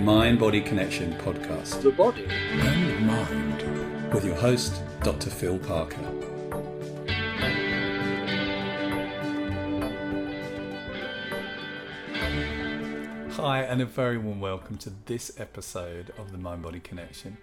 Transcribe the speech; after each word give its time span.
Mind 0.00 0.38
Body 0.38 0.62
Connection 0.62 1.12
podcast. 1.18 1.82
The 1.82 1.90
body 1.90 2.24
and 2.30 3.06
mind. 3.06 4.14
With 4.14 4.24
your 4.24 4.34
host, 4.34 4.82
Dr. 5.02 5.28
Phil 5.28 5.58
Parker. 5.58 6.00
Hi, 13.32 13.60
and 13.60 13.82
a 13.82 13.84
very 13.84 14.16
warm 14.16 14.40
welcome 14.40 14.78
to 14.78 14.92
this 15.04 15.38
episode 15.38 16.14
of 16.16 16.32
the 16.32 16.38
Mind 16.38 16.62
Body 16.62 16.80
Connection. 16.80 17.36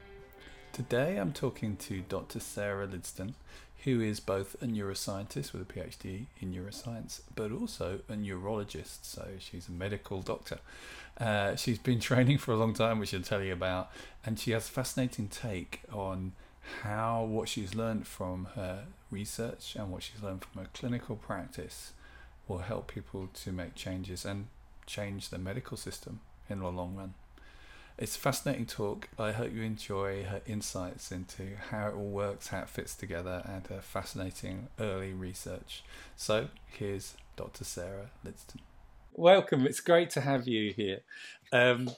Today 0.74 1.18
I'm 1.18 1.34
talking 1.34 1.76
to 1.78 2.02
Dr. 2.02 2.40
Sarah 2.40 2.88
Lidstone, 2.88 3.36
who 3.84 4.02
is 4.02 4.20
both 4.20 4.56
a 4.62 4.66
neuroscientist 4.66 5.54
with 5.54 5.62
a 5.62 5.66
PhD 5.66 6.26
in 6.42 6.54
neuroscience, 6.54 7.22
but 7.36 7.52
also 7.52 8.00
a 8.10 8.16
neurologist. 8.16 9.10
So 9.12 9.28
she's 9.40 9.68
a 9.68 9.72
medical 9.72 10.22
doctor. 10.22 10.60
Uh, 11.20 11.56
she's 11.56 11.80
been 11.80 12.00
training 12.10 12.38
for 12.38 12.52
a 12.52 12.58
long 12.58 12.74
time, 12.74 13.00
which 13.00 13.14
I'll 13.14 13.22
tell 13.22 13.42
you 13.42 13.54
about, 13.54 13.92
and 14.26 14.40
she 14.40 14.52
has 14.52 14.68
a 14.68 14.72
fascinating 14.72 15.28
take 15.28 15.82
on 15.92 16.34
how 16.84 17.24
what 17.24 17.48
she's 17.48 17.76
learned 17.76 18.08
from 18.08 18.50
her 18.56 18.86
research 19.10 19.76
and 19.76 19.92
what 19.92 20.04
she's 20.04 20.22
learned 20.22 20.44
from 20.44 20.64
her 20.64 20.70
clinical 20.74 21.16
practice 21.16 21.94
will 22.48 22.60
help 22.60 22.88
people 22.88 23.30
to 23.34 23.52
make 23.52 23.76
changes 23.76 24.26
and 24.26 24.48
change 24.86 25.30
the 25.30 25.38
medical 25.38 25.78
system 25.78 26.20
in 26.50 26.60
the 26.60 26.70
long 26.70 26.96
run. 26.96 27.14
It's 28.00 28.16
a 28.16 28.20
fascinating 28.20 28.68
talk. 28.68 29.10
I 29.18 29.32
hope 29.32 29.52
you 29.52 29.64
enjoy 29.64 30.26
her 30.26 30.42
insights 30.46 31.12
into 31.12 31.56
how 31.72 31.88
it 31.88 31.96
all 31.96 32.12
works, 32.12 32.50
how 32.50 32.60
it 32.60 32.70
fits 32.70 32.94
together, 32.94 33.42
and 33.44 33.66
her 33.68 33.82
fascinating 33.82 34.68
early 34.80 35.14
research. 35.14 35.84
So, 36.16 36.50
here's 36.68 37.16
Dr. 37.36 37.64
Sarah 37.64 38.12
Lidstone. 38.24 38.62
Welcome. 39.14 39.66
It's 39.66 39.80
great 39.80 40.12
to 40.12 40.22
have 40.22 40.48
you 40.48 40.74
here. 40.74 41.00
Um, 41.52 41.90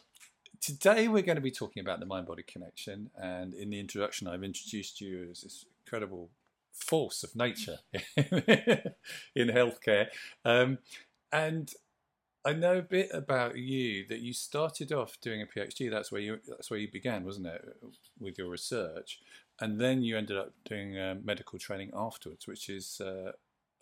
today, 0.62 1.10
we're 1.10 1.22
going 1.22 1.36
to 1.36 1.42
be 1.42 1.52
talking 1.52 1.82
about 1.82 2.00
the 2.00 2.06
mind 2.06 2.28
body 2.28 2.44
connection. 2.44 3.10
And 3.22 3.54
in 3.54 3.70
the 3.70 3.80
introduction, 3.82 4.30
I've 4.30 4.44
introduced 4.44 5.02
you 5.02 5.28
as 5.30 5.42
this 5.42 5.66
incredible 5.86 6.30
force 6.72 7.26
of 7.26 7.36
nature 7.36 7.80
in 8.16 9.50
healthcare. 9.50 10.08
Um, 10.46 10.78
and 11.34 11.70
I 12.46 12.54
know 12.54 12.78
a 12.78 12.82
bit 12.82 13.10
about 13.14 13.58
you 13.58 14.06
that 14.08 14.20
you 14.20 14.34
started 14.34 14.94
off 14.94 15.20
doing 15.22 15.42
a 15.42 15.46
PhD. 15.46 15.92
That's 15.92 16.12
where 16.12 16.22
you 16.22 16.40
that's 16.48 16.72
where 16.72 16.80
you 16.80 16.90
began, 16.92 17.26
wasn't 17.26 17.48
it, 17.48 17.62
with 18.20 18.38
your 18.38 18.50
research, 18.50 19.20
and 19.60 19.80
then 19.80 20.04
you 20.04 20.18
ended 20.18 20.38
up 20.38 20.54
doing 20.64 20.98
uh, 20.98 21.16
medical 21.24 21.60
training 21.60 21.92
afterwards, 21.94 22.48
which 22.48 22.70
is 22.70 23.02
uh, 23.02 23.34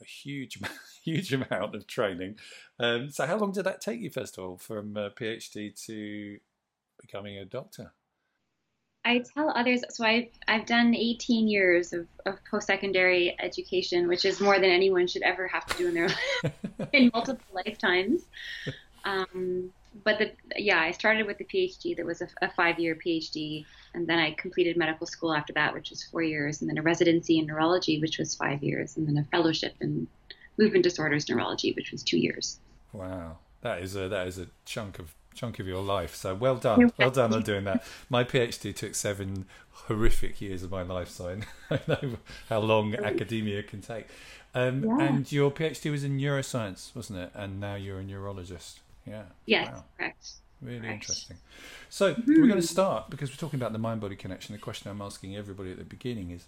a 0.02 0.06
huge 0.06 0.60
huge 1.04 1.34
amount 1.34 1.76
of 1.76 1.86
training. 1.86 2.36
Um, 2.80 3.12
so, 3.12 3.28
how 3.28 3.38
long 3.38 3.52
did 3.52 3.66
that 3.66 3.82
take 3.82 4.00
you, 4.00 4.10
first 4.10 4.38
of 4.38 4.44
all, 4.44 4.58
from 4.58 4.98
a 4.98 5.12
PhD 5.12 5.80
to 5.86 6.40
becoming 7.00 7.38
a 7.38 7.46
doctor? 7.46 7.94
I 9.08 9.20
tell 9.20 9.50
others, 9.56 9.84
so 9.90 10.04
I've 10.04 10.28
I've 10.50 10.66
done 10.66 10.94
18 10.94 11.48
years 11.48 11.94
of, 11.94 12.08
of 12.26 12.44
post-secondary 12.52 13.38
education, 13.40 14.10
which 14.10 14.26
is 14.26 14.42
more 14.42 14.60
than 14.60 14.70
anyone 14.70 15.08
should 15.08 15.22
ever 15.22 15.48
have 15.48 15.66
to 15.68 15.78
do 15.78 15.88
in 15.88 15.94
their 15.94 16.10
in 16.94 17.10
multiple 17.14 17.46
lifetimes. 17.54 18.24
Um, 19.06 19.72
but 20.04 20.20
the 20.20 20.32
yeah, 20.58 20.82
I 20.82 20.92
started 20.92 21.26
with 21.26 21.38
the 21.38 21.46
PhD 21.46 21.96
that 21.96 22.06
was 22.06 22.22
a, 22.22 22.28
a 22.42 22.52
five-year 22.52 22.96
PhD, 22.96 23.66
and 23.94 24.06
then 24.06 24.20
I 24.20 24.32
completed 24.32 24.76
medical 24.76 25.08
school 25.08 25.34
after 25.34 25.54
that, 25.54 25.74
which 25.74 25.90
was 25.90 26.04
four 26.04 26.22
years, 26.22 26.60
and 26.60 26.70
then 26.70 26.78
a 26.78 26.82
residency 26.82 27.40
in 27.40 27.46
neurology, 27.46 28.02
which 28.02 28.18
was 28.18 28.36
five 28.36 28.62
years, 28.62 28.98
and 28.98 29.08
then 29.08 29.18
a 29.18 29.24
fellowship 29.32 29.74
in 29.80 30.06
movement 30.58 30.84
disorders 30.84 31.30
neurology, 31.30 31.72
which 31.72 31.94
was 31.94 32.04
two 32.04 32.18
years. 32.18 32.60
Wow, 32.92 33.38
that 33.62 33.82
is 33.82 33.96
a 33.96 34.10
that 34.10 34.28
is 34.28 34.38
a 34.38 34.48
chunk 34.66 35.00
of 35.00 35.16
chunk 35.38 35.60
of 35.60 35.68
your 35.68 35.82
life. 35.82 36.16
So 36.16 36.36
well 36.36 36.56
done, 36.56 36.92
well 36.98 37.12
done 37.12 37.34
on 37.34 37.44
doing 37.44 37.64
that. 37.66 37.86
My 38.10 38.24
PhD 38.24 38.76
took 38.76 38.96
seven 38.96 39.46
horrific 39.72 40.42
years 40.42 40.64
of 40.64 40.72
my 40.72 40.82
life, 40.82 41.10
so 41.10 41.38
I 41.72 41.80
know 41.88 42.18
how 42.50 42.60
long 42.60 42.96
academia 42.96 43.64
can 43.64 43.82
take. 43.82 44.08
Um, 44.54 44.84
yeah. 44.84 45.02
And 45.02 45.32
your 45.32 45.52
PhD 45.52 45.92
was 45.92 46.04
in 46.04 46.18
neuroscience, 46.18 46.96
wasn't 46.96 47.20
it? 47.20 47.32
And 47.34 47.60
now 47.60 47.76
you're 47.76 48.00
a 48.00 48.04
neurologist. 48.04 48.80
Yeah. 49.06 49.24
Yes, 49.46 49.68
wow. 49.68 49.84
correct. 49.98 50.32
Really 50.62 50.80
correct. 50.80 50.94
interesting. 50.94 51.38
So 51.90 52.16
mm-hmm. 52.16 52.42
we're 52.42 52.48
going 52.48 52.62
to 52.62 52.68
start 52.68 53.10
because 53.10 53.30
we're 53.30 53.38
talking 53.38 53.60
about 53.60 53.74
the 53.74 53.80
mind-body 53.80 54.16
connection. 54.16 54.54
The 54.54 54.60
question 54.60 54.90
I'm 54.90 55.02
asking 55.02 55.36
everybody 55.36 55.72
at 55.72 55.78
the 55.78 55.84
beginning 55.86 56.32
is: 56.32 56.46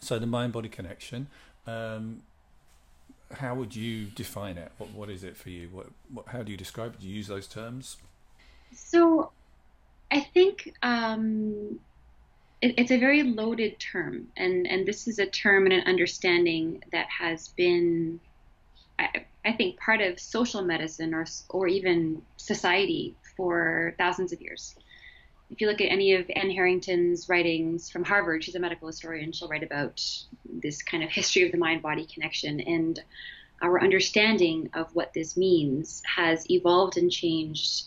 so 0.00 0.18
the 0.18 0.26
mind-body 0.26 0.68
connection. 0.68 1.26
Um, 1.66 2.22
how 3.34 3.54
would 3.54 3.74
you 3.74 4.06
define 4.06 4.58
it? 4.58 4.72
What 4.78 4.90
what 4.92 5.10
is 5.10 5.24
it 5.24 5.36
for 5.36 5.50
you? 5.50 5.68
What, 5.72 5.86
what 6.12 6.28
how 6.28 6.42
do 6.42 6.50
you 6.50 6.58
describe 6.58 6.94
it? 6.94 7.00
Do 7.00 7.08
you 7.08 7.14
use 7.14 7.28
those 7.28 7.46
terms? 7.46 7.96
So, 8.72 9.30
I 10.10 10.20
think 10.20 10.72
um, 10.82 11.78
it, 12.60 12.74
it's 12.78 12.90
a 12.90 12.98
very 12.98 13.22
loaded 13.22 13.78
term, 13.78 14.28
and 14.36 14.66
and 14.66 14.86
this 14.86 15.06
is 15.06 15.18
a 15.18 15.26
term 15.26 15.64
and 15.64 15.72
an 15.72 15.82
understanding 15.86 16.82
that 16.92 17.06
has 17.08 17.48
been, 17.48 18.20
I, 18.98 19.24
I 19.44 19.52
think, 19.52 19.78
part 19.78 20.00
of 20.00 20.18
social 20.18 20.62
medicine 20.62 21.14
or 21.14 21.26
or 21.50 21.68
even 21.68 22.22
society 22.36 23.14
for 23.36 23.94
thousands 23.98 24.32
of 24.32 24.40
years 24.40 24.76
if 25.54 25.60
you 25.60 25.68
look 25.68 25.80
at 25.80 25.92
any 25.92 26.14
of 26.14 26.28
Anne 26.34 26.50
Harrington's 26.50 27.28
writings 27.28 27.88
from 27.88 28.02
Harvard, 28.02 28.42
she's 28.42 28.56
a 28.56 28.58
medical 28.58 28.88
historian, 28.88 29.30
she'll 29.30 29.46
write 29.46 29.62
about 29.62 30.02
this 30.52 30.82
kind 30.82 31.04
of 31.04 31.10
history 31.10 31.46
of 31.46 31.52
the 31.52 31.58
mind 31.58 31.80
body 31.80 32.08
connection. 32.12 32.58
And 32.58 33.00
our 33.62 33.80
understanding 33.80 34.70
of 34.74 34.92
what 34.96 35.14
this 35.14 35.36
means 35.36 36.02
has 36.16 36.50
evolved 36.50 36.96
and 36.96 37.08
changed 37.08 37.84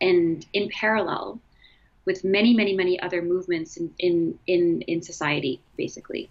and 0.00 0.46
in 0.54 0.70
parallel 0.70 1.38
with 2.06 2.24
many, 2.24 2.54
many, 2.54 2.74
many 2.74 2.98
other 2.98 3.20
movements 3.20 3.76
in, 3.76 3.92
in, 3.98 4.38
in, 4.46 4.80
in 4.80 5.02
society, 5.02 5.60
basically, 5.76 6.30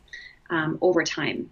um, 0.50 0.80
over 0.82 1.04
time. 1.04 1.52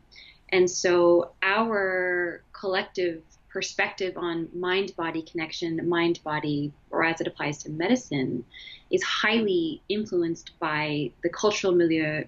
And 0.49 0.67
so 0.67 1.29
our 1.43 2.41
collective 2.53 3.21
perspective 3.55 4.17
on 4.17 4.49
mind 4.53 4.93
body 4.97 5.21
connection, 5.21 5.87
mind 5.87 6.19
body, 6.25 6.73
or 6.91 7.05
as 7.05 7.21
it 7.21 7.27
applies 7.27 7.63
to 7.63 7.69
medicine, 7.69 8.43
is 8.91 9.01
highly 9.01 9.81
influenced 9.87 10.51
by 10.59 11.09
the 11.23 11.29
cultural 11.29 11.73
milieu 11.73 12.21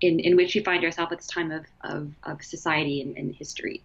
in, 0.00 0.20
in 0.20 0.36
which 0.36 0.54
we 0.54 0.62
find 0.62 0.84
ourselves 0.84 1.10
at 1.10 1.18
this 1.18 1.26
time 1.26 1.50
of, 1.50 1.64
of, 1.80 2.08
of 2.22 2.40
society 2.40 3.02
and, 3.02 3.16
and, 3.16 3.34
history. 3.34 3.82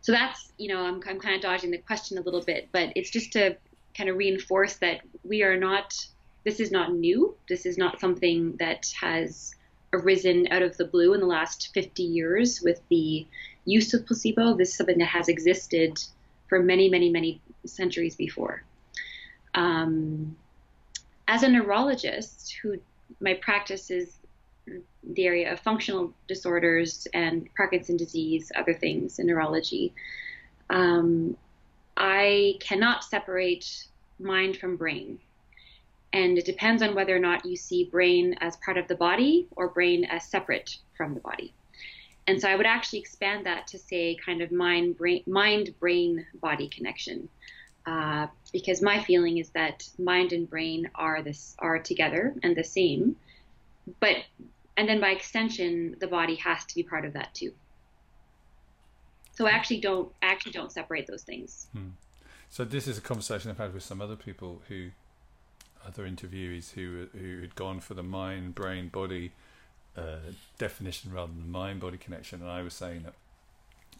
So 0.00 0.10
that's, 0.10 0.50
you 0.58 0.66
know, 0.66 0.84
I'm, 0.84 1.00
I'm 1.08 1.20
kind 1.20 1.36
of 1.36 1.40
dodging 1.40 1.70
the 1.70 1.78
question 1.78 2.18
a 2.18 2.22
little 2.22 2.42
bit, 2.42 2.70
but 2.72 2.92
it's 2.96 3.10
just 3.10 3.32
to 3.34 3.56
kind 3.96 4.10
of 4.10 4.16
reinforce 4.16 4.74
that 4.78 5.02
we 5.22 5.44
are 5.44 5.56
not, 5.56 5.94
this 6.42 6.58
is 6.58 6.72
not 6.72 6.92
new. 6.92 7.36
This 7.48 7.66
is 7.66 7.78
not 7.78 8.00
something 8.00 8.56
that 8.56 8.92
has 9.00 9.54
arisen 9.94 10.48
out 10.50 10.62
of 10.62 10.76
the 10.76 10.84
blue 10.84 11.14
in 11.14 11.20
the 11.20 11.26
last 11.26 11.70
50 11.72 12.02
years 12.02 12.60
with 12.60 12.80
the 12.88 13.26
use 13.64 13.94
of 13.94 14.06
placebo. 14.06 14.54
This 14.54 14.70
is 14.70 14.76
something 14.76 14.98
that 14.98 15.06
has 15.06 15.28
existed 15.28 15.98
for 16.48 16.62
many, 16.62 16.88
many, 16.90 17.10
many 17.10 17.40
centuries 17.64 18.16
before. 18.16 18.62
Um, 19.54 20.36
as 21.28 21.42
a 21.42 21.48
neurologist, 21.48 22.56
who 22.60 22.78
my 23.20 23.34
practice 23.34 23.90
is 23.90 24.12
the 25.04 25.26
area 25.26 25.52
of 25.52 25.60
functional 25.60 26.12
disorders 26.26 27.06
and 27.14 27.48
Parkinson 27.56 27.96
disease, 27.96 28.50
other 28.56 28.74
things 28.74 29.18
in 29.18 29.26
neurology, 29.26 29.92
um, 30.70 31.36
I 31.96 32.54
cannot 32.60 33.04
separate 33.04 33.86
mind 34.18 34.56
from 34.56 34.76
brain. 34.76 35.18
And 36.14 36.38
it 36.38 36.44
depends 36.44 36.80
on 36.80 36.94
whether 36.94 37.14
or 37.14 37.18
not 37.18 37.44
you 37.44 37.56
see 37.56 37.90
brain 37.90 38.36
as 38.40 38.56
part 38.58 38.78
of 38.78 38.86
the 38.86 38.94
body 38.94 39.48
or 39.56 39.68
brain 39.68 40.04
as 40.04 40.24
separate 40.24 40.78
from 40.96 41.12
the 41.12 41.20
body. 41.20 41.52
And 42.28 42.40
so 42.40 42.48
I 42.48 42.54
would 42.54 42.66
actually 42.66 43.00
expand 43.00 43.46
that 43.46 43.66
to 43.66 43.78
say 43.78 44.16
kind 44.24 44.40
of 44.40 44.52
mind 44.52 44.96
brain 44.96 45.24
mind 45.26 45.74
brain 45.80 46.24
body 46.40 46.68
connection. 46.68 47.28
Uh, 47.84 48.28
because 48.52 48.80
my 48.80 49.02
feeling 49.02 49.38
is 49.38 49.50
that 49.50 49.86
mind 49.98 50.32
and 50.32 50.48
brain 50.48 50.88
are 50.94 51.20
this 51.20 51.56
are 51.58 51.80
together 51.80 52.34
and 52.44 52.56
the 52.56 52.64
same, 52.64 53.16
but 53.98 54.16
and 54.76 54.88
then 54.88 55.00
by 55.00 55.10
extension, 55.10 55.96
the 55.98 56.06
body 56.06 56.36
has 56.36 56.64
to 56.64 56.74
be 56.76 56.84
part 56.84 57.04
of 57.04 57.12
that 57.14 57.34
too. 57.34 57.52
So 59.32 59.46
I 59.46 59.50
actually 59.50 59.80
don't 59.80 60.12
I 60.22 60.26
actually 60.26 60.52
don't 60.52 60.70
separate 60.70 61.08
those 61.08 61.24
things. 61.24 61.66
Hmm. 61.72 61.88
So 62.48 62.64
this 62.64 62.86
is 62.86 62.98
a 62.98 63.00
conversation 63.00 63.50
I've 63.50 63.58
had 63.58 63.74
with 63.74 63.82
some 63.82 64.00
other 64.00 64.14
people 64.14 64.62
who, 64.68 64.90
other 65.86 66.08
interviewees 66.08 66.72
who 66.72 67.08
who 67.18 67.40
had 67.40 67.54
gone 67.54 67.80
for 67.80 67.94
the 67.94 68.02
mind, 68.02 68.54
brain, 68.54 68.88
body 68.88 69.32
uh, 69.96 70.16
definition 70.58 71.12
rather 71.12 71.32
than 71.32 71.50
mind 71.50 71.80
body 71.80 71.96
connection. 71.96 72.40
And 72.40 72.50
I 72.50 72.62
was 72.62 72.74
saying 72.74 73.02
that 73.04 73.14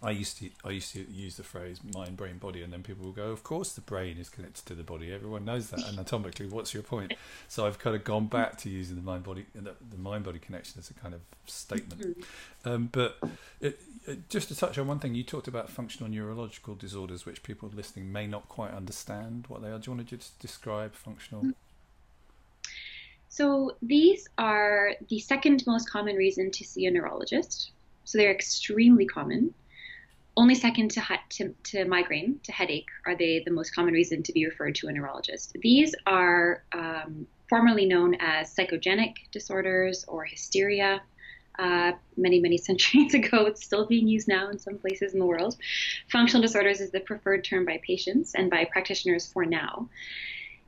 I 0.02 0.10
used 0.10 0.38
to 0.38 0.50
I 0.64 0.70
used 0.70 0.92
to 0.92 1.04
use 1.10 1.36
the 1.36 1.42
phrase 1.42 1.80
mind, 1.94 2.16
brain, 2.16 2.38
body, 2.38 2.62
and 2.62 2.72
then 2.72 2.82
people 2.82 3.06
will 3.06 3.12
go, 3.12 3.30
"Of 3.30 3.42
course, 3.42 3.72
the 3.72 3.80
brain 3.80 4.18
is 4.18 4.28
connected 4.28 4.66
to 4.66 4.74
the 4.74 4.82
body. 4.82 5.12
Everyone 5.12 5.44
knows 5.44 5.70
that 5.70 5.80
anatomically. 5.80 6.46
What's 6.46 6.74
your 6.74 6.82
point?" 6.82 7.14
So 7.48 7.66
I've 7.66 7.78
kind 7.78 7.96
of 7.96 8.04
gone 8.04 8.26
back 8.26 8.58
to 8.58 8.70
using 8.70 8.96
the 8.96 9.02
mind 9.02 9.24
body 9.24 9.46
the, 9.54 9.74
the 9.90 9.98
mind 9.98 10.24
body 10.24 10.38
connection 10.38 10.78
as 10.78 10.90
a 10.90 10.94
kind 10.94 11.14
of 11.14 11.20
statement. 11.46 12.18
Um, 12.64 12.90
but 12.92 13.18
it, 13.60 13.80
it, 14.06 14.28
just 14.28 14.48
to 14.48 14.56
touch 14.56 14.76
on 14.78 14.86
one 14.86 14.98
thing, 14.98 15.14
you 15.14 15.22
talked 15.22 15.48
about 15.48 15.70
functional 15.70 16.10
neurological 16.10 16.74
disorders, 16.74 17.24
which 17.24 17.42
people 17.42 17.70
listening 17.74 18.12
may 18.12 18.26
not 18.26 18.48
quite 18.48 18.72
understand 18.72 19.46
what 19.48 19.62
they 19.62 19.68
are. 19.68 19.78
Do 19.78 19.90
you 19.90 19.96
want 19.96 20.08
to 20.08 20.16
just 20.16 20.38
describe 20.38 20.94
functional? 20.94 21.52
So 23.34 23.76
these 23.82 24.28
are 24.38 24.92
the 25.08 25.18
second 25.18 25.64
most 25.66 25.90
common 25.90 26.14
reason 26.14 26.52
to 26.52 26.64
see 26.64 26.86
a 26.86 26.90
neurologist. 26.90 27.72
So 28.04 28.16
they're 28.16 28.30
extremely 28.30 29.06
common 29.06 29.54
only 30.36 30.54
second 30.54 30.90
to, 30.92 31.02
to, 31.30 31.54
to, 31.64 31.84
migraine, 31.84 32.40
to 32.42 32.52
headache, 32.52 32.88
are 33.06 33.16
they 33.16 33.42
the 33.44 33.52
most 33.52 33.74
common 33.74 33.94
reason 33.94 34.22
to 34.24 34.32
be 34.32 34.44
referred 34.44 34.74
to 34.76 34.88
a 34.88 34.92
neurologist. 34.92 35.56
These 35.60 35.94
are 36.06 36.64
um, 36.72 37.26
formerly 37.48 37.86
known 37.86 38.16
as 38.18 38.54
psychogenic 38.54 39.14
disorders 39.30 40.04
or 40.08 40.24
hysteria. 40.24 41.02
Uh, 41.56 41.92
many, 42.16 42.40
many 42.40 42.56
centuries 42.68 43.14
ago, 43.14 43.46
it's 43.46 43.64
still 43.64 43.86
being 43.86 44.08
used 44.08 44.26
now 44.26 44.50
in 44.50 44.58
some 44.58 44.76
places 44.76 45.12
in 45.12 45.20
the 45.20 45.26
world. 45.26 45.56
Functional 46.10 46.42
disorders 46.42 46.80
is 46.80 46.90
the 46.90 47.00
preferred 47.00 47.44
term 47.44 47.64
by 47.64 47.80
patients 47.86 48.34
and 48.34 48.50
by 48.50 48.64
practitioners 48.64 49.26
for 49.26 49.46
now. 49.46 49.88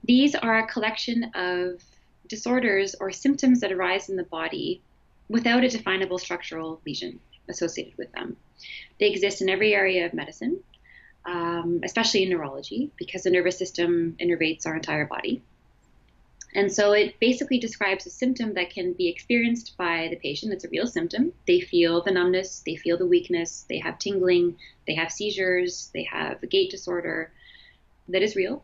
These 0.04 0.36
are 0.36 0.58
a 0.58 0.66
collection 0.68 1.24
of 1.34 1.82
disorders 2.28 2.94
or 3.00 3.10
symptoms 3.12 3.60
that 3.60 3.72
arise 3.72 4.08
in 4.08 4.16
the 4.16 4.24
body 4.24 4.80
without 5.28 5.64
a 5.64 5.68
definable 5.68 6.18
structural 6.18 6.80
lesion 6.86 7.20
associated 7.48 7.96
with 7.96 8.10
them. 8.12 8.36
They 8.98 9.10
exist 9.10 9.42
in 9.42 9.48
every 9.48 9.74
area 9.74 10.06
of 10.06 10.14
medicine, 10.14 10.60
um, 11.24 11.80
especially 11.84 12.22
in 12.22 12.30
neurology, 12.30 12.90
because 12.96 13.22
the 13.22 13.30
nervous 13.30 13.58
system 13.58 14.16
innervates 14.20 14.66
our 14.66 14.76
entire 14.76 15.06
body. 15.06 15.42
And 16.54 16.72
so 16.72 16.92
it 16.92 17.20
basically 17.20 17.58
describes 17.58 18.06
a 18.06 18.10
symptom 18.10 18.54
that 18.54 18.70
can 18.70 18.94
be 18.94 19.08
experienced 19.08 19.76
by 19.76 20.08
the 20.08 20.16
patient. 20.16 20.54
It's 20.54 20.64
a 20.64 20.70
real 20.70 20.86
symptom. 20.86 21.32
They 21.46 21.60
feel 21.60 22.02
the 22.02 22.12
numbness, 22.12 22.62
they 22.64 22.76
feel 22.76 22.96
the 22.96 23.06
weakness, 23.06 23.66
they 23.68 23.78
have 23.80 23.98
tingling, 23.98 24.56
they 24.86 24.94
have 24.94 25.12
seizures, 25.12 25.90
they 25.92 26.04
have 26.04 26.42
a 26.42 26.46
gait 26.46 26.70
disorder 26.70 27.30
that 28.08 28.22
is 28.22 28.36
real, 28.36 28.62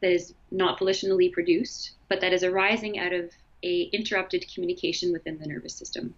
that 0.00 0.10
is 0.10 0.34
not 0.50 0.78
volitionally 0.78 1.32
produced, 1.32 1.92
but 2.08 2.20
that 2.20 2.32
is 2.32 2.42
arising 2.42 2.98
out 2.98 3.12
of 3.12 3.30
a 3.62 3.82
interrupted 3.92 4.44
communication 4.52 5.12
within 5.12 5.38
the 5.38 5.46
nervous 5.46 5.74
system. 5.74 6.14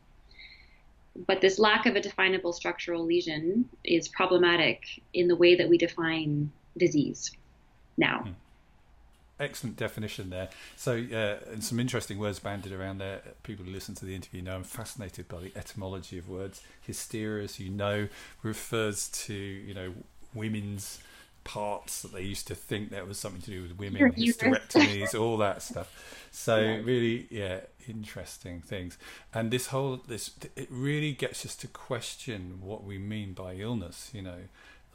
But 1.26 1.40
this 1.40 1.58
lack 1.58 1.86
of 1.86 1.96
a 1.96 2.00
definable 2.00 2.52
structural 2.52 3.04
lesion 3.04 3.68
is 3.84 4.08
problematic 4.08 4.84
in 5.14 5.28
the 5.28 5.36
way 5.36 5.54
that 5.54 5.68
we 5.68 5.78
define 5.78 6.50
disease 6.76 7.30
now. 7.96 8.24
Hmm. 8.24 8.30
Excellent 9.38 9.76
definition 9.76 10.30
there. 10.30 10.48
So, 10.76 10.92
uh, 10.92 11.52
and 11.52 11.62
some 11.62 11.78
interesting 11.78 12.18
words 12.18 12.38
banded 12.38 12.72
around 12.72 12.98
there. 12.98 13.20
People 13.42 13.66
who 13.66 13.70
listen 13.70 13.94
to 13.96 14.06
the 14.06 14.14
interview 14.14 14.40
know 14.40 14.56
I'm 14.56 14.64
fascinated 14.64 15.28
by 15.28 15.40
the 15.40 15.52
etymology 15.54 16.16
of 16.16 16.26
words. 16.26 16.62
Hysteria, 16.80 17.44
as 17.44 17.60
you 17.60 17.68
know, 17.68 18.08
refers 18.42 19.08
to 19.08 19.34
you 19.34 19.74
know 19.74 19.92
women's 20.32 21.00
parts 21.46 22.02
that 22.02 22.12
they 22.12 22.22
used 22.22 22.48
to 22.48 22.54
think 22.56 22.90
that 22.90 23.06
was 23.06 23.18
something 23.18 23.40
to 23.42 23.50
do 23.50 23.62
with 23.62 23.78
women, 23.78 24.12
hysterectomies, 24.12 25.18
all 25.18 25.36
that 25.36 25.62
stuff. 25.62 25.88
So 26.32 26.58
yeah. 26.58 26.80
really, 26.82 27.28
yeah, 27.30 27.60
interesting 27.88 28.60
things. 28.60 28.98
And 29.32 29.52
this 29.52 29.68
whole 29.68 30.02
this 30.08 30.32
it 30.56 30.68
really 30.70 31.12
gets 31.12 31.46
us 31.46 31.54
to 31.56 31.68
question 31.68 32.58
what 32.60 32.82
we 32.82 32.98
mean 32.98 33.32
by 33.32 33.54
illness. 33.54 34.10
You 34.12 34.22
know, 34.22 34.40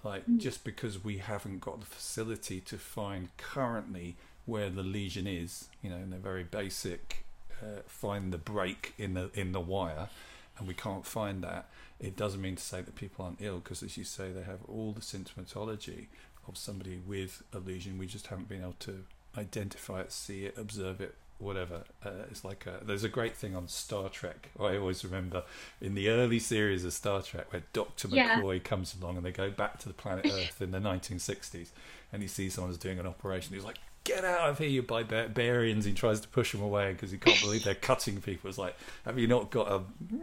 like 0.04 0.28
mm. 0.28 0.38
just 0.38 0.64
because 0.66 1.04
we 1.04 1.18
haven't 1.18 1.62
got 1.62 1.80
the 1.80 1.86
facility 1.86 2.60
to 2.62 2.78
find 2.78 3.30
currently 3.38 4.16
where 4.46 4.70
the 4.70 4.84
lesion 4.84 5.28
is, 5.28 5.70
you 5.82 5.90
know, 5.90 5.98
in 5.98 6.10
the 6.10 6.18
very 6.18 6.44
basic, 6.44 7.24
uh, 7.62 7.82
find 7.88 8.34
the 8.34 8.38
break 8.38 8.94
in 8.98 9.14
the 9.14 9.32
in 9.34 9.54
the 9.54 9.62
wire, 9.62 10.10
and 10.58 10.68
we 10.68 10.74
can't 10.74 11.06
find 11.06 11.42
that. 11.44 11.70
It 12.00 12.18
doesn't 12.18 12.42
mean 12.42 12.56
to 12.56 12.64
say 12.64 12.82
that 12.82 12.96
people 12.96 13.24
aren't 13.24 13.42
ill, 13.42 13.60
because 13.60 13.84
as 13.84 13.96
you 13.96 14.04
say, 14.04 14.32
they 14.32 14.42
have 14.42 14.60
all 14.68 14.92
the 14.92 15.02
symptomatology 15.02 16.08
of 16.48 16.58
somebody 16.58 17.00
with 17.06 17.44
a 17.54 17.60
lesion. 17.60 17.98
We 17.98 18.08
just 18.08 18.28
haven't 18.28 18.50
been 18.50 18.62
able 18.62 18.76
to 18.80 19.04
identify 19.38 20.02
it, 20.02 20.12
see 20.12 20.46
it, 20.46 20.58
observe 20.58 21.02
it, 21.02 21.16
whatever. 21.42 21.84
Uh, 22.06 22.24
it's 22.30 22.44
like 22.46 22.66
a, 22.66 22.84
there's 22.84 23.04
a 23.04 23.10
great 23.10 23.36
thing 23.36 23.56
on 23.56 23.68
Star 23.68 24.10
Trek. 24.10 24.50
I 24.60 24.78
always 24.78 25.04
remember 25.04 25.44
in 25.80 25.96
the 25.96 26.10
early 26.10 26.40
series 26.40 26.86
of 26.86 26.94
Star 26.94 27.22
Trek 27.22 27.52
where 27.52 27.64
Doctor 27.74 28.08
yeah. 28.12 28.40
McCoy 28.40 28.64
comes 28.64 28.96
along 29.00 29.18
and 29.18 29.26
they 29.26 29.32
go 29.32 29.50
back 29.50 29.80
to 29.80 29.88
the 29.88 29.94
planet 29.94 30.26
Earth 30.26 30.62
in 30.62 30.72
the 30.72 30.80
1960s, 30.80 31.70
and 32.14 32.22
he 32.22 32.28
sees 32.28 32.54
someone's 32.54 32.78
doing 32.78 33.00
an 33.00 33.08
operation. 33.08 33.56
He's 33.56 33.66
like, 33.66 33.80
get 34.04 34.26
out 34.26 34.50
of 34.50 34.58
here, 34.58 34.68
you 34.68 34.82
barbarians. 34.82 35.86
He 35.86 35.94
tries 35.94 36.20
to 36.22 36.28
push 36.28 36.52
them 36.52 36.62
away 36.62 36.94
because 36.94 37.12
he 37.12 37.18
can't 37.18 37.40
believe 37.42 37.64
they're 37.64 37.76
cutting 37.76 38.22
people. 38.22 38.50
It's 38.50 38.58
like, 38.58 38.76
have 39.06 39.20
you 39.20 39.28
not 39.28 39.52
got 39.52 39.72
a 39.72 39.80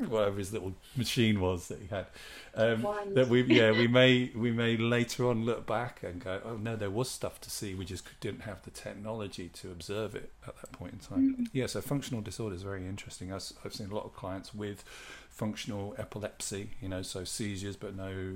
whatever 0.06 0.38
his 0.38 0.52
little 0.52 0.74
machine 0.96 1.40
was 1.40 1.68
that 1.68 1.78
he 1.80 1.86
had? 1.86 2.06
Um, 2.54 2.86
that 3.14 3.28
we 3.28 3.42
yeah 3.42 3.70
we 3.70 3.86
may 3.88 4.30
we 4.34 4.50
may 4.50 4.76
later 4.76 5.28
on 5.28 5.44
look 5.44 5.66
back 5.66 6.02
and 6.02 6.22
go, 6.22 6.40
oh 6.44 6.56
no, 6.56 6.76
there 6.76 6.90
was 6.90 7.10
stuff 7.10 7.40
to 7.42 7.50
see. 7.50 7.74
We 7.74 7.84
just 7.84 8.04
didn't 8.20 8.40
have 8.40 8.62
the 8.62 8.70
technology 8.70 9.48
to 9.54 9.70
observe 9.70 10.14
it 10.14 10.32
at 10.46 10.56
that 10.60 10.72
point 10.72 10.94
in 10.94 10.98
time. 10.98 11.32
Mm-hmm. 11.32 11.44
Yeah, 11.52 11.66
so 11.66 11.80
functional 11.80 12.20
disorder 12.20 12.56
is 12.56 12.62
very 12.62 12.86
interesting. 12.86 13.32
I've, 13.32 13.52
I've 13.64 13.74
seen 13.74 13.90
a 13.90 13.94
lot 13.94 14.04
of 14.04 14.14
clients 14.14 14.54
with 14.54 14.82
functional 15.30 15.94
epilepsy, 15.98 16.70
you 16.80 16.88
know, 16.88 17.02
so 17.02 17.22
seizures 17.22 17.76
but 17.76 17.94
no 17.94 18.34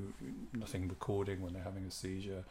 nothing 0.52 0.86
recording 0.88 1.40
when 1.40 1.52
they're 1.52 1.64
having 1.64 1.84
a 1.84 1.90
seizure 1.90 2.44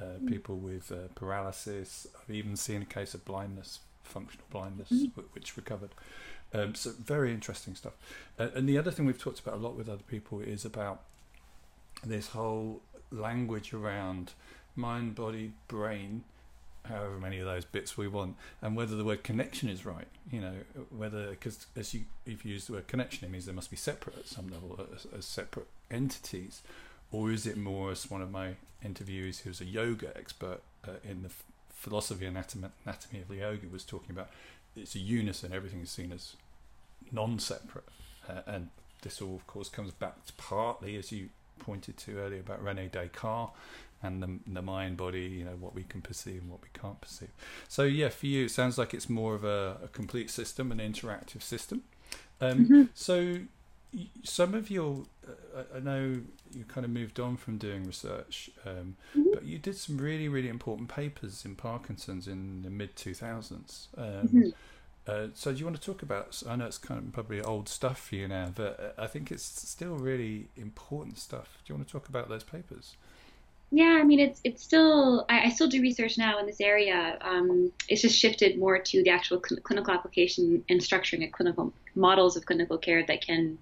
uh, 0.00 0.18
mm. 0.20 0.28
people 0.28 0.56
with 0.56 0.90
uh, 0.92 1.08
paralysis. 1.14 2.06
I've 2.20 2.34
even 2.34 2.56
seen 2.56 2.82
a 2.82 2.86
case 2.86 3.14
of 3.14 3.24
blindness, 3.24 3.80
functional 4.04 4.46
blindness, 4.50 4.90
mm. 4.90 5.10
which 5.32 5.56
recovered. 5.56 5.90
Um, 6.54 6.74
so 6.74 6.92
very 6.98 7.32
interesting 7.32 7.74
stuff. 7.74 7.92
Uh, 8.38 8.48
and 8.54 8.68
the 8.68 8.78
other 8.78 8.90
thing 8.90 9.04
we've 9.06 9.20
talked 9.20 9.40
about 9.40 9.54
a 9.54 9.58
lot 9.58 9.76
with 9.76 9.88
other 9.88 10.02
people 10.08 10.40
is 10.40 10.64
about 10.64 11.02
this 12.04 12.28
whole 12.28 12.80
language 13.10 13.74
around 13.74 14.32
mind, 14.74 15.14
body, 15.14 15.52
brain, 15.66 16.24
however 16.84 17.18
many 17.18 17.38
of 17.38 17.46
those 17.46 17.64
bits 17.64 17.96
we 17.98 18.08
want, 18.08 18.36
and 18.62 18.76
whether 18.76 18.96
the 18.96 19.04
word 19.04 19.22
connection 19.22 19.68
is 19.68 19.84
right. 19.84 20.06
You 20.30 20.40
know, 20.40 20.54
whether 20.96 21.30
because 21.30 21.66
as 21.76 21.92
you 21.92 22.02
if 22.24 22.44
you 22.44 22.52
use 22.52 22.66
the 22.66 22.74
word 22.74 22.88
connection, 22.88 23.26
it 23.26 23.30
means 23.30 23.46
they 23.46 23.52
must 23.52 23.70
be 23.70 23.76
separate 23.76 24.16
at 24.16 24.26
some 24.26 24.48
level 24.48 24.78
as, 24.94 25.06
as 25.16 25.24
separate 25.24 25.66
entities, 25.90 26.62
or 27.12 27.30
is 27.30 27.46
it 27.46 27.56
more 27.56 27.90
as 27.90 28.10
one 28.10 28.22
of 28.22 28.30
my 28.30 28.54
interviewees 28.84 29.42
who's 29.42 29.60
a 29.60 29.64
yoga 29.64 30.16
expert 30.16 30.60
uh, 30.86 30.92
in 31.02 31.22
the 31.22 31.30
philosophy 31.70 32.26
and 32.26 32.36
anatomy, 32.36 32.68
anatomy 32.84 33.22
of 33.22 33.34
yoga 33.34 33.66
was 33.70 33.84
talking 33.84 34.10
about 34.10 34.28
it's 34.76 34.94
a 34.94 34.98
unison, 34.98 35.52
everything 35.52 35.80
is 35.80 35.90
seen 35.90 36.12
as 36.12 36.36
non 37.10 37.38
separate. 37.38 37.88
Uh, 38.28 38.42
and 38.46 38.68
this 39.02 39.20
all, 39.22 39.36
of 39.36 39.46
course, 39.46 39.68
comes 39.68 39.90
back 39.92 40.24
to 40.26 40.32
partly, 40.34 40.96
as 40.96 41.10
you 41.12 41.30
pointed 41.58 41.96
to 41.96 42.18
earlier, 42.18 42.40
about 42.40 42.62
Rene 42.62 42.88
Descartes 42.88 43.52
and 44.02 44.22
the, 44.22 44.38
the 44.46 44.62
mind 44.62 44.96
body, 44.96 45.22
you 45.22 45.44
know, 45.44 45.56
what 45.58 45.74
we 45.74 45.82
can 45.82 46.00
perceive 46.00 46.42
and 46.42 46.50
what 46.50 46.62
we 46.62 46.68
can't 46.78 47.00
perceive. 47.00 47.30
So, 47.68 47.84
yeah, 47.84 48.10
for 48.10 48.26
you, 48.26 48.44
it 48.44 48.50
sounds 48.50 48.78
like 48.78 48.94
it's 48.94 49.08
more 49.08 49.34
of 49.34 49.44
a, 49.44 49.78
a 49.84 49.88
complete 49.88 50.30
system, 50.30 50.70
an 50.70 50.78
interactive 50.78 51.42
system. 51.42 51.82
Um, 52.40 52.64
mm-hmm. 52.64 52.82
So, 52.94 53.38
some 54.22 54.54
of 54.54 54.70
your, 54.70 55.04
uh, 55.26 55.62
I 55.76 55.80
know 55.80 56.20
you 56.52 56.64
kind 56.64 56.84
of 56.84 56.90
moved 56.90 57.18
on 57.18 57.36
from 57.36 57.58
doing 57.58 57.84
research, 57.84 58.50
um, 58.66 58.96
mm-hmm. 59.16 59.24
but 59.32 59.44
you 59.44 59.58
did 59.58 59.76
some 59.76 59.98
really, 59.98 60.28
really 60.28 60.48
important 60.48 60.88
papers 60.88 61.44
in 61.44 61.54
Parkinson's 61.54 62.28
in 62.28 62.62
the 62.62 62.70
mid 62.70 62.96
2000s. 62.96 63.88
Um, 63.96 64.04
mm-hmm. 64.04 64.48
uh, 65.06 65.28
so, 65.34 65.52
do 65.52 65.58
you 65.58 65.64
want 65.64 65.80
to 65.80 65.82
talk 65.82 66.02
about? 66.02 66.42
I 66.48 66.56
know 66.56 66.66
it's 66.66 66.78
kind 66.78 67.06
of 67.06 67.12
probably 67.12 67.40
old 67.40 67.68
stuff 67.68 67.98
for 67.98 68.16
you 68.16 68.28
now, 68.28 68.52
but 68.54 68.94
uh, 68.98 69.02
I 69.02 69.06
think 69.06 69.30
it's 69.30 69.44
still 69.44 69.96
really 69.96 70.48
important 70.56 71.18
stuff. 71.18 71.58
Do 71.64 71.72
you 71.72 71.76
want 71.76 71.88
to 71.88 71.92
talk 71.92 72.08
about 72.08 72.28
those 72.28 72.44
papers? 72.44 72.96
Yeah, 73.70 73.98
I 74.00 74.04
mean, 74.04 74.18
it's 74.18 74.40
it's 74.44 74.62
still 74.62 75.26
I, 75.28 75.46
I 75.46 75.48
still 75.50 75.68
do 75.68 75.82
research 75.82 76.16
now 76.16 76.38
in 76.38 76.46
this 76.46 76.60
area. 76.60 77.18
Um, 77.20 77.70
it's 77.88 78.00
just 78.00 78.18
shifted 78.18 78.58
more 78.58 78.78
to 78.78 79.02
the 79.02 79.10
actual 79.10 79.42
cl- 79.46 79.60
clinical 79.60 79.92
application 79.92 80.64
and 80.70 80.80
structuring 80.80 81.24
of 81.26 81.32
clinical 81.32 81.72
models 81.94 82.36
of 82.36 82.46
clinical 82.46 82.78
care 82.78 83.04
that 83.04 83.20
can 83.20 83.58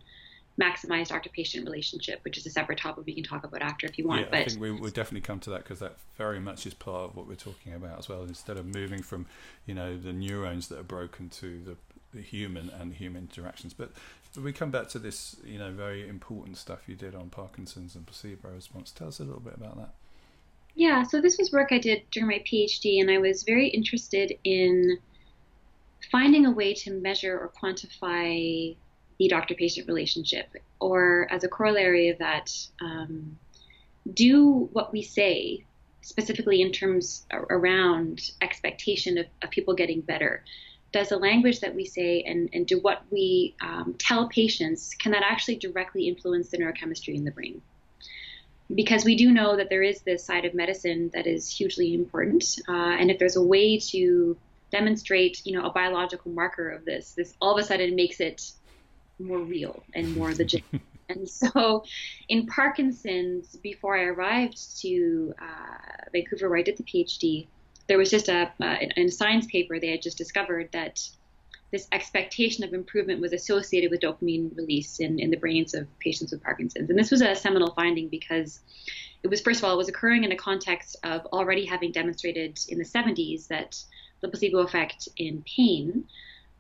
maximize 0.60 1.08
doctor 1.08 1.28
patient 1.28 1.66
relationship, 1.66 2.20
which 2.24 2.38
is 2.38 2.46
a 2.46 2.50
separate 2.50 2.78
topic 2.78 3.04
we 3.06 3.14
can 3.14 3.24
talk 3.24 3.44
about 3.44 3.62
after 3.62 3.86
if 3.86 3.98
you 3.98 4.06
want. 4.06 4.22
Yeah, 4.22 4.28
but 4.30 4.38
I 4.38 4.44
think 4.44 4.60
we 4.60 4.70
will 4.70 4.90
definitely 4.90 5.20
come 5.20 5.40
to 5.40 5.50
that 5.50 5.64
because 5.64 5.80
that 5.80 5.96
very 6.16 6.40
much 6.40 6.66
is 6.66 6.74
part 6.74 7.10
of 7.10 7.16
what 7.16 7.26
we're 7.26 7.34
talking 7.34 7.74
about 7.74 7.98
as 7.98 8.08
well. 8.08 8.22
Instead 8.22 8.56
of 8.56 8.66
moving 8.66 9.02
from, 9.02 9.26
you 9.66 9.74
know, 9.74 9.96
the 9.96 10.12
neurons 10.12 10.68
that 10.68 10.78
are 10.78 10.84
broken 10.84 11.28
to 11.30 11.60
the, 11.62 11.76
the 12.14 12.22
human 12.22 12.70
and 12.70 12.94
human 12.94 13.22
interactions. 13.22 13.74
But 13.74 13.92
we 14.40 14.52
come 14.52 14.70
back 14.70 14.88
to 14.90 14.98
this, 14.98 15.36
you 15.44 15.58
know, 15.58 15.72
very 15.72 16.08
important 16.08 16.56
stuff 16.56 16.88
you 16.88 16.94
did 16.94 17.14
on 17.14 17.28
Parkinson's 17.28 17.94
and 17.94 18.06
placebo 18.06 18.50
response. 18.50 18.92
Tell 18.92 19.08
us 19.08 19.20
a 19.20 19.24
little 19.24 19.40
bit 19.40 19.54
about 19.54 19.76
that. 19.76 19.90
Yeah, 20.74 21.04
so 21.04 21.22
this 21.22 21.38
was 21.38 21.52
work 21.52 21.68
I 21.70 21.78
did 21.78 22.02
during 22.10 22.28
my 22.28 22.44
PhD, 22.46 23.00
and 23.00 23.10
I 23.10 23.16
was 23.16 23.44
very 23.44 23.68
interested 23.68 24.38
in 24.44 24.98
finding 26.12 26.44
a 26.44 26.50
way 26.50 26.74
to 26.74 26.90
measure 26.92 27.38
or 27.38 27.50
quantify 27.50 28.76
the 29.18 29.28
doctor 29.28 29.54
patient 29.54 29.88
relationship, 29.88 30.48
or 30.80 31.26
as 31.30 31.44
a 31.44 31.48
corollary 31.48 32.10
of 32.10 32.18
that, 32.18 32.52
um, 32.80 33.38
do 34.12 34.68
what 34.72 34.92
we 34.92 35.02
say, 35.02 35.64
specifically 36.02 36.62
in 36.62 36.70
terms 36.70 37.26
around 37.32 38.30
expectation 38.40 39.18
of, 39.18 39.26
of 39.42 39.50
people 39.50 39.74
getting 39.74 40.00
better? 40.00 40.44
Does 40.92 41.08
the 41.08 41.16
language 41.16 41.60
that 41.60 41.74
we 41.74 41.84
say 41.84 42.22
and, 42.22 42.48
and 42.52 42.66
do 42.66 42.78
what 42.78 43.02
we 43.10 43.54
um, 43.60 43.96
tell 43.98 44.28
patients, 44.28 44.94
can 44.94 45.12
that 45.12 45.22
actually 45.24 45.56
directly 45.56 46.08
influence 46.08 46.48
the 46.50 46.58
neurochemistry 46.58 47.14
in 47.14 47.24
the 47.24 47.32
brain? 47.32 47.60
Because 48.72 49.04
we 49.04 49.16
do 49.16 49.32
know 49.32 49.56
that 49.56 49.68
there 49.68 49.82
is 49.82 50.02
this 50.02 50.24
side 50.24 50.44
of 50.44 50.54
medicine 50.54 51.10
that 51.14 51.26
is 51.26 51.48
hugely 51.48 51.94
important. 51.94 52.58
Uh, 52.68 52.72
and 52.72 53.10
if 53.10 53.18
there's 53.18 53.36
a 53.36 53.42
way 53.42 53.78
to 53.78 54.36
demonstrate, 54.70 55.44
you 55.44 55.52
know, 55.52 55.66
a 55.66 55.70
biological 55.70 56.30
marker 56.32 56.70
of 56.70 56.84
this, 56.84 57.12
this 57.12 57.34
all 57.40 57.56
of 57.56 57.62
a 57.62 57.66
sudden 57.66 57.94
makes 57.94 58.20
it 58.20 58.52
more 59.18 59.38
real 59.38 59.82
and 59.94 60.14
more 60.16 60.32
legit. 60.34 60.64
and 61.08 61.28
so, 61.28 61.84
in 62.28 62.46
Parkinson's, 62.46 63.56
before 63.56 63.96
I 63.96 64.04
arrived 64.04 64.80
to 64.80 65.34
uh, 65.40 66.08
Vancouver, 66.12 66.48
where 66.48 66.58
I 66.58 66.62
did 66.62 66.76
the 66.76 66.84
PhD, 66.84 67.46
there 67.88 67.98
was 67.98 68.10
just 68.10 68.28
a 68.28 68.52
uh, 68.60 68.76
in 68.96 69.06
a 69.06 69.10
science 69.10 69.46
paper 69.46 69.78
they 69.78 69.90
had 69.90 70.02
just 70.02 70.18
discovered 70.18 70.70
that 70.72 71.08
this 71.72 71.88
expectation 71.92 72.64
of 72.64 72.72
improvement 72.72 73.20
was 73.20 73.32
associated 73.32 73.90
with 73.90 74.00
dopamine 74.00 74.56
release 74.56 75.00
in, 75.00 75.18
in 75.18 75.30
the 75.30 75.36
brains 75.36 75.74
of 75.74 75.86
patients 75.98 76.32
with 76.32 76.42
Parkinson's. 76.42 76.90
And 76.90 76.98
this 76.98 77.10
was 77.10 77.22
a 77.22 77.34
seminal 77.34 77.72
finding 77.74 78.08
because 78.08 78.60
it 79.22 79.28
was, 79.28 79.40
first 79.40 79.60
of 79.60 79.64
all, 79.64 79.74
it 79.74 79.76
was 79.76 79.88
occurring 79.88 80.24
in 80.24 80.32
a 80.32 80.36
context 80.36 80.96
of 81.02 81.26
already 81.26 81.64
having 81.64 81.90
demonstrated 81.90 82.58
in 82.68 82.78
the 82.78 82.84
70s 82.84 83.48
that 83.48 83.82
the 84.20 84.28
placebo 84.28 84.58
effect 84.58 85.08
in 85.16 85.42
pain 85.42 86.04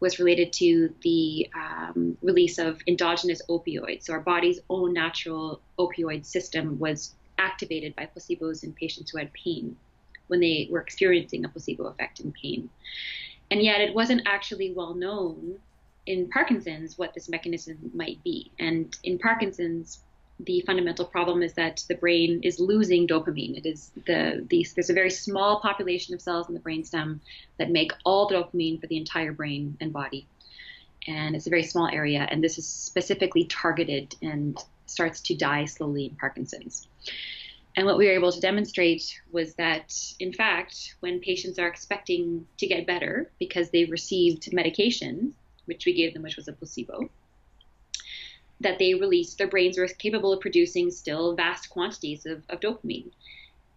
was 0.00 0.18
related 0.18 0.52
to 0.52 0.94
the 1.02 1.48
um, 1.54 2.16
release 2.22 2.58
of 2.58 2.80
endogenous 2.86 3.40
opioids. 3.48 4.04
So 4.04 4.12
our 4.12 4.20
body's 4.20 4.60
own 4.68 4.92
natural 4.92 5.60
opioid 5.78 6.26
system 6.26 6.78
was 6.78 7.14
activated 7.38 7.96
by 7.96 8.06
placebos 8.06 8.64
in 8.64 8.72
patients 8.72 9.10
who 9.10 9.18
had 9.18 9.32
pain 9.32 9.76
when 10.28 10.40
they 10.40 10.68
were 10.70 10.80
experiencing 10.80 11.44
a 11.44 11.48
placebo 11.48 11.86
effect 11.86 12.20
in 12.20 12.32
pain. 12.32 12.68
And 13.50 13.62
yet 13.62 13.80
it 13.80 13.94
wasn't 13.94 14.22
actually 14.26 14.72
well 14.72 14.94
known 14.94 15.58
in 16.06 16.28
Parkinson's 16.28 16.98
what 16.98 17.14
this 17.14 17.28
mechanism 17.28 17.90
might 17.94 18.22
be. 18.22 18.50
And 18.58 18.96
in 19.02 19.18
Parkinson's, 19.18 20.00
the 20.40 20.60
fundamental 20.66 21.04
problem 21.04 21.42
is 21.42 21.54
that 21.54 21.84
the 21.88 21.94
brain 21.94 22.40
is 22.42 22.60
losing 22.60 23.06
dopamine. 23.06 23.56
It 23.56 23.66
is 23.66 23.90
the, 24.06 24.44
the 24.50 24.66
there's 24.74 24.90
a 24.90 24.94
very 24.94 25.10
small 25.10 25.60
population 25.60 26.14
of 26.14 26.20
cells 26.20 26.48
in 26.48 26.54
the 26.54 26.60
brainstem 26.60 27.20
that 27.58 27.70
make 27.70 27.92
all 28.04 28.28
the 28.28 28.34
dopamine 28.34 28.80
for 28.80 28.86
the 28.86 28.98
entire 28.98 29.32
brain 29.32 29.76
and 29.80 29.92
body, 29.92 30.26
and 31.06 31.34
it's 31.34 31.46
a 31.46 31.50
very 31.50 31.62
small 31.62 31.88
area. 31.88 32.26
And 32.30 32.44
this 32.44 32.58
is 32.58 32.66
specifically 32.66 33.44
targeted 33.44 34.14
and 34.20 34.58
starts 34.86 35.20
to 35.22 35.34
die 35.34 35.64
slowly 35.64 36.06
in 36.06 36.16
Parkinson's. 36.16 36.86
And 37.76 37.84
what 37.84 37.98
we 37.98 38.06
were 38.06 38.12
able 38.12 38.32
to 38.32 38.40
demonstrate 38.40 39.20
was 39.32 39.54
that, 39.54 39.94
in 40.18 40.32
fact, 40.32 40.96
when 41.00 41.20
patients 41.20 41.58
are 41.58 41.68
expecting 41.68 42.46
to 42.56 42.66
get 42.66 42.86
better 42.86 43.30
because 43.38 43.70
they 43.70 43.84
received 43.84 44.52
medication, 44.52 45.34
which 45.66 45.84
we 45.84 45.92
gave 45.92 46.14
them, 46.14 46.22
which 46.22 46.36
was 46.36 46.48
a 46.48 46.52
placebo, 46.52 47.10
that 48.60 48.78
they 48.78 48.94
released, 48.94 49.38
their 49.38 49.48
brains 49.48 49.78
were 49.78 49.86
capable 49.86 50.32
of 50.32 50.40
producing 50.40 50.90
still 50.90 51.34
vast 51.34 51.68
quantities 51.68 52.26
of, 52.26 52.42
of 52.48 52.60
dopamine. 52.60 53.10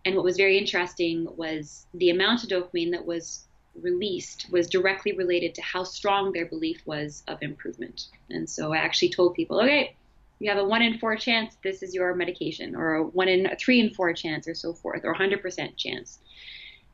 And 0.05 0.15
what 0.15 0.23
was 0.23 0.37
very 0.37 0.57
interesting 0.57 1.27
was 1.35 1.85
the 1.93 2.09
amount 2.09 2.43
of 2.43 2.49
dopamine 2.49 2.91
that 2.91 3.05
was 3.05 3.45
released 3.81 4.47
was 4.51 4.67
directly 4.67 5.11
related 5.11 5.55
to 5.55 5.61
how 5.61 5.83
strong 5.83 6.31
their 6.31 6.45
belief 6.45 6.81
was 6.85 7.23
of 7.27 7.41
improvement. 7.41 8.07
And 8.29 8.49
so 8.49 8.73
I 8.73 8.77
actually 8.77 9.09
told 9.09 9.35
people, 9.35 9.59
okay, 9.61 9.95
you 10.39 10.49
have 10.49 10.57
a 10.57 10.63
one 10.63 10.81
in 10.81 10.97
four 10.97 11.15
chance 11.17 11.57
this 11.63 11.83
is 11.83 11.93
your 11.93 12.15
medication, 12.15 12.75
or 12.75 12.95
a 12.95 13.03
one 13.03 13.27
in 13.27 13.45
a 13.45 13.55
three 13.57 13.79
in 13.81 13.93
four 13.93 14.13
chance, 14.13 14.47
or 14.47 14.53
so 14.53 14.73
forth, 14.73 15.03
or 15.03 15.13
100% 15.13 15.75
chance. 15.75 16.19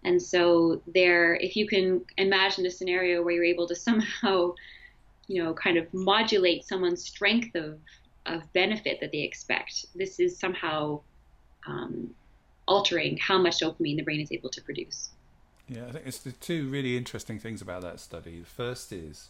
And 0.03 0.21
so 0.21 0.81
there, 0.87 1.35
if 1.35 1.55
you 1.55 1.67
can 1.67 2.03
imagine 2.17 2.65
a 2.65 2.71
scenario 2.71 3.23
where 3.23 3.35
you're 3.35 3.43
able 3.43 3.67
to 3.67 3.75
somehow 3.87 4.53
you 5.27 5.43
know, 5.43 5.53
kind 5.53 5.77
of 5.77 5.91
modulate 5.93 6.65
someone's 6.65 7.03
strength 7.03 7.55
of, 7.55 7.79
of 8.25 8.41
benefit 8.53 8.99
that 9.01 9.11
they 9.11 9.19
expect. 9.19 9.85
This 9.95 10.19
is 10.19 10.37
somehow 10.37 11.01
um, 11.67 12.13
altering 12.67 13.17
how 13.17 13.37
much 13.37 13.59
dopamine 13.59 13.97
the 13.97 14.03
brain 14.03 14.21
is 14.21 14.31
able 14.31 14.49
to 14.49 14.61
produce. 14.61 15.09
Yeah, 15.67 15.85
I 15.87 15.91
think 15.93 16.07
it's 16.07 16.19
the 16.19 16.31
two 16.31 16.69
really 16.69 16.95
interesting 16.95 17.39
things 17.39 17.61
about 17.61 17.81
that 17.81 17.99
study. 17.99 18.39
The 18.39 18.45
first 18.45 18.91
is, 18.91 19.29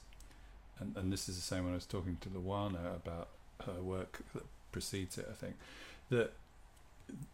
and, 0.79 0.95
and 0.97 1.13
this 1.13 1.29
is 1.29 1.35
the 1.35 1.41
same 1.41 1.63
when 1.63 1.73
I 1.73 1.75
was 1.75 1.85
talking 1.85 2.17
to 2.21 2.29
Luana 2.29 2.95
about 2.95 3.29
her 3.65 3.81
work 3.81 4.19
that 4.33 4.43
precedes 4.71 5.17
it, 5.17 5.27
I 5.29 5.33
think, 5.33 5.55
that 6.09 6.33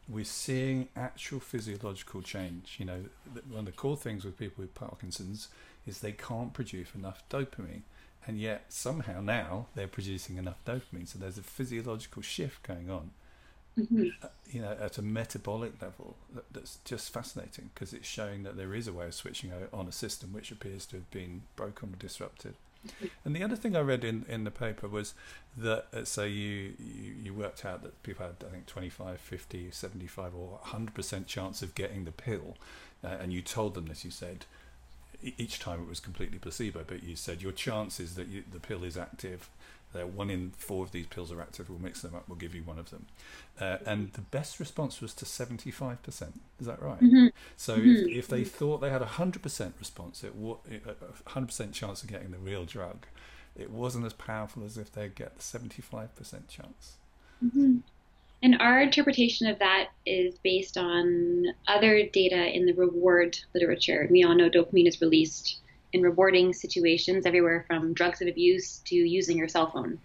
we're 0.08 0.26
seeing 0.26 0.90
actual 0.96 1.40
physiological 1.40 2.22
change. 2.22 2.76
You 2.78 2.86
know, 2.86 3.06
one 3.50 3.60
of 3.60 3.66
the 3.66 3.72
core 3.72 3.98
things 3.98 4.24
with 4.24 4.38
people 4.38 4.62
with 4.62 4.76
Parkinson's 4.76 5.48
is 5.88 6.00
they 6.00 6.12
can't 6.12 6.54
produce 6.54 6.90
enough 6.94 7.24
dopamine 7.30 7.82
and 8.28 8.40
yet 8.40 8.66
somehow 8.70 9.22
now 9.22 9.68
they're 9.76 9.88
producing 9.88 10.38
enough 10.38 10.64
dopamine. 10.66 11.08
So 11.08 11.20
there's 11.20 11.38
a 11.38 11.44
physiological 11.44 12.22
shift 12.22 12.64
going 12.64 12.90
on, 12.90 13.12
mm-hmm. 13.80 14.08
uh, 14.22 14.28
you 14.50 14.62
know, 14.62 14.76
at 14.80 14.98
a 14.98 15.02
metabolic 15.02 15.82
level 15.82 16.16
that, 16.34 16.46
that's 16.54 16.80
just 16.86 17.12
fascinating 17.12 17.72
because 17.74 17.94
it's 17.94 18.08
showing 18.08 18.44
that 18.44 18.58
there 18.58 18.74
is 18.74 18.88
a 18.88 18.94
way 18.94 19.06
of 19.06 19.14
switching 19.14 19.52
on 19.74 19.88
a 19.88 19.92
system 19.92 20.34
which 20.34 20.52
appears 20.52 20.86
to 20.88 20.98
have 20.98 21.10
been 21.12 21.42
broken 21.56 21.90
or 21.94 21.98
disrupted. 21.98 22.54
Mm-hmm. 22.86 23.08
And 23.26 23.36
the 23.36 23.44
other 23.44 23.56
thing 23.56 23.76
I 23.76 23.82
read 23.82 24.04
in, 24.04 24.26
in 24.28 24.44
the 24.44 24.52
paper 24.52 24.88
was 24.88 25.14
that, 25.58 25.86
uh, 25.94 26.04
so 26.04 26.24
you, 26.24 26.74
you, 26.80 27.14
you 27.24 27.34
worked 27.34 27.64
out 27.64 27.84
that 27.84 28.02
people 28.04 28.26
had, 28.26 28.36
I 28.46 28.52
think, 28.52 28.66
25, 28.66 29.20
50, 29.20 29.72
75, 29.72 30.36
or 30.36 30.60
100% 30.66 31.28
chance 31.28 31.62
of 31.62 31.76
getting 31.76 32.06
the 32.06 32.12
pill. 32.12 32.58
Uh, 33.04 33.18
and 33.20 33.34
you 33.34 33.42
told 33.42 33.74
them 33.74 33.86
this, 33.86 34.06
you 34.06 34.12
said, 34.12 34.46
each 35.24 35.60
time 35.60 35.82
it 35.82 35.88
was 35.88 36.00
completely 36.00 36.40
placebo, 36.40 36.84
but 36.86 37.04
you 37.04 37.16
said 37.16 37.42
your 37.42 37.52
chances 37.52 38.16
that 38.16 38.28
you, 38.28 38.44
the 38.52 38.60
pill 38.60 38.84
is 38.84 38.98
active, 38.98 39.50
that 39.94 40.10
one 40.10 40.30
in 40.30 40.52
four 40.58 40.86
of 40.86 40.92
these 40.92 41.06
pills 41.08 41.32
are 41.32 41.42
active, 41.42 41.70
we'll 41.70 41.80
mix 41.80 42.02
them 42.02 42.16
up, 42.16 42.24
we'll 42.28 42.38
give 42.38 42.56
you 42.56 42.64
one 42.64 42.80
of 42.80 42.90
them. 42.90 43.08
Uh, 43.60 43.78
and 43.86 44.14
the 44.14 44.22
best 44.22 44.60
response 44.60 45.02
was 45.02 45.14
to 45.14 45.26
75%. 45.26 45.98
Is 46.60 46.68
that 46.68 46.82
right? 46.82 47.02
Mm-hmm. 47.02 47.28
So 47.58 47.78
mm-hmm. 47.78 48.10
If, 48.10 48.18
if 48.18 48.28
they 48.28 48.44
thought 48.44 48.80
they 48.80 48.90
had 48.90 49.02
a 49.02 49.06
100% 49.06 49.72
response, 49.80 50.24
it, 50.24 50.34
a 50.34 51.30
100% 51.30 51.74
chance 51.74 52.04
of 52.04 52.10
getting 52.10 52.32
the 52.32 52.38
real 52.38 52.66
drug, 52.66 53.06
it 53.56 53.70
wasn't 53.70 54.06
as 54.06 54.14
powerful 54.14 54.64
as 54.64 54.78
if 54.78 54.92
they 54.94 55.10
get 55.10 55.36
the 55.38 55.42
75% 55.42 56.48
chance. 56.48 56.96
Mm-hmm. 57.44 57.78
And 58.44 58.60
our 58.60 58.82
interpretation 58.82 59.48
of 59.48 59.60
that 59.60 59.90
is 60.06 60.40
based 60.40 60.78
on 60.78 61.46
other 61.68 62.08
data 62.08 62.56
in 62.56 62.66
the 62.66 62.74
reward 62.74 63.38
literature. 63.54 64.08
We 64.10 64.24
all 64.24 64.36
know 64.36 64.50
dopamine 64.50 64.88
is 64.88 65.00
released 65.00 65.60
in 65.94 66.02
rewarding 66.02 66.54
situations 66.54 67.26
everywhere 67.26 67.66
from 67.68 67.94
drugs 67.94 68.22
of 68.22 68.28
abuse 68.28 68.80
to 68.86 68.96
using 68.96 69.38
your 69.38 69.48
cell 69.48 69.70
phone. 69.70 70.00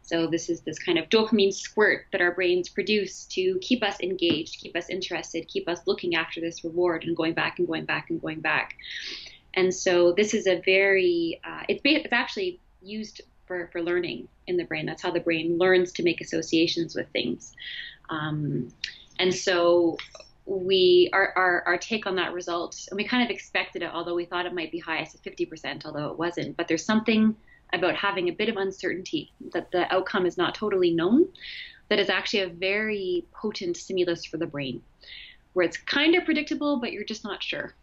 So 0.00 0.26
this 0.26 0.50
is 0.50 0.60
this 0.60 0.78
kind 0.78 0.98
of 0.98 1.08
dopamine 1.08 1.52
squirt 1.52 2.06
that 2.12 2.20
our 2.20 2.32
brains 2.32 2.68
produce 2.68 3.24
to 3.26 3.58
keep 3.60 3.82
us 3.82 4.00
engaged, 4.00 4.60
keep 4.60 4.76
us 4.76 4.90
interested, 4.90 5.48
keep 5.48 5.68
us 5.68 5.80
looking 5.86 6.14
after 6.14 6.40
this 6.40 6.62
reward 6.62 7.04
and 7.04 7.16
going 7.16 7.32
back 7.32 7.58
and 7.58 7.66
going 7.66 7.86
back 7.86 8.10
and 8.10 8.20
going 8.20 8.40
back. 8.40 8.76
And 9.54 9.74
so 9.74 10.12
this 10.12 10.34
is 10.34 10.46
a 10.46 10.60
very 10.64 11.40
uh, 11.44 11.62
it's 11.68 11.80
it's 11.84 12.12
actually 12.12 12.60
used 12.82 13.22
for, 13.46 13.68
for 13.72 13.82
learning 13.82 14.28
in 14.46 14.56
the 14.56 14.64
brain. 14.64 14.86
That's 14.86 15.02
how 15.02 15.10
the 15.10 15.20
brain 15.20 15.58
learns 15.58 15.92
to 15.92 16.02
make 16.02 16.20
associations 16.20 16.94
with 16.94 17.08
things. 17.10 17.54
Um, 18.10 18.72
and 19.18 19.32
so 19.34 19.96
we 20.46 21.08
our, 21.12 21.32
our, 21.36 21.62
our 21.66 21.78
take 21.78 22.06
on 22.06 22.16
that 22.16 22.32
result, 22.32 22.86
and 22.90 22.96
we 22.96 23.04
kind 23.04 23.22
of 23.22 23.30
expected 23.30 23.82
it, 23.82 23.90
although 23.92 24.14
we 24.14 24.24
thought 24.24 24.46
it 24.46 24.54
might 24.54 24.70
be 24.70 24.78
high. 24.78 24.98
at 24.98 25.08
50%, 25.08 25.86
although 25.86 26.08
it 26.08 26.18
wasn't. 26.18 26.56
But 26.56 26.68
there's 26.68 26.84
something 26.84 27.34
about 27.72 27.94
having 27.96 28.28
a 28.28 28.32
bit 28.32 28.48
of 28.48 28.56
uncertainty 28.56 29.32
that 29.52 29.70
the 29.70 29.92
outcome 29.92 30.26
is 30.26 30.36
not 30.36 30.54
totally 30.54 30.92
known 30.92 31.26
that 31.88 31.98
is 31.98 32.08
actually 32.08 32.40
a 32.40 32.48
very 32.48 33.24
potent 33.32 33.76
stimulus 33.76 34.24
for 34.24 34.36
the 34.36 34.46
brain, 34.46 34.82
where 35.52 35.66
it's 35.66 35.76
kind 35.76 36.14
of 36.14 36.24
predictable, 36.24 36.78
but 36.78 36.92
you're 36.92 37.04
just 37.04 37.24
not 37.24 37.42
sure. 37.42 37.74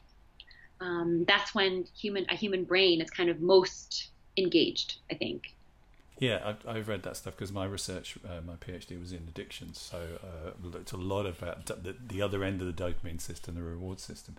Um, 0.80 1.26
that's 1.28 1.54
when 1.54 1.86
human 1.96 2.26
a 2.30 2.36
human 2.36 2.64
brain 2.64 3.02
is 3.02 3.10
kind 3.12 3.30
of 3.30 3.40
most 3.40 4.10
engaged, 4.38 4.98
I 5.10 5.16
think. 5.16 5.54
Yeah, 6.20 6.40
I've, 6.46 6.68
I've 6.68 6.88
read 6.88 7.02
that 7.04 7.18
stuff 7.18 7.36
because 7.36 7.52
my 7.52 7.66
research, 7.66 8.16
uh, 8.24 8.42
my 8.46 8.54
PhD 8.54 9.00
was 9.00 9.12
in 9.12 9.24
addictions, 9.28 9.80
so 9.80 9.98
uh, 10.24 10.52
looked 10.62 10.92
a 10.92 10.98
lot 10.98 11.26
about 11.26 11.66
the, 11.66 11.96
the 12.08 12.22
other 12.22 12.44
end 12.44 12.62
of 12.62 12.68
the 12.68 12.84
dopamine 12.84 13.20
system, 13.20 13.56
the 13.56 13.64
reward 13.64 14.00
system, 14.00 14.38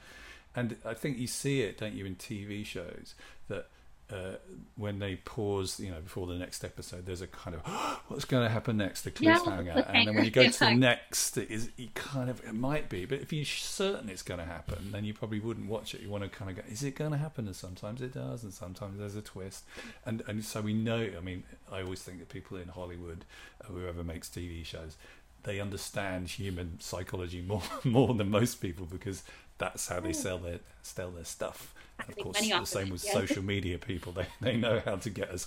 and 0.55 0.77
I 0.85 0.95
think 0.95 1.19
you 1.19 1.27
see 1.27 1.63
it, 1.63 1.79
don't 1.79 1.95
you, 1.95 2.07
in 2.07 2.15
TV 2.15 2.65
shows 2.65 3.15
that 3.49 3.69
uh, 4.13 4.37
when 4.77 4.99
they 4.99 5.17
pause, 5.17 5.81
you 5.81 5.91
know, 5.91 6.01
before 6.01 6.27
the 6.27 6.35
next 6.35 6.65
episode, 6.65 7.07
there's 7.07 7.23
a 7.23 7.27
kind 7.27 7.55
of 7.55 7.63
oh, 7.67 8.01
what's 8.09 8.25
going 8.25 8.45
to 8.45 8.51
happen 8.51 8.77
next, 8.77 9.03
the 9.03 9.11
cliffhanger, 9.11 9.67
yeah, 9.67 9.91
and 9.93 10.09
then 10.09 10.15
when 10.15 10.25
you 10.25 10.31
go 10.31 10.49
to 10.49 10.59
the 10.59 10.71
next, 10.75 11.37
it 11.39 11.51
is 11.51 11.71
you 11.77 11.89
kind 11.95 12.29
of 12.29 12.45
it 12.47 12.53
might 12.53 12.89
be, 12.89 13.05
but 13.07 13.21
if 13.21 13.33
you're 13.33 13.45
certain 13.45 14.09
it's 14.09 14.23
going 14.23 14.39
to 14.39 14.47
happen, 14.47 14.91
then 14.93 15.05
you 15.05 15.15
probably 15.15 15.41
wouldn't 15.41 15.69
watch 15.69 15.95
it. 15.95 16.01
You 16.03 16.11
want 16.11 16.25
to 16.25 16.31
kind 16.31 16.51
of 16.51 16.57
go, 16.57 16.63
is 16.71 16.83
it 16.83 16.95
going 16.95 17.13
to 17.13 17.17
happen? 17.17 17.47
And 17.47 17.57
sometimes 17.57 18.03
it 18.03 18.13
does, 18.13 18.43
and 18.43 18.53
sometimes 18.53 18.99
there's 18.99 19.17
a 19.17 19.23
twist, 19.23 19.65
and 20.05 20.23
and 20.27 20.45
so 20.45 20.61
we 20.61 20.75
know. 20.75 21.09
I 21.17 21.21
mean, 21.21 21.45
I 21.71 21.83
always 21.83 22.03
think 22.03 22.19
that 22.19 22.29
people 22.29 22.59
in 22.59 22.69
Hollywood, 22.69 23.25
uh, 23.63 23.73
whoever 23.73 24.05
makes 24.05 24.29
TV 24.29 24.65
shows, 24.65 24.97
they 25.45 25.61
understand 25.61 26.29
human 26.29 26.81
psychology 26.81 27.43
more 27.47 27.63
more 27.85 28.15
than 28.15 28.31
most 28.31 28.57
people 28.57 28.87
because 28.87 29.23
that's 29.59 29.89
how 29.89 30.01
they 30.01 30.13
sell 30.13 30.39
their 30.39 30.61
sell 30.83 31.11
their 31.11 31.25
stuff. 31.25 31.75
Of 32.09 32.17
course, 32.17 32.41
the 32.41 32.65
same 32.65 32.91
with 32.91 33.05
yeah. 33.05 33.13
social 33.13 33.43
media 33.43 33.79
people. 33.79 34.13
They 34.13 34.27
they 34.41 34.57
know 34.57 34.81
how 34.85 34.97
to 34.97 35.11
get 35.11 35.31
us 35.31 35.47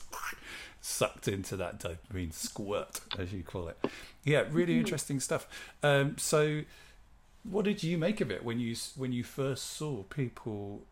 sucked 0.82 1.28
into 1.28 1.56
that 1.58 1.80
dopamine 1.80 2.32
squirt, 2.32 3.02
as 3.18 3.34
you 3.34 3.42
call 3.44 3.68
it. 3.68 3.78
Yeah, 4.24 4.44
really 4.52 4.74
mm-hmm. 4.74 4.82
interesting 4.82 5.20
stuff. 5.20 5.48
Um, 5.82 6.16
so, 6.18 6.62
what 7.44 7.66
did 7.66 7.84
you 7.84 7.98
make 7.98 8.22
of 8.22 8.32
it 8.32 8.44
when 8.44 8.60
you 8.60 8.76
when 8.96 9.12
you 9.12 9.24
first 9.24 9.72
saw 9.78 10.04
people 10.04 10.84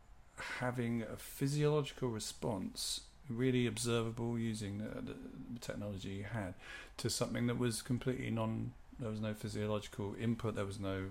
having 0.59 1.03
a 1.03 1.15
physiological 1.15 2.09
response, 2.09 3.01
really 3.29 3.67
observable 3.67 4.37
using 4.37 4.79
the, 4.79 5.01
the 5.01 5.59
technology 5.59 6.09
you 6.09 6.23
had, 6.23 6.55
to 6.97 7.09
something 7.09 7.47
that 7.47 7.57
was 7.57 7.81
completely 7.81 8.31
non. 8.31 8.73
There 8.99 9.09
was 9.09 9.21
no 9.21 9.33
physiological 9.33 10.15
input. 10.19 10.55
There 10.55 10.65
was 10.65 10.79
no 10.79 11.05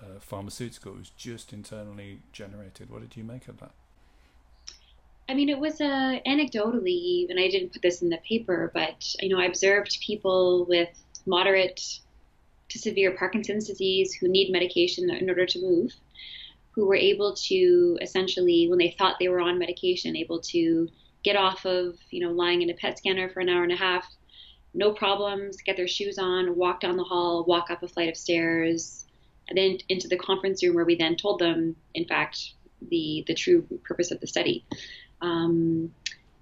uh, 0.00 0.20
pharmaceutical. 0.20 0.92
It 0.92 0.98
was 0.98 1.10
just 1.10 1.52
internally 1.52 2.20
generated. 2.32 2.90
What 2.90 3.00
did 3.00 3.16
you 3.16 3.24
make 3.24 3.48
of 3.48 3.58
that? 3.60 3.72
I 5.28 5.34
mean, 5.34 5.48
it 5.48 5.58
was 5.58 5.80
uh, 5.80 6.18
anecdotally, 6.26 7.30
and 7.30 7.38
I 7.38 7.48
didn't 7.48 7.72
put 7.72 7.82
this 7.82 8.02
in 8.02 8.08
the 8.08 8.18
paper, 8.18 8.70
but 8.74 9.14
you 9.20 9.28
know, 9.28 9.40
I 9.40 9.46
observed 9.46 9.98
people 10.00 10.66
with 10.68 10.88
moderate 11.26 12.00
to 12.68 12.78
severe 12.78 13.12
Parkinson's 13.12 13.66
disease 13.66 14.14
who 14.14 14.28
need 14.28 14.50
medication 14.50 15.10
in 15.10 15.28
order 15.28 15.46
to 15.46 15.60
move, 15.60 15.92
who 16.72 16.86
were 16.86 16.96
able 16.96 17.34
to 17.34 17.98
essentially, 18.00 18.66
when 18.68 18.78
they 18.78 18.94
thought 18.98 19.16
they 19.18 19.28
were 19.28 19.40
on 19.40 19.58
medication, 19.58 20.16
able 20.16 20.40
to 20.40 20.88
get 21.22 21.36
off 21.36 21.64
of, 21.66 21.96
you 22.10 22.20
know, 22.20 22.32
lying 22.32 22.62
in 22.62 22.70
a 22.70 22.74
PET 22.74 22.98
scanner 22.98 23.28
for 23.28 23.40
an 23.40 23.48
hour 23.48 23.62
and 23.62 23.72
a 23.72 23.76
half, 23.76 24.04
no 24.74 24.92
problems, 24.92 25.58
get 25.58 25.76
their 25.76 25.88
shoes 25.88 26.18
on, 26.18 26.56
walk 26.56 26.80
down 26.80 26.96
the 26.96 27.04
hall, 27.04 27.44
walk 27.44 27.70
up 27.70 27.82
a 27.82 27.88
flight 27.88 28.08
of 28.08 28.16
stairs, 28.16 29.06
and 29.48 29.58
then 29.58 29.78
into 29.88 30.08
the 30.08 30.16
conference 30.16 30.62
room 30.62 30.74
where 30.74 30.84
we 30.84 30.96
then 30.96 31.14
told 31.14 31.38
them, 31.38 31.76
in 31.94 32.06
fact, 32.06 32.54
the 32.90 33.22
the 33.26 33.34
true 33.34 33.62
purpose 33.84 34.10
of 34.10 34.20
the 34.20 34.26
study. 34.26 34.64
Um, 35.22 35.94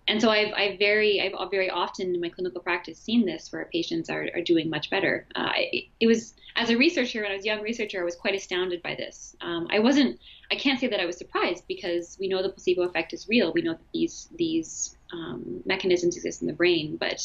and 0.09 0.21
so 0.21 0.29
I've, 0.29 0.53
I've 0.55 0.79
very, 0.79 1.21
I've 1.21 1.51
very 1.53 1.71
often 1.71 2.17
in 2.17 2.21
my 2.21 2.31
clinical 2.31 2.61
practice 2.61 2.99
seen 2.99 3.25
this 3.25 3.53
where 3.53 3.65
patients 3.73 4.11
are, 4.11 4.27
are 4.35 4.41
doing 4.41 4.69
much 4.69 4.91
better. 4.91 5.25
Uh, 5.37 5.53
it, 5.55 5.85
it, 6.01 6.09
was 6.09 6.35
as 6.57 6.69
a 6.71 6.77
researcher, 6.77 7.23
when 7.23 7.31
I 7.31 7.37
was 7.37 7.45
a 7.45 7.47
young 7.47 7.63
researcher, 7.63 8.01
I 8.01 8.05
was 8.05 8.17
quite 8.17 8.35
astounded 8.35 8.83
by 8.83 8.97
this. 8.97 9.37
Um, 9.41 9.69
I 9.71 9.79
wasn't, 9.79 10.19
I 10.51 10.57
can't 10.57 10.81
say 10.81 10.89
that 10.89 10.99
I 10.99 11.07
was 11.07 11.17
surprised 11.17 11.63
because 11.69 12.17
we 12.19 12.27
know 12.27 12.43
the 12.43 12.49
placebo 12.49 12.83
effect 12.83 13.13
is 13.13 13.29
real. 13.29 13.53
We 13.53 13.63
know 13.63 13.75
that 13.75 13.93
these 13.95 14.29
these 14.35 14.97
um, 15.13 15.63
mechanisms 15.65 16.17
exist 16.17 16.41
in 16.41 16.49
the 16.49 16.55
brain, 16.55 16.97
but 16.97 17.25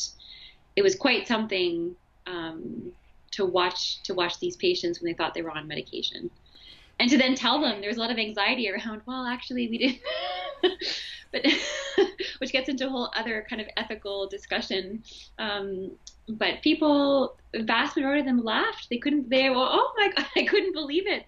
it 0.75 0.83
was 0.83 0.95
quite 0.95 1.27
something 1.27 1.95
um, 2.27 2.91
to 3.31 3.45
watch 3.45 4.03
to 4.03 4.13
watch 4.13 4.39
these 4.39 4.57
patients 4.57 5.01
when 5.01 5.11
they 5.11 5.17
thought 5.17 5.33
they 5.33 5.41
were 5.41 5.51
on 5.51 5.67
medication, 5.67 6.29
and 6.99 7.09
to 7.09 7.17
then 7.17 7.35
tell 7.35 7.59
them 7.59 7.81
there 7.81 7.89
was 7.89 7.97
a 7.97 7.99
lot 7.99 8.11
of 8.11 8.17
anxiety 8.17 8.69
around. 8.69 9.01
Well, 9.05 9.25
actually, 9.25 9.67
we 9.67 9.77
didn't. 9.77 9.99
but 11.31 11.45
which 12.39 12.51
gets 12.51 12.69
into 12.69 12.87
a 12.87 12.89
whole 12.89 13.11
other 13.15 13.45
kind 13.49 13.61
of 13.61 13.67
ethical 13.77 14.27
discussion. 14.27 15.03
Um, 15.37 15.91
but 16.27 16.61
people, 16.61 17.37
vast 17.53 17.95
majority 17.95 18.21
of 18.21 18.25
them 18.25 18.43
laughed. 18.43 18.87
They 18.89 18.97
couldn't. 18.97 19.29
They 19.29 19.49
were, 19.49 19.57
oh 19.57 19.93
my 19.97 20.11
god, 20.15 20.25
I 20.35 20.45
couldn't 20.45 20.73
believe 20.73 21.07
it, 21.07 21.25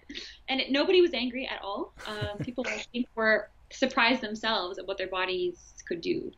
and 0.48 0.60
it, 0.60 0.70
nobody 0.70 1.00
was 1.00 1.14
angry 1.14 1.46
at 1.46 1.62
all. 1.62 1.92
Um, 2.06 2.38
people 2.38 2.66
were 3.14 3.50
surprised 3.70 4.22
themselves 4.22 4.78
at 4.78 4.86
what 4.86 4.98
their 4.98 5.08
bodies 5.08 5.74
could 5.86 6.00
do. 6.00 6.32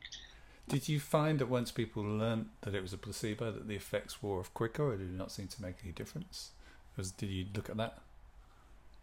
Did 0.68 0.88
you 0.88 1.00
find 1.00 1.38
that 1.40 1.46
once 1.46 1.72
people 1.72 2.02
learned 2.02 2.46
that 2.60 2.74
it 2.74 2.82
was 2.82 2.92
a 2.92 2.98
placebo, 2.98 3.50
that 3.50 3.66
the 3.66 3.74
effects 3.74 4.22
wore 4.22 4.40
off 4.40 4.52
quicker, 4.54 4.84
or 4.84 4.96
did 4.96 5.08
it 5.08 5.16
not 5.16 5.32
seem 5.32 5.48
to 5.48 5.62
make 5.62 5.76
any 5.82 5.92
difference? 5.92 6.50
Was 6.96 7.12
did 7.12 7.30
you 7.30 7.46
look 7.54 7.70
at 7.70 7.76
that? 7.78 7.98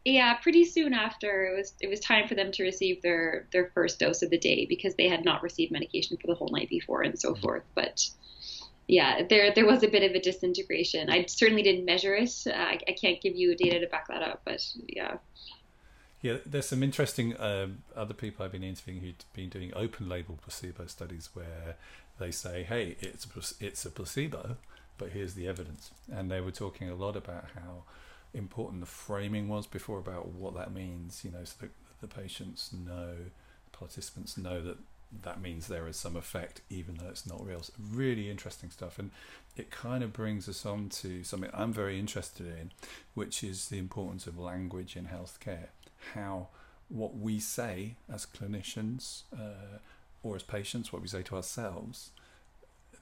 Yeah, 0.07 0.35
pretty 0.35 0.63
soon 0.63 0.93
after 0.93 1.47
it 1.47 1.57
was 1.57 1.73
it 1.81 1.89
was 1.89 1.99
time 1.99 2.27
for 2.27 2.35
them 2.35 2.51
to 2.53 2.63
receive 2.63 3.01
their 3.01 3.45
their 3.51 3.71
first 3.73 3.99
dose 3.99 4.21
of 4.21 4.29
the 4.29 4.37
day 4.37 4.65
because 4.65 4.95
they 4.95 5.09
had 5.09 5.25
not 5.25 5.43
received 5.43 5.71
medication 5.71 6.15
for 6.17 6.27
the 6.27 6.35
whole 6.35 6.49
night 6.49 6.69
before 6.69 7.01
and 7.01 7.19
so 7.19 7.33
mm-hmm. 7.33 7.41
forth. 7.41 7.63
But 7.75 8.09
yeah, 8.87 9.23
there 9.29 9.53
there 9.53 9.65
was 9.65 9.83
a 9.83 9.89
bit 9.89 10.09
of 10.09 10.15
a 10.15 10.21
disintegration. 10.21 11.09
I 11.09 11.25
certainly 11.25 11.61
didn't 11.61 11.83
measure 11.83 12.15
it. 12.15 12.31
Uh, 12.47 12.51
I, 12.51 12.79
I 12.87 12.93
can't 12.93 13.19
give 13.19 13.35
you 13.35 13.53
data 13.55 13.81
to 13.81 13.87
back 13.87 14.07
that 14.07 14.21
up, 14.21 14.41
but 14.45 14.65
yeah. 14.87 15.17
Yeah, 16.21 16.37
there's 16.45 16.67
some 16.67 16.83
interesting 16.83 17.39
um, 17.39 17.83
other 17.95 18.13
people 18.13 18.45
I've 18.45 18.51
been 18.51 18.63
interviewing 18.63 19.01
who've 19.01 19.33
been 19.33 19.49
doing 19.49 19.73
open 19.75 20.07
label 20.09 20.39
placebo 20.41 20.87
studies 20.87 21.29
where 21.33 21.75
they 22.17 22.31
say, 22.31 22.63
"Hey, 22.63 22.95
it's 23.01 23.27
it's 23.59 23.85
a 23.85 23.91
placebo, 23.91 24.55
but 24.97 25.09
here's 25.09 25.33
the 25.33 25.47
evidence," 25.47 25.91
and 26.09 26.31
they 26.31 26.39
were 26.39 26.51
talking 26.51 26.89
a 26.89 26.95
lot 26.95 27.17
about 27.17 27.45
how 27.55 27.83
important 28.33 28.81
the 28.81 28.87
framing 28.87 29.47
was 29.47 29.67
before 29.67 29.99
about 29.99 30.29
what 30.29 30.55
that 30.55 30.73
means, 30.73 31.23
you 31.23 31.31
know, 31.31 31.43
so 31.43 31.55
that 31.61 31.71
the 32.01 32.07
patients 32.07 32.71
know, 32.73 33.15
participants 33.71 34.37
know 34.37 34.61
that 34.61 34.77
that 35.23 35.41
means 35.41 35.67
there 35.67 35.87
is 35.87 35.95
some 35.95 36.15
effect, 36.15 36.61
even 36.69 36.95
though 36.95 37.07
it's 37.09 37.25
not 37.25 37.45
real. 37.45 37.61
So 37.61 37.73
really 37.91 38.29
interesting 38.29 38.69
stuff, 38.69 38.99
and 38.99 39.11
it 39.55 39.71
kind 39.71 40.03
of 40.03 40.13
brings 40.13 40.49
us 40.49 40.65
on 40.65 40.89
to 40.89 41.23
something 41.23 41.49
I'm 41.53 41.73
very 41.73 41.99
interested 41.99 42.45
in, 42.45 42.71
which 43.13 43.43
is 43.43 43.69
the 43.69 43.77
importance 43.77 44.27
of 44.27 44.37
language 44.37 44.95
in 44.95 45.05
healthcare. 45.05 45.67
How 46.13 46.49
what 46.89 47.17
we 47.17 47.39
say 47.39 47.95
as 48.11 48.25
clinicians 48.25 49.23
uh, 49.33 49.79
or 50.23 50.35
as 50.35 50.43
patients, 50.43 50.91
what 50.91 51.01
we 51.01 51.07
say 51.07 51.21
to 51.23 51.35
ourselves, 51.35 52.11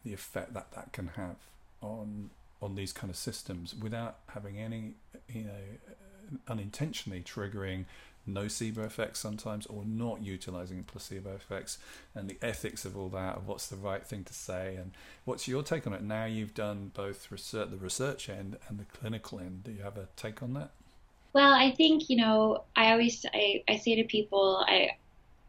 the 0.03 0.13
effect 0.13 0.53
that 0.53 0.71
that 0.73 0.93
can 0.93 1.07
have 1.15 1.37
on 1.81 2.29
on 2.61 2.75
these 2.75 2.93
kind 2.93 3.09
of 3.09 3.17
systems 3.17 3.75
without 3.75 4.19
having 4.29 4.57
any, 4.57 4.95
you 5.27 5.43
know, 5.43 6.39
unintentionally 6.47 7.21
triggering 7.21 7.85
nocebo 8.27 8.79
effects 8.79 9.19
sometimes 9.19 9.67
or 9.67 9.83
not 9.85 10.23
utilizing 10.23 10.83
placebo 10.83 11.33
effects 11.35 11.77
and 12.15 12.27
the 12.27 12.37
ethics 12.41 12.83
of 12.83 12.97
all 12.97 13.09
that 13.09 13.37
of 13.37 13.47
what's 13.47 13.67
the 13.67 13.75
right 13.75 14.03
thing 14.03 14.23
to 14.23 14.33
say 14.33 14.75
and 14.75 14.91
what's 15.25 15.47
your 15.47 15.61
take 15.61 15.85
on 15.85 15.93
it. 15.93 16.01
Now 16.01 16.25
you've 16.25 16.53
done 16.53 16.91
both 16.93 17.31
research 17.31 17.69
the 17.69 17.77
research 17.77 18.29
end 18.29 18.57
and 18.67 18.79
the 18.79 18.85
clinical 18.85 19.39
end. 19.39 19.63
Do 19.63 19.71
you 19.71 19.83
have 19.83 19.97
a 19.97 20.07
take 20.15 20.41
on 20.41 20.53
that? 20.53 20.71
Well 21.33 21.53
i 21.53 21.71
think 21.71 22.09
you 22.09 22.15
know 22.15 22.63
i 22.77 22.91
always 22.91 23.25
i, 23.33 23.61
I 23.67 23.75
say 23.75 23.95
to 23.95 24.05
people 24.05 24.65
i 24.67 24.91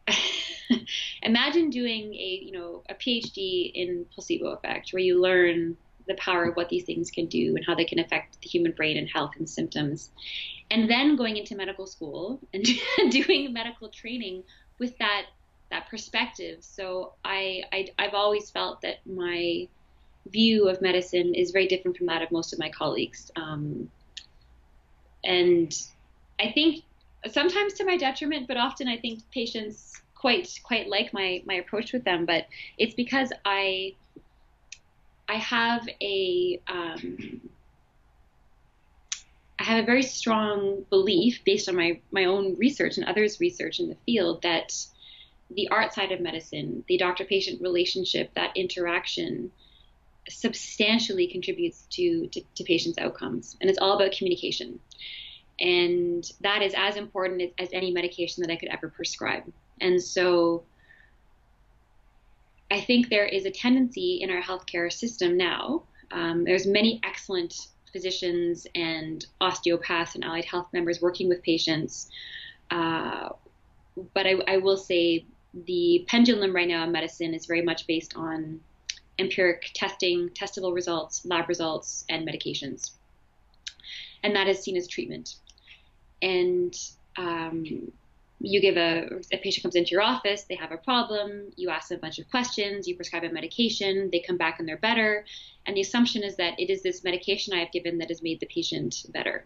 imagine 1.21 1.69
doing 1.69 2.13
a 2.13 2.41
you 2.43 2.51
know 2.51 2.83
a 2.89 2.93
phd 2.93 3.71
in 3.73 4.05
placebo 4.13 4.47
effect 4.47 4.91
where 4.91 5.01
you 5.01 5.21
learn 5.21 5.77
the 6.07 6.15
power 6.15 6.45
of 6.45 6.55
what 6.55 6.69
these 6.69 6.83
things 6.83 7.11
can 7.11 7.27
do 7.27 7.55
and 7.55 7.65
how 7.65 7.75
they 7.75 7.85
can 7.85 7.99
affect 7.99 8.41
the 8.41 8.47
human 8.47 8.71
brain 8.71 8.97
and 8.97 9.09
health 9.09 9.31
and 9.37 9.49
symptoms. 9.49 10.11
And 10.69 10.89
then 10.89 11.15
going 11.15 11.37
into 11.37 11.55
medical 11.55 11.87
school 11.87 12.39
and 12.53 12.65
doing 13.09 13.53
medical 13.53 13.89
training 13.89 14.43
with 14.79 14.97
that 14.97 15.27
that 15.69 15.89
perspective. 15.89 16.59
So 16.61 17.13
I, 17.25 17.63
I 17.71 17.87
I've 17.99 18.13
always 18.13 18.49
felt 18.49 18.81
that 18.81 19.05
my 19.05 19.67
view 20.27 20.69
of 20.69 20.81
medicine 20.81 21.35
is 21.35 21.51
very 21.51 21.67
different 21.67 21.97
from 21.97 22.07
that 22.07 22.21
of 22.21 22.31
most 22.31 22.53
of 22.53 22.59
my 22.59 22.69
colleagues. 22.69 23.31
Um, 23.35 23.89
and 25.23 25.73
I 26.39 26.51
think 26.51 26.83
sometimes 27.29 27.73
to 27.73 27.85
my 27.85 27.97
detriment, 27.97 28.47
but 28.47 28.57
often 28.57 28.87
I 28.87 28.97
think 28.97 29.19
patients 29.31 30.01
quite 30.15 30.59
quite 30.63 30.87
like 30.87 31.13
my 31.13 31.43
my 31.45 31.55
approach 31.55 31.93
with 31.93 32.03
them. 32.03 32.25
But 32.25 32.45
it's 32.77 32.93
because 32.93 33.31
I 33.45 33.95
I 35.29 35.35
have 35.35 35.87
a 36.01 36.61
um, 36.67 37.41
I 39.59 39.63
have 39.63 39.83
a 39.83 39.85
very 39.85 40.03
strong 40.03 40.85
belief 40.89 41.43
based 41.43 41.67
on 41.67 41.75
my 41.75 41.99
my 42.11 42.25
own 42.25 42.55
research 42.57 42.97
and 42.97 43.05
others' 43.05 43.39
research 43.39 43.79
in 43.79 43.89
the 43.89 43.97
field 44.05 44.41
that 44.43 44.73
the 45.51 45.69
art 45.69 45.93
side 45.93 46.11
of 46.11 46.19
medicine, 46.19 46.83
the 46.87 46.97
doctor-patient 46.97 47.61
relationship, 47.61 48.33
that 48.35 48.55
interaction 48.55 49.51
substantially 50.29 51.27
contributes 51.27 51.87
to, 51.89 52.27
to, 52.27 52.41
to 52.55 52.63
patients' 52.65 52.97
outcomes. 52.97 53.55
And 53.61 53.69
it's 53.69 53.79
all 53.79 53.95
about 53.95 54.11
communication. 54.11 54.79
And 55.59 56.29
that 56.41 56.61
is 56.61 56.73
as 56.75 56.97
important 56.97 57.41
as, 57.41 57.49
as 57.59 57.69
any 57.71 57.91
medication 57.91 58.41
that 58.41 58.51
I 58.51 58.57
could 58.57 58.69
ever 58.69 58.89
prescribe. 58.89 59.43
And 59.79 60.03
so 60.03 60.63
I 62.69 62.81
think 62.81 63.09
there 63.09 63.25
is 63.25 63.45
a 63.45 63.51
tendency 63.51 64.19
in 64.21 64.29
our 64.29 64.41
healthcare 64.41 64.91
system 64.91 65.37
now. 65.37 65.83
Um, 66.11 66.43
there's 66.43 66.67
many 66.67 66.99
excellent 67.03 67.67
physicians 67.91 68.67
and 68.75 69.25
osteopaths 69.39 70.15
and 70.15 70.23
allied 70.23 70.45
health 70.45 70.67
members 70.73 71.01
working 71.01 71.29
with 71.29 71.41
patients. 71.43 72.09
Uh, 72.69 73.29
but 74.13 74.27
I, 74.27 74.35
I, 74.47 74.57
will 74.57 74.77
say 74.77 75.25
the 75.53 76.05
pendulum 76.07 76.53
right 76.53 76.67
now 76.67 76.83
in 76.83 76.91
medicine 76.91 77.33
is 77.33 77.45
very 77.45 77.61
much 77.61 77.87
based 77.87 78.15
on 78.15 78.59
empiric 79.17 79.71
testing, 79.73 80.29
testable 80.29 80.73
results, 80.73 81.25
lab 81.25 81.47
results, 81.49 82.05
and 82.09 82.27
medications. 82.27 82.91
And 84.23 84.35
that 84.35 84.47
is 84.47 84.59
seen 84.59 84.75
as 84.75 84.87
treatment. 84.87 85.35
And 86.21 86.77
um, 87.15 87.91
you 88.39 88.61
give 88.61 88.77
a, 88.77 89.09
a 89.31 89.37
patient 89.37 89.63
comes 89.63 89.75
into 89.75 89.91
your 89.91 90.01
office, 90.01 90.43
they 90.43 90.55
have 90.55 90.71
a 90.71 90.77
problem, 90.77 91.51
you 91.55 91.69
ask 91.69 91.89
them 91.89 91.97
a 91.97 92.01
bunch 92.01 92.19
of 92.19 92.29
questions, 92.29 92.87
you 92.87 92.95
prescribe 92.95 93.23
a 93.23 93.29
medication, 93.29 94.09
they 94.11 94.19
come 94.19 94.37
back 94.37 94.59
and 94.59 94.67
they're 94.67 94.77
better. 94.77 95.25
And 95.65 95.75
the 95.75 95.81
assumption 95.81 96.23
is 96.23 96.35
that 96.37 96.59
it 96.59 96.69
is 96.69 96.83
this 96.83 97.03
medication 97.03 97.53
I 97.53 97.59
have 97.59 97.71
given 97.71 97.97
that 97.97 98.09
has 98.09 98.21
made 98.21 98.39
the 98.39 98.45
patient 98.45 99.05
better. 99.09 99.45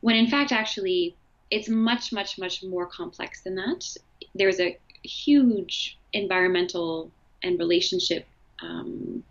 When 0.00 0.16
in 0.16 0.26
fact, 0.26 0.52
actually, 0.52 1.16
it's 1.50 1.68
much, 1.68 2.12
much, 2.12 2.38
much 2.38 2.62
more 2.62 2.86
complex 2.86 3.42
than 3.42 3.56
that. 3.56 3.96
There's 4.34 4.58
a 4.58 4.78
huge 5.02 5.98
environmental 6.12 7.10
and 7.42 7.58
relationship 7.58 8.26
um, 8.62 9.22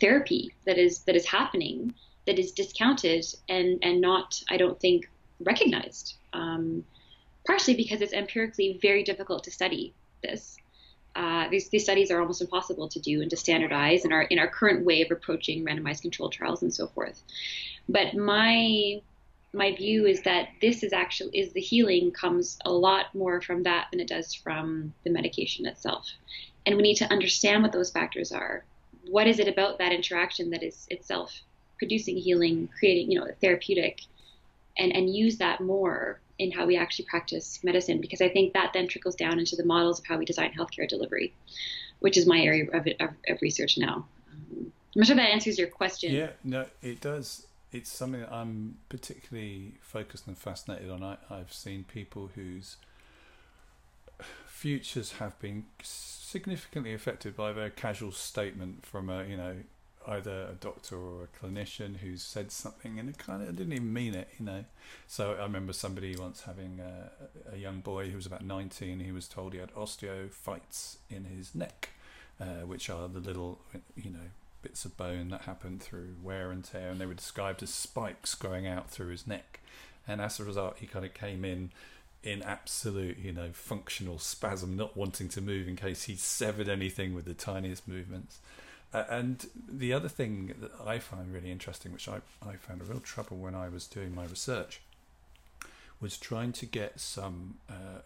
therapy 0.00 0.54
that 0.64 0.78
is 0.78 1.00
that 1.00 1.16
is 1.16 1.26
happening 1.26 1.92
that 2.26 2.38
is 2.38 2.52
discounted 2.52 3.24
and 3.48 3.78
and 3.82 4.00
not 4.00 4.42
I 4.48 4.56
don't 4.56 4.78
think 4.80 5.08
recognized. 5.40 6.14
Um, 6.32 6.84
partially 7.46 7.74
because 7.74 8.00
it's 8.00 8.12
empirically 8.12 8.78
very 8.80 9.02
difficult 9.02 9.44
to 9.44 9.50
study 9.50 9.94
this. 10.22 10.56
Uh, 11.14 11.48
these, 11.50 11.68
these 11.68 11.82
studies 11.82 12.10
are 12.10 12.20
almost 12.20 12.40
impossible 12.40 12.88
to 12.88 12.98
do 13.00 13.20
and 13.20 13.30
to 13.30 13.36
standardize 13.36 14.04
in 14.04 14.12
our 14.12 14.22
in 14.22 14.38
our 14.38 14.48
current 14.48 14.84
way 14.84 15.02
of 15.02 15.10
approaching 15.10 15.64
randomized 15.64 16.00
controlled 16.02 16.32
trials 16.32 16.62
and 16.62 16.72
so 16.72 16.86
forth. 16.86 17.22
But 17.88 18.14
my 18.14 19.02
my 19.52 19.74
view 19.76 20.06
is 20.06 20.22
that 20.22 20.48
this 20.62 20.82
is 20.82 20.94
actually 20.94 21.38
is 21.38 21.52
the 21.52 21.60
healing 21.60 22.10
comes 22.12 22.58
a 22.64 22.72
lot 22.72 23.14
more 23.14 23.42
from 23.42 23.62
that 23.64 23.88
than 23.90 24.00
it 24.00 24.08
does 24.08 24.32
from 24.32 24.94
the 25.04 25.10
medication 25.10 25.66
itself. 25.66 26.08
And 26.64 26.76
we 26.76 26.82
need 26.82 26.96
to 26.96 27.12
understand 27.12 27.62
what 27.62 27.72
those 27.72 27.90
factors 27.90 28.32
are. 28.32 28.64
What 29.10 29.26
is 29.26 29.38
it 29.38 29.48
about 29.48 29.78
that 29.78 29.92
interaction 29.92 30.48
that 30.50 30.62
is 30.62 30.86
itself 30.90 31.42
producing 31.76 32.16
healing, 32.16 32.68
creating, 32.78 33.10
you 33.10 33.18
know, 33.18 33.26
therapeutic 33.40 34.00
and, 34.78 34.94
and 34.94 35.14
use 35.14 35.36
that 35.38 35.60
more 35.60 36.20
in 36.38 36.50
how 36.50 36.66
we 36.66 36.76
actually 36.76 37.04
practice 37.06 37.62
medicine 37.62 38.00
because 38.00 38.20
I 38.20 38.28
think 38.28 38.52
that 38.54 38.72
then 38.72 38.88
trickles 38.88 39.14
down 39.14 39.38
into 39.38 39.56
the 39.56 39.64
models 39.64 40.00
of 40.00 40.06
how 40.06 40.18
we 40.18 40.24
design 40.24 40.52
healthcare 40.52 40.88
delivery, 40.88 41.32
which 42.00 42.16
is 42.16 42.26
my 42.26 42.40
area 42.40 42.64
of, 42.72 42.86
of, 43.00 43.10
of 43.28 43.42
research 43.42 43.78
now. 43.78 44.06
Um, 44.30 44.72
I'm 44.94 45.00
not 45.00 45.06
sure 45.06 45.16
that 45.16 45.30
answers 45.30 45.58
your 45.58 45.68
question. 45.68 46.12
Yeah, 46.12 46.30
no, 46.44 46.66
it 46.82 47.00
does. 47.00 47.46
It's 47.70 47.90
something 47.90 48.20
that 48.20 48.32
I'm 48.32 48.76
particularly 48.88 49.74
focused 49.80 50.26
and 50.26 50.36
fascinated 50.36 50.90
on. 50.90 51.02
I, 51.02 51.16
I've 51.30 51.52
seen 51.52 51.84
people 51.84 52.30
whose 52.34 52.76
futures 54.46 55.12
have 55.12 55.38
been 55.40 55.64
significantly 55.82 56.94
affected 56.94 57.36
by 57.36 57.50
a 57.50 57.52
very 57.52 57.70
casual 57.70 58.12
statement 58.12 58.86
from 58.86 59.08
a 59.08 59.24
you 59.24 59.36
know 59.36 59.56
either 60.06 60.48
a 60.50 60.54
doctor 60.54 60.96
or 60.96 61.24
a 61.24 61.44
clinician 61.44 61.98
who 61.98 62.16
said 62.16 62.50
something 62.50 62.98
and 62.98 63.08
it 63.08 63.18
kind 63.18 63.42
of 63.42 63.56
didn't 63.56 63.72
even 63.72 63.92
mean 63.92 64.14
it, 64.14 64.28
you 64.38 64.44
know. 64.44 64.64
So 65.06 65.32
I 65.38 65.42
remember 65.42 65.72
somebody 65.72 66.16
once 66.16 66.42
having 66.42 66.80
a, 66.80 67.54
a 67.54 67.56
young 67.56 67.80
boy 67.80 68.10
who 68.10 68.16
was 68.16 68.26
about 68.26 68.44
19, 68.44 69.00
he 69.00 69.12
was 69.12 69.28
told 69.28 69.52
he 69.52 69.58
had 69.58 69.74
osteophytes 69.74 70.96
in 71.10 71.24
his 71.24 71.54
neck, 71.54 71.90
uh, 72.40 72.66
which 72.66 72.90
are 72.90 73.08
the 73.08 73.20
little, 73.20 73.60
you 73.96 74.10
know, 74.10 74.30
bits 74.62 74.84
of 74.84 74.96
bone 74.96 75.28
that 75.28 75.42
happen 75.42 75.78
through 75.78 76.16
wear 76.22 76.50
and 76.50 76.64
tear, 76.64 76.90
and 76.90 77.00
they 77.00 77.06
were 77.06 77.14
described 77.14 77.62
as 77.62 77.70
spikes 77.70 78.34
growing 78.34 78.66
out 78.66 78.88
through 78.90 79.08
his 79.08 79.26
neck. 79.26 79.60
And 80.06 80.20
as 80.20 80.40
a 80.40 80.44
result, 80.44 80.78
he 80.78 80.86
kind 80.86 81.04
of 81.04 81.14
came 81.14 81.44
in 81.44 81.70
in 82.22 82.42
absolute, 82.42 83.18
you 83.18 83.32
know, 83.32 83.50
functional 83.52 84.18
spasm, 84.18 84.76
not 84.76 84.96
wanting 84.96 85.28
to 85.28 85.40
move 85.40 85.66
in 85.66 85.76
case 85.76 86.04
he 86.04 86.14
severed 86.14 86.68
anything 86.68 87.14
with 87.14 87.24
the 87.24 87.34
tiniest 87.34 87.88
movements. 87.88 88.38
Uh, 88.92 89.04
and 89.08 89.46
the 89.68 89.92
other 89.92 90.08
thing 90.08 90.54
that 90.60 90.70
I 90.84 90.98
find 90.98 91.32
really 91.32 91.50
interesting, 91.50 91.92
which 91.92 92.08
I, 92.08 92.20
I 92.46 92.56
found 92.56 92.82
a 92.82 92.84
real 92.84 93.00
trouble 93.00 93.38
when 93.38 93.54
I 93.54 93.68
was 93.68 93.86
doing 93.86 94.14
my 94.14 94.24
research, 94.24 94.80
was 96.00 96.18
trying 96.18 96.52
to 96.52 96.66
get 96.66 97.00
some. 97.00 97.56
Uh, 97.70 98.00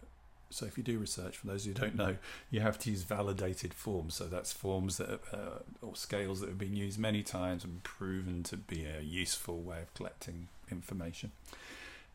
so, 0.49 0.65
if 0.65 0.77
you 0.77 0.83
do 0.83 0.97
research, 0.97 1.35
for 1.35 1.47
those 1.47 1.65
who 1.65 1.73
don't 1.73 1.95
know, 1.95 2.15
you 2.49 2.61
have 2.61 2.79
to 2.79 2.89
use 2.89 3.03
validated 3.03 3.73
forms. 3.73 4.13
So, 4.13 4.27
that's 4.27 4.53
forms 4.53 4.97
that 4.97 5.19
uh, 5.33 5.59
or 5.81 5.95
scales 5.95 6.39
that 6.39 6.47
have 6.47 6.57
been 6.57 6.75
used 6.75 6.97
many 6.97 7.21
times 7.21 7.65
and 7.65 7.83
proven 7.83 8.43
to 8.43 8.55
be 8.55 8.85
a 8.85 9.01
useful 9.01 9.59
way 9.59 9.81
of 9.81 9.93
collecting 9.93 10.47
information. 10.71 11.31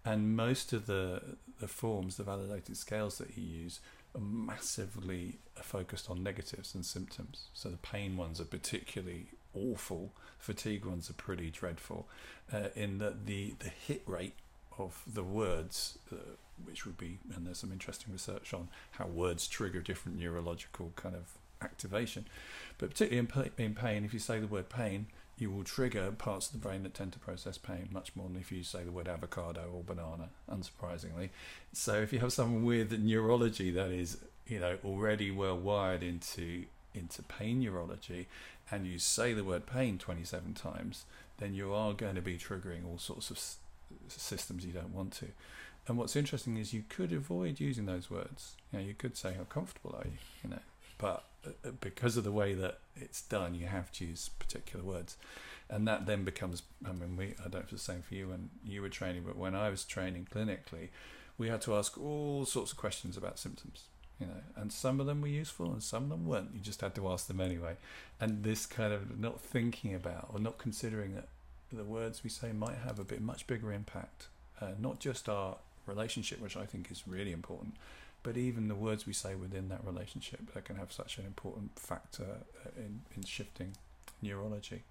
And 0.05 0.35
most 0.35 0.73
of 0.73 0.87
the 0.87 1.37
the 1.61 1.69
forms, 1.69 2.17
the 2.17 2.25
validated 2.25 2.77
scales 2.77 3.19
that 3.19 3.37
you 3.37 3.45
use, 3.45 3.81
massively 4.19 5.39
focused 5.57 6.11
on 6.11 6.23
negatives 6.23 6.75
and 6.75 6.85
symptoms. 6.85 7.49
So 7.55 7.69
the 7.69 7.77
pain 7.79 8.17
ones 8.17 8.41
are 8.41 8.45
particularly 8.45 9.27
awful. 9.55 10.13
Fatigue 10.39 10.85
ones 10.85 11.11
are 11.11 11.15
pretty 11.15 11.51
dreadful. 11.51 12.09
Uh, 12.53 12.69
in 12.75 12.99
that 12.99 13.27
the 13.27 13.55
the 13.59 13.69
hit 13.69 14.03
rate 14.07 14.35
of 14.79 15.03
the 15.07 15.23
words, 15.23 15.99
uh, 16.11 16.17
which 16.65 16.87
would 16.87 16.99
be, 16.99 17.19
and 17.35 17.47
there's 17.47 17.59
some 17.59 17.73
interesting 17.73 18.13
research 18.13 18.55
on 18.55 18.69
how 18.93 19.07
words 19.07 19.47
trigger 19.47 19.81
different 19.81 20.19
neurological 20.19 20.93
kind 20.97 21.15
of 21.15 21.39
activation. 21.63 22.27
But 22.79 22.91
particularly 22.91 23.29
in, 23.59 23.65
in 23.65 23.75
pain, 23.75 24.05
if 24.05 24.13
you 24.13 24.19
say 24.19 24.41
the 24.41 24.47
word 24.47 24.69
pain, 24.69 25.07
you 25.39 25.51
will 25.51 25.65
trigger 25.65 26.11
parts 26.13 26.47
of 26.47 26.53
the 26.53 26.59
brain 26.59 26.83
that 26.83 26.95
tend 26.95 27.13
to 27.13 27.19
process 27.19 27.59
pain 27.59 27.89
much 27.91 28.15
more 28.15 28.29
than 28.29 28.37
if 28.37 28.53
you 28.53 28.63
say 28.63 28.85
the 28.85 28.93
word 28.93 29.09
avocado 29.09 29.71
or 29.75 29.83
banana, 29.83 30.29
unsurprisingly. 30.51 31.31
So 31.73 31.95
if 32.01 32.13
you 32.13 32.21
have 32.21 32.33
someone 32.33 32.65
with 32.65 32.93
neurology 32.93 33.71
that 33.73 33.91
is, 33.91 34.19
you 34.47 34.61
know, 34.61 34.79
already 34.85 35.31
well 35.31 35.57
wired 35.57 36.03
into 36.03 36.65
into 36.95 37.23
pain 37.23 37.61
neurology 37.61 38.29
and 38.71 38.87
you 38.87 38.99
say 38.99 39.33
the 39.33 39.43
word 39.45 39.65
pain 39.67 39.97
27 39.99 40.53
times, 40.55 41.05
then 41.39 41.55
you 41.55 41.73
are 41.73 41.95
going 41.95 42.15
to 42.15 42.21
be 42.21 42.37
triggering 42.37 42.87
all 42.87 42.99
sorts 42.99 43.31
of 43.31 43.39
s- 43.39 43.57
systems 44.09 44.65
you 44.65 44.73
don't 44.73 44.95
want 44.95 45.13
to. 45.13 45.27
And 45.89 45.97
what's 45.99 46.15
interesting 46.15 46.57
is 46.59 46.73
you 46.73 46.85
could 46.89 47.13
avoid 47.13 47.59
using 47.61 47.87
those 47.87 48.11
words. 48.11 48.57
You 48.73 48.79
know, 48.79 48.85
you 48.85 48.95
could 48.95 49.17
say 49.17 49.33
how 49.37 49.45
comfortable 49.45 49.97
are 49.99 50.07
you, 50.07 50.19
you 50.45 50.51
know, 50.51 50.59
but 51.03 51.25
uh, 51.45 51.71
because 51.81 52.17
of 52.17 52.23
the 52.23 52.31
way 52.31 52.55
that 52.55 52.79
it's 52.95 53.23
done, 53.23 53.57
you 53.57 53.67
have 53.67 53.91
to 53.93 54.05
use 54.07 54.31
particular 54.39 54.85
words, 54.85 55.17
and 55.69 55.87
that 55.89 56.07
then 56.07 56.23
becomes. 56.23 56.63
I 56.87 56.93
mean, 56.93 57.17
we. 57.17 57.35
I 57.41 57.49
don't 57.49 57.55
know 57.55 57.59
if 57.59 57.73
it's 57.73 57.85
the 57.85 57.93
same 57.93 58.03
for 58.03 58.15
you 58.15 58.29
when 58.29 58.51
you 58.65 58.81
were 58.81 58.89
training, 58.89 59.25
but 59.27 59.37
when 59.37 59.57
I 59.57 59.69
was 59.69 59.85
training 59.85 60.29
clinically, 60.33 60.89
we 61.37 61.49
had 61.49 61.61
to 61.63 61.75
ask 61.75 61.99
all 61.99 62.47
sorts 62.47 62.71
of 62.71 62.79
questions 62.79 63.17
about 63.17 63.41
symptoms. 63.41 63.83
You 64.21 64.29
know, 64.29 64.43
and 64.55 64.73
some 64.73 65.01
of 65.01 65.07
them 65.07 65.21
were 65.21 65.29
useful, 65.29 65.73
and 65.73 65.83
some 65.83 66.05
of 66.05 66.11
them 66.11 66.25
weren't. 66.25 66.51
You 66.55 66.61
just 66.61 66.81
had 66.81 66.95
to 66.95 67.09
ask 67.09 67.27
them 67.27 67.41
anyway. 67.41 67.75
And 68.21 68.45
this 68.45 68.65
kind 68.65 68.93
of 68.93 69.19
not 69.19 69.41
thinking 69.41 69.93
about 69.93 70.31
or 70.33 70.39
not 70.39 70.59
considering 70.59 71.17
that 71.17 71.27
the 71.73 71.83
words 71.83 72.23
we 72.23 72.31
say 72.31 72.53
might 72.53 72.79
have 72.87 73.01
a 73.01 73.05
bit 73.05 73.21
much 73.21 73.49
bigger 73.49 73.73
impact, 73.73 74.29
uh, 74.61 74.73
not 74.79 75.01
just 75.01 75.29
our 75.29 75.57
relationship, 75.87 76.41
which 76.41 76.57
I 76.57 76.65
think 76.65 76.93
is 76.93 77.09
really 77.09 77.33
important, 77.33 77.75
but 78.23 78.37
even 78.37 78.69
the 78.69 78.75
words 78.75 79.07
we 79.07 79.13
say 79.13 79.35
within 79.35 79.69
that 79.69 79.85
relationship 79.85 80.53
that 80.55 80.65
can 80.65 80.77
have 80.77 80.93
such 80.93 81.19
an 81.19 81.27
important 81.27 81.79
factor 81.79 82.39
uh, 82.65 82.71
in, 82.77 83.03
in 83.17 83.23
shifting 83.25 83.75
neurology. 84.23 84.83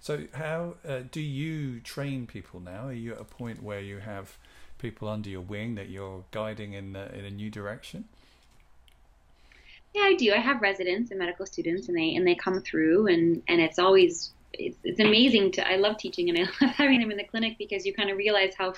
So, 0.00 0.26
how 0.32 0.74
uh, 0.86 1.00
do 1.10 1.20
you 1.20 1.80
train 1.80 2.26
people 2.26 2.60
now? 2.60 2.88
Are 2.88 2.92
you 2.92 3.12
at 3.12 3.20
a 3.20 3.24
point 3.24 3.62
where 3.62 3.80
you 3.80 3.98
have 3.98 4.36
people 4.78 5.08
under 5.08 5.28
your 5.28 5.42
wing 5.42 5.74
that 5.74 5.88
you're 5.88 6.24
guiding 6.30 6.72
in 6.72 6.96
uh, 6.96 7.10
in 7.14 7.24
a 7.24 7.30
new 7.30 7.50
direction? 7.50 8.04
Yeah, 9.94 10.02
I 10.02 10.14
do. 10.14 10.32
I 10.32 10.38
have 10.38 10.62
residents 10.62 11.10
and 11.10 11.18
medical 11.18 11.46
students, 11.46 11.88
and 11.88 11.96
they 11.96 12.14
and 12.14 12.26
they 12.26 12.34
come 12.34 12.60
through, 12.60 13.06
and 13.06 13.42
and 13.48 13.60
it's 13.60 13.78
always 13.78 14.32
it's, 14.52 14.78
it's 14.82 15.00
amazing 15.00 15.52
to. 15.52 15.68
I 15.68 15.76
love 15.76 15.98
teaching, 15.98 16.28
and 16.30 16.38
I 16.38 16.42
love 16.64 16.74
having 16.74 17.00
them 17.00 17.10
in 17.10 17.16
the 17.16 17.24
clinic 17.24 17.56
because 17.58 17.86
you 17.86 17.92
kind 17.92 18.10
of 18.10 18.16
realize 18.16 18.54
how 18.56 18.74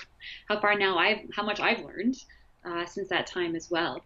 how 0.47 0.59
far 0.59 0.77
now 0.77 0.97
I've 0.97 1.19
how 1.35 1.43
much 1.43 1.59
I've 1.59 1.83
learned 1.83 2.23
uh, 2.65 2.85
since 2.85 3.09
that 3.09 3.27
time 3.27 3.55
as 3.55 3.69
well. 3.69 4.01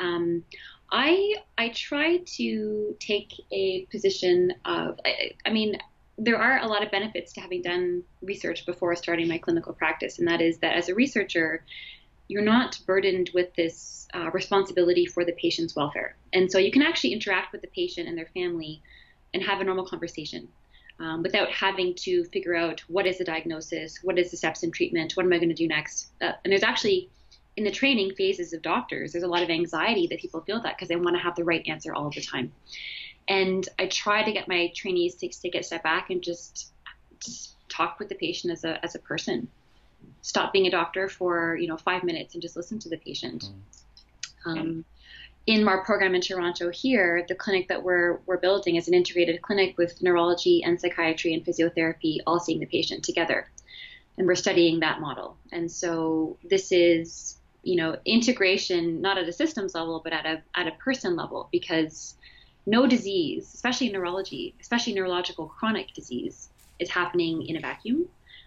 Um, 0.00 0.44
I 0.90 1.34
I 1.56 1.68
try 1.70 2.18
to 2.18 2.96
take 2.98 3.32
a 3.52 3.86
position 3.86 4.54
of 4.64 4.98
I, 5.04 5.32
I, 5.44 5.50
mean 5.50 5.78
there 6.16 6.38
are 6.38 6.60
a 6.60 6.66
lot 6.66 6.82
of 6.82 6.90
benefits 6.90 7.32
to 7.34 7.40
having 7.40 7.62
done 7.62 8.02
research 8.22 8.64
before 8.64 8.96
starting 8.96 9.28
my 9.28 9.38
clinical 9.38 9.72
practice, 9.72 10.18
and 10.18 10.26
that 10.28 10.40
is 10.40 10.58
that 10.58 10.76
as 10.76 10.88
a 10.88 10.94
researcher, 10.94 11.64
you're 12.26 12.42
not 12.42 12.78
burdened 12.86 13.30
with 13.34 13.54
this 13.54 14.08
uh, 14.14 14.30
responsibility 14.32 15.04
for 15.04 15.24
the 15.24 15.32
patient's 15.32 15.76
welfare, 15.76 16.16
and 16.32 16.50
so 16.50 16.58
you 16.58 16.72
can 16.72 16.82
actually 16.82 17.12
interact 17.12 17.52
with 17.52 17.60
the 17.60 17.68
patient 17.68 18.08
and 18.08 18.16
their 18.16 18.30
family 18.34 18.82
and 19.34 19.42
have 19.42 19.60
a 19.60 19.64
normal 19.64 19.86
conversation. 19.86 20.48
Um, 21.00 21.22
without 21.22 21.52
having 21.52 21.94
to 21.98 22.24
figure 22.24 22.56
out 22.56 22.80
what 22.88 23.06
is 23.06 23.18
the 23.18 23.24
diagnosis, 23.24 24.00
what 24.02 24.18
is 24.18 24.32
the 24.32 24.36
steps 24.36 24.64
in 24.64 24.72
treatment, 24.72 25.12
what 25.12 25.24
am 25.24 25.32
I 25.32 25.36
going 25.36 25.48
to 25.48 25.54
do 25.54 25.68
next. 25.68 26.08
Uh, 26.20 26.32
and 26.42 26.50
there's 26.50 26.64
actually 26.64 27.08
in 27.58 27.64
the 27.64 27.72
training 27.72 28.14
phases 28.14 28.52
of 28.52 28.62
doctors, 28.62 29.10
there's 29.10 29.24
a 29.24 29.28
lot 29.28 29.42
of 29.42 29.50
anxiety 29.50 30.06
that 30.06 30.20
people 30.20 30.40
feel 30.42 30.62
that 30.62 30.76
because 30.76 30.86
they 30.86 30.94
want 30.94 31.16
to 31.16 31.20
have 31.20 31.34
the 31.34 31.42
right 31.42 31.66
answer 31.66 31.92
all 31.92 32.08
the 32.08 32.20
time. 32.20 32.52
And 33.26 33.68
I 33.80 33.88
try 33.88 34.22
to 34.22 34.30
get 34.30 34.46
my 34.46 34.70
trainees 34.76 35.16
to 35.16 35.28
take 35.28 35.56
a 35.56 35.62
step 35.64 35.82
back 35.82 36.10
and 36.10 36.22
just 36.22 36.70
just 37.18 37.56
talk 37.68 37.98
with 37.98 38.08
the 38.08 38.14
patient 38.14 38.52
as 38.52 38.62
a 38.62 38.82
as 38.84 38.94
a 38.94 39.00
person. 39.00 39.48
Stop 40.22 40.52
being 40.52 40.68
a 40.68 40.70
doctor 40.70 41.08
for 41.08 41.56
you 41.56 41.66
know 41.66 41.76
five 41.76 42.04
minutes 42.04 42.34
and 42.34 42.40
just 42.40 42.54
listen 42.54 42.78
to 42.78 42.88
the 42.88 42.96
patient. 42.96 43.50
Mm. 44.46 44.50
Um, 44.50 44.84
in 45.46 45.66
our 45.66 45.84
program 45.84 46.14
in 46.14 46.20
Toronto 46.20 46.70
here, 46.70 47.26
the 47.26 47.34
clinic 47.34 47.66
that 47.66 47.82
we're 47.82 48.20
we're 48.26 48.38
building 48.38 48.76
is 48.76 48.86
an 48.86 48.94
integrated 48.94 49.42
clinic 49.42 49.76
with 49.76 50.00
neurology 50.00 50.62
and 50.62 50.80
psychiatry 50.80 51.34
and 51.34 51.44
physiotherapy 51.44 52.18
all 52.24 52.38
seeing 52.38 52.60
the 52.60 52.66
patient 52.66 53.02
together. 53.02 53.50
And 54.16 54.28
we're 54.28 54.36
studying 54.36 54.78
that 54.80 55.00
model. 55.00 55.36
And 55.50 55.70
so 55.70 56.38
this 56.44 56.72
is 56.72 57.37
you 57.62 57.76
know, 57.76 57.96
integration 58.04 59.00
not 59.00 59.18
at 59.18 59.28
a 59.28 59.32
systems 59.32 59.74
level, 59.74 60.00
but 60.02 60.12
at 60.12 60.26
a 60.26 60.42
at 60.54 60.66
a 60.66 60.72
person 60.72 61.16
level, 61.16 61.48
because 61.50 62.16
no 62.66 62.86
disease, 62.86 63.52
especially 63.54 63.90
neurology, 63.90 64.54
especially 64.60 64.94
neurological 64.94 65.46
chronic 65.46 65.92
disease, 65.94 66.50
is 66.78 66.90
happening 66.90 67.46
in 67.46 67.56
a 67.56 67.60
vacuum. 67.60 68.06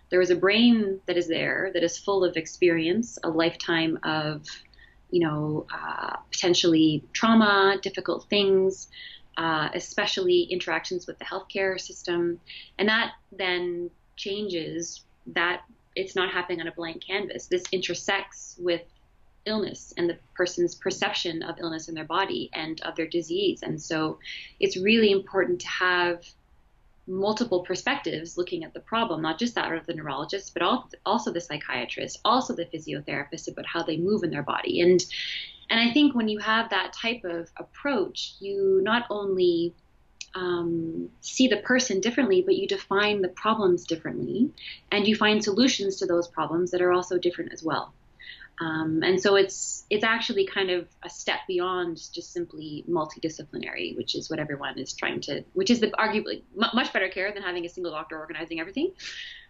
There 0.10 0.21
is 0.21 0.30
a 0.30 0.36
brain 0.36 1.00
that 1.06 1.17
is 1.17 1.28
there 1.28 1.71
that 1.74 1.84
is 1.84 1.97
full 1.97 2.24
of 2.24 2.38
experience, 2.38 3.17
a 3.24 3.30
lifetime 3.30 3.97
of, 4.04 4.45
you 5.10 5.21
know, 5.21 5.65
uh, 5.74 6.17
potentially 6.32 7.04
trauma, 7.13 7.78
difficult 7.82 8.28
things, 8.30 8.89
uh, 9.38 9.69
especially 9.74 10.43
interactions 10.43 11.08
with 11.08 11.17
the 11.17 11.26
healthcare 11.26 11.80
system, 11.80 12.39
and 12.78 12.89
that 12.89 13.13
then 13.32 13.89
changes. 14.15 15.04
That 15.28 15.62
it's 15.95 16.15
not 16.15 16.32
happening 16.32 16.62
on 16.62 16.67
a 16.67 16.71
blank 16.71 17.04
canvas. 17.06 17.47
This 17.47 17.63
intersects 17.71 18.56
with 18.60 18.82
illness 19.46 19.94
and 19.98 20.10
the 20.10 20.18
person's 20.36 20.76
perception 20.76 21.44
of 21.44 21.56
illness 21.60 21.90
in 21.90 21.96
their 21.96 22.06
body 22.06 22.50
and 22.54 22.82
of 22.82 22.96
their 22.96 23.08
disease. 23.08 23.64
And 23.64 23.82
so 23.82 24.20
it's 24.60 24.78
really 24.78 25.12
important 25.12 25.62
to 25.62 25.68
have 25.68 26.26
multiple 27.08 27.62
perspectives 27.64 28.38
looking 28.38 28.64
at 28.64 28.74
the 28.74 28.80
problem, 28.80 29.22
not 29.22 29.40
just 29.40 29.56
that 29.56 29.72
of 29.72 29.86
the 29.86 29.94
neurologist, 29.94 30.54
but 30.54 30.64
also 31.06 31.32
the 31.32 31.42
psychiatrist, 31.42 32.20
also 32.24 32.56
the 32.56 32.66
physiotherapist 32.66 33.48
about 33.48 33.66
how 33.66 33.84
they 33.84 33.98
move 33.98 34.24
in 34.24 34.30
their 34.30 34.44
body. 34.44 34.82
And 34.82 35.04
and 35.70 35.80
I 35.80 35.94
think 35.94 36.14
when 36.14 36.28
you 36.28 36.40
have 36.40 36.70
that 36.70 36.92
type 36.92 37.24
of 37.24 37.50
approach, 37.56 38.34
you 38.42 38.82
not 38.84 39.06
only 39.10 39.74
um, 40.36 41.10
see 41.22 41.48
the 41.48 41.58
person 41.58 42.02
differently, 42.02 42.42
but 42.42 42.56
you 42.56 42.68
define 42.68 43.22
the 43.22 43.30
problems 43.30 43.86
differently, 43.86 44.52
and 44.92 45.08
you 45.08 45.16
find 45.16 45.42
solutions 45.42 45.96
to 45.98 46.06
those 46.06 46.28
problems 46.28 46.72
that 46.72 46.82
are 46.82 46.92
also 46.92 47.18
different 47.18 47.54
as 47.54 47.64
well. 47.64 47.94
Um, 48.62 49.02
and 49.02 49.19
so 49.19 49.36
it's 49.36 49.86
it's 49.89 50.04
actually 50.04 50.45
kind 50.45 50.69
of 50.69 50.88
a 51.02 51.10
step 51.10 51.39
beyond 51.47 51.97
just 52.13 52.32
simply 52.32 52.86
multidisciplinary, 52.88 53.97
which 53.97 54.13
is 54.13 54.30
what 54.30 54.38
everyone 54.38 54.78
is 54.78 54.93
trying 54.93 55.19
to, 55.21 55.43
which 55.54 55.71
is 55.71 55.80
the 55.80 55.88
arguably 55.88 56.43
much 56.56 56.93
better 56.93 57.10
care 57.10 57.34
than 57.34 57.41
having 57.41 57.65
a 57.65 57.69
single 57.69 57.91
doctor 57.91 58.19
organizing 58.19 58.60
everything. 58.60 58.91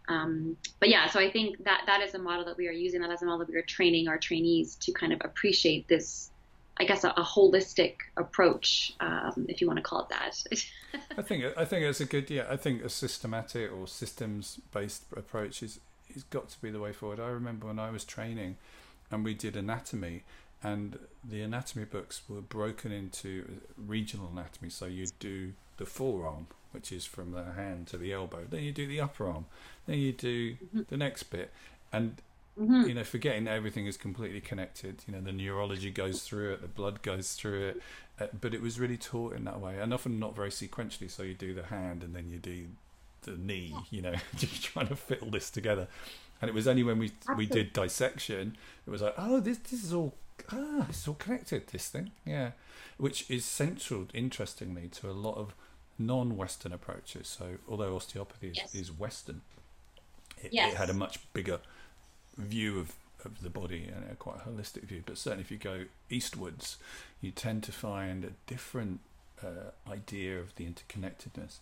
Um, 0.08 0.56
but 0.80 0.88
yeah, 0.88 1.10
so 1.10 1.20
I 1.20 1.30
think 1.30 1.66
that 1.66 1.82
that 1.88 2.02
is 2.02 2.14
a 2.16 2.20
model 2.20 2.46
that 2.46 2.56
we 2.56 2.70
are 2.70 2.72
using. 2.74 3.02
That 3.02 3.12
is 3.12 3.22
a 3.22 3.26
model 3.26 3.40
that 3.40 3.50
we 3.50 3.58
are 3.58 3.64
training 3.64 4.08
our 4.08 4.18
trainees 4.18 4.76
to 4.76 4.94
kind 4.94 5.12
of 5.12 5.22
appreciate 5.26 5.90
this. 5.90 6.30
I 6.78 6.86
guess 6.86 7.04
a, 7.04 7.10
a 7.10 7.24
holistic 7.24 7.96
approach, 8.16 8.94
um, 9.02 9.46
if 9.50 9.60
you 9.60 9.68
want 9.68 9.78
to 9.78 9.84
call 9.84 10.04
it 10.04 10.10
that. 10.10 10.42
I 11.18 11.22
think 11.22 11.44
I 11.58 11.66
think 11.66 11.84
it's 11.84 12.00
a 12.00 12.06
good 12.06 12.30
yeah. 12.30 12.46
I 12.50 12.56
think 12.56 12.82
a 12.82 12.90
systematic 12.90 13.74
or 13.74 13.88
systems 13.88 14.62
based 14.72 15.04
approach 15.18 15.62
is 15.62 15.82
is 16.16 16.24
got 16.24 16.50
to 16.50 16.62
be 16.62 16.72
the 16.72 16.80
way 16.80 16.94
forward. 16.94 17.20
I 17.20 17.28
remember 17.28 17.68
when 17.68 17.78
I 17.78 17.92
was 17.92 18.06
training 18.06 18.56
and 19.12 19.24
we 19.24 19.34
did 19.34 19.56
anatomy, 19.56 20.24
and 20.64 20.98
the 21.24 21.42
anatomy 21.42 21.86
books 21.86 22.22
were 22.28 22.42
broken 22.42 22.92
into 22.92 23.62
regional 23.78 24.30
anatomy. 24.32 24.70
So 24.70 24.86
you 24.86 25.08
do 25.20 25.54
the 25.78 25.86
forearm, 25.86 26.48
which 26.72 26.92
is 26.92 27.06
from 27.06 27.32
the 27.32 27.44
hand 27.44 27.88
to 27.88 27.98
the 27.98 28.14
elbow. 28.14 28.46
Then 28.50 28.64
you 28.64 28.72
do 28.72 28.88
the 28.88 29.02
upper 29.02 29.28
arm. 29.28 29.46
Then 29.86 29.98
you 29.98 30.12
do 30.12 30.54
mm-hmm. 30.54 30.82
the 30.88 30.98
next 30.98 31.24
bit, 31.24 31.52
and 31.92 32.18
mm-hmm. 32.60 32.88
you 32.88 32.94
know, 32.94 33.04
forgetting 33.04 33.46
that 33.46 33.52
everything 33.52 33.88
is 33.88 33.98
completely 33.98 34.42
connected. 34.42 35.04
You 35.08 35.14
know, 35.14 35.22
the 35.22 35.32
neurology 35.32 35.92
goes 35.92 36.24
through 36.24 36.54
it, 36.54 36.62
the 36.62 36.68
blood 36.68 37.02
goes 37.02 37.34
through 37.34 37.70
it, 37.70 37.82
uh, 38.20 38.28
but 38.40 38.54
it 38.54 38.62
was 38.62 38.80
really 38.80 38.98
taught 38.98 39.34
in 39.34 39.44
that 39.46 39.60
way, 39.60 39.80
and 39.80 39.94
often 39.94 40.20
not 40.20 40.36
very 40.36 40.50
sequentially. 40.52 41.10
So 41.10 41.24
you 41.24 41.34
do 41.34 41.54
the 41.54 41.64
hand, 41.64 42.04
and 42.04 42.16
then 42.16 42.30
you 42.30 42.38
do 42.38 42.68
the 43.24 43.32
knee. 43.32 43.74
You 43.90 44.04
know, 44.04 44.14
just 44.36 44.64
trying 44.64 44.88
to 44.88 44.96
fit 44.96 45.22
all 45.24 45.32
this 45.32 45.50
together. 45.50 45.88
And 46.42 46.50
it 46.50 46.54
was 46.54 46.68
only 46.68 46.84
when 46.84 46.98
we 46.98 47.12
we 47.38 47.46
did 47.46 47.72
dissection, 47.72 48.58
it 48.86 48.90
was 48.90 49.02
like, 49.02 49.14
oh, 49.18 49.40
this 49.40 49.60
this 49.60 49.84
is 49.84 49.94
all 49.94 50.16
ah, 50.52 50.88
is 50.90 51.08
all 51.08 51.16
connected. 51.16 51.68
This 51.68 51.90
thing, 51.90 52.12
yeah, 52.26 52.52
which 52.98 53.30
is 53.30 53.46
central, 53.46 54.08
interestingly, 54.14 54.88
to 54.90 55.10
a 55.10 55.14
lot 55.14 55.38
of 55.38 55.54
non-Western 56.00 56.74
approaches. 56.74 57.28
So, 57.28 57.58
although 57.70 57.96
osteopathy 57.96 58.50
is, 58.50 58.58
yes. 58.58 58.76
is 58.76 58.92
Western, 58.92 59.42
it, 60.42 60.52
yes. 60.52 60.74
it, 60.74 60.78
had 60.78 60.90
a 60.90 60.94
much 60.94 61.20
bigger 61.34 61.60
view 62.38 62.80
of, 62.80 62.94
of 63.24 63.42
the 63.42 63.50
body 63.50 63.90
and 63.94 64.12
a 64.12 64.16
quite 64.16 64.40
holistic 64.40 64.84
view. 64.84 65.04
But 65.06 65.18
certainly, 65.18 65.44
if 65.44 65.52
you 65.52 65.58
go 65.58 65.86
eastwards, 66.10 66.78
you 67.22 67.32
tend 67.32 67.64
to 67.64 67.72
find 67.72 68.24
a 68.26 68.32
different 68.48 69.02
uh, 69.44 69.72
idea 69.90 70.40
of 70.40 70.56
the 70.56 70.66
interconnectedness. 70.66 71.60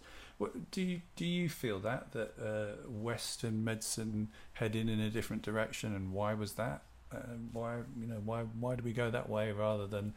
Do 0.71 0.81
you 0.81 1.01
do 1.15 1.25
you 1.25 1.49
feel 1.49 1.79
that 1.79 2.13
that 2.13 2.33
uh, 2.39 2.87
Western 2.89 3.63
medicine 3.63 4.29
heading 4.53 4.87
in 4.87 4.99
a 4.99 5.09
different 5.09 5.41
direction, 5.41 5.93
and 5.93 6.13
why 6.13 6.33
was 6.33 6.53
that? 6.53 6.83
Uh, 7.11 7.17
why 7.51 7.77
you 7.99 8.07
know 8.07 8.21
why 8.23 8.43
why 8.59 8.75
do 8.75 8.83
we 8.83 8.93
go 8.93 9.09
that 9.11 9.29
way 9.29 9.51
rather 9.51 9.85
than 9.85 10.13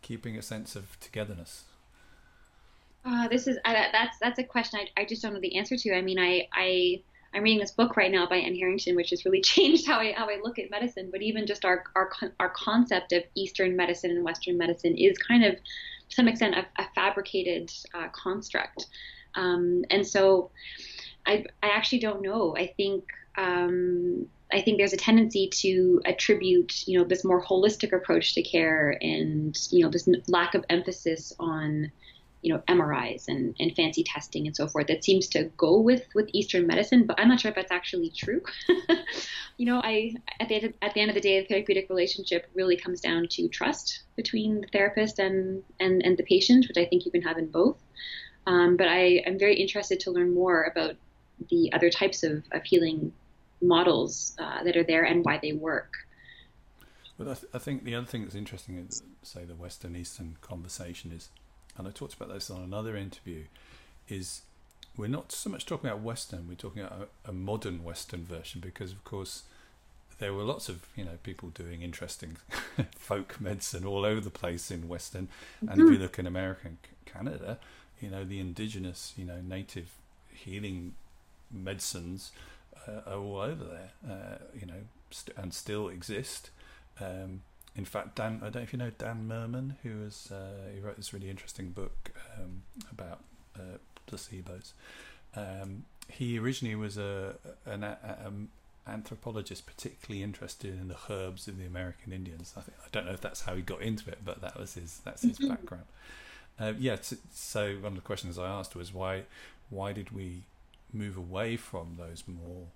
keeping 0.00 0.36
a 0.36 0.42
sense 0.42 0.74
of 0.74 0.98
togetherness? 1.00 1.64
Uh, 3.04 3.28
this 3.28 3.46
is 3.46 3.58
uh, 3.64 3.72
that's 3.92 4.18
that's 4.18 4.38
a 4.38 4.44
question 4.44 4.80
I, 4.80 5.02
I 5.02 5.04
just 5.04 5.22
don't 5.22 5.34
know 5.34 5.40
the 5.40 5.56
answer 5.56 5.76
to. 5.76 5.94
I 5.94 6.02
mean, 6.02 6.18
I 6.18 6.48
I 6.52 7.02
I'm 7.34 7.42
reading 7.42 7.60
this 7.60 7.70
book 7.70 7.96
right 7.96 8.10
now 8.10 8.26
by 8.26 8.36
Anne 8.36 8.54
Harrington, 8.54 8.96
which 8.96 9.10
has 9.10 9.24
really 9.24 9.40
changed 9.42 9.86
how 9.86 9.98
I 9.98 10.12
how 10.12 10.28
I 10.28 10.38
look 10.42 10.58
at 10.58 10.70
medicine. 10.70 11.08
But 11.10 11.22
even 11.22 11.46
just 11.46 11.64
our 11.64 11.84
our 11.94 12.10
our 12.40 12.50
concept 12.50 13.12
of 13.12 13.22
Eastern 13.34 13.76
medicine 13.76 14.10
and 14.10 14.24
Western 14.24 14.56
medicine 14.56 14.96
is 14.96 15.16
kind 15.18 15.44
of 15.44 15.54
to 15.54 16.14
some 16.14 16.28
extent 16.28 16.54
a, 16.54 16.66
a 16.82 16.86
fabricated 16.94 17.72
uh, 17.94 18.08
construct. 18.08 18.86
Um, 19.34 19.84
and 19.90 20.06
so 20.06 20.50
I, 21.26 21.44
I 21.62 21.68
actually 21.68 22.00
don't 22.00 22.22
know. 22.22 22.56
I 22.56 22.68
think 22.76 23.04
um, 23.36 24.26
I 24.52 24.62
think 24.62 24.78
there's 24.78 24.92
a 24.92 24.98
tendency 24.98 25.48
to 25.48 26.00
attribute, 26.06 26.86
you 26.88 26.98
know, 26.98 27.04
this 27.04 27.24
more 27.24 27.44
holistic 27.44 27.92
approach 27.92 28.34
to 28.34 28.42
care 28.42 28.96
and, 29.02 29.56
you 29.70 29.84
know, 29.84 29.90
this 29.90 30.08
lack 30.26 30.54
of 30.54 30.64
emphasis 30.70 31.34
on, 31.38 31.92
you 32.40 32.54
know, 32.54 32.62
MRIs 32.66 33.28
and, 33.28 33.54
and 33.60 33.76
fancy 33.76 34.02
testing 34.04 34.46
and 34.46 34.56
so 34.56 34.66
forth 34.66 34.86
that 34.86 35.04
seems 35.04 35.28
to 35.28 35.44
go 35.58 35.78
with, 35.78 36.06
with 36.14 36.30
Eastern 36.32 36.66
medicine, 36.66 37.04
but 37.04 37.20
I'm 37.20 37.28
not 37.28 37.40
sure 37.40 37.50
if 37.50 37.56
that's 37.56 37.72
actually 37.72 38.10
true. 38.10 38.40
you 39.58 39.66
know, 39.66 39.82
I, 39.84 40.14
at 40.40 40.48
the, 40.48 40.54
end 40.54 40.64
of, 40.64 40.72
at 40.80 40.94
the 40.94 41.00
end 41.00 41.10
of 41.10 41.14
the 41.14 41.20
day, 41.20 41.40
the 41.40 41.46
therapeutic 41.46 41.90
relationship 41.90 42.48
really 42.54 42.76
comes 42.76 43.02
down 43.02 43.28
to 43.32 43.48
trust 43.48 44.00
between 44.16 44.62
the 44.62 44.68
therapist 44.68 45.18
and, 45.18 45.62
and, 45.78 46.02
and 46.02 46.16
the 46.16 46.22
patient, 46.22 46.66
which 46.68 46.78
I 46.78 46.88
think 46.88 47.04
you 47.04 47.12
can 47.12 47.22
have 47.22 47.36
in 47.36 47.50
both. 47.50 47.76
Um, 48.48 48.78
but 48.78 48.88
I 48.88 49.22
am 49.26 49.38
very 49.38 49.56
interested 49.56 50.00
to 50.00 50.10
learn 50.10 50.32
more 50.32 50.64
about 50.64 50.96
the 51.50 51.70
other 51.74 51.90
types 51.90 52.22
of, 52.24 52.42
of 52.50 52.64
healing 52.64 53.12
models 53.60 54.34
uh, 54.38 54.64
that 54.64 54.74
are 54.74 54.82
there 54.82 55.04
and 55.04 55.22
why 55.22 55.38
they 55.40 55.52
work. 55.52 55.92
Well, 57.18 57.30
I, 57.30 57.34
th- 57.34 57.50
I, 57.52 57.58
think 57.58 57.84
the 57.84 57.94
other 57.94 58.06
thing 58.06 58.22
that's 58.22 58.34
interesting 58.34 58.86
is, 58.88 59.02
say, 59.22 59.44
the 59.44 59.54
Western 59.54 59.94
Eastern 59.94 60.38
conversation 60.40 61.12
is, 61.12 61.28
and 61.76 61.86
I 61.86 61.90
talked 61.90 62.14
about 62.14 62.32
this 62.32 62.50
on 62.50 62.62
another 62.62 62.96
interview, 62.96 63.44
is 64.08 64.42
we're 64.96 65.08
not 65.08 65.30
so 65.30 65.50
much 65.50 65.66
talking 65.66 65.90
about 65.90 66.00
Western, 66.00 66.48
we're 66.48 66.54
talking 66.54 66.82
about 66.82 67.10
a, 67.26 67.30
a 67.30 67.32
modern 67.32 67.84
Western 67.84 68.24
version 68.24 68.62
because, 68.62 68.92
of 68.92 69.04
course, 69.04 69.42
there 70.20 70.32
were 70.32 70.42
lots 70.42 70.70
of 70.70 70.86
you 70.96 71.04
know 71.04 71.18
people 71.22 71.50
doing 71.50 71.82
interesting 71.82 72.38
folk 72.96 73.40
medicine 73.40 73.84
all 73.84 74.04
over 74.06 74.20
the 74.20 74.30
place 74.30 74.70
in 74.70 74.88
Western, 74.88 75.28
and 75.60 75.70
mm-hmm. 75.70 75.82
if 75.82 75.92
you 75.92 75.98
look 75.98 76.18
in 76.18 76.26
America 76.26 76.62
and 76.64 76.78
Canada, 77.04 77.58
you 78.00 78.10
know 78.10 78.24
the 78.24 78.40
indigenous 78.40 79.14
you 79.16 79.24
know 79.24 79.40
native 79.40 79.90
healing 80.32 80.94
medicines 81.50 82.32
uh, 82.86 83.00
are 83.06 83.18
all 83.18 83.38
over 83.38 83.64
there 83.64 83.90
uh, 84.08 84.38
you 84.58 84.66
know 84.66 84.82
st- 85.10 85.36
and 85.36 85.52
still 85.52 85.88
exist. 85.88 86.50
Um, 87.00 87.42
in 87.76 87.84
fact 87.84 88.16
Dan 88.16 88.40
I 88.42 88.46
don't 88.46 88.56
know 88.56 88.60
if 88.62 88.72
you 88.72 88.78
know 88.78 88.90
Dan 88.98 89.28
Moerman 89.28 89.74
who 89.82 90.04
was 90.04 90.30
uh, 90.32 90.72
he 90.74 90.80
wrote 90.80 90.96
this 90.96 91.12
really 91.12 91.30
interesting 91.30 91.70
book 91.70 92.10
um, 92.36 92.62
about 92.90 93.20
uh, 93.56 93.78
placebos. 94.06 94.72
Um, 95.36 95.84
he 96.08 96.38
originally 96.38 96.74
was 96.74 96.96
a 96.98 97.34
an 97.66 97.84
a, 97.84 97.98
a, 98.04 98.32
anthropologist 98.90 99.66
particularly 99.66 100.22
interested 100.22 100.72
in 100.72 100.88
the 100.88 100.96
herbs 101.10 101.46
of 101.46 101.58
the 101.58 101.66
American 101.66 102.10
Indians. 102.10 102.54
I 102.56 102.62
think 102.62 102.78
I 102.82 102.88
don't 102.90 103.04
know 103.04 103.12
if 103.12 103.20
that's 103.20 103.42
how 103.42 103.54
he 103.54 103.62
got 103.62 103.82
into 103.82 104.10
it 104.10 104.18
but 104.24 104.40
that 104.40 104.58
was 104.58 104.74
his 104.74 105.00
that's 105.04 105.22
his 105.22 105.38
mm-hmm. 105.38 105.48
background 105.48 105.84
uh, 106.60 106.72
yeah, 106.78 106.96
so 107.32 107.74
one 107.76 107.92
of 107.92 107.94
the 107.94 108.00
questions 108.00 108.38
I 108.38 108.48
asked 108.48 108.74
was 108.74 108.92
why 108.92 109.22
why 109.70 109.92
did 109.92 110.10
we 110.10 110.42
move 110.92 111.16
away 111.16 111.56
from 111.56 111.96
those 111.98 112.24
more 112.26 112.66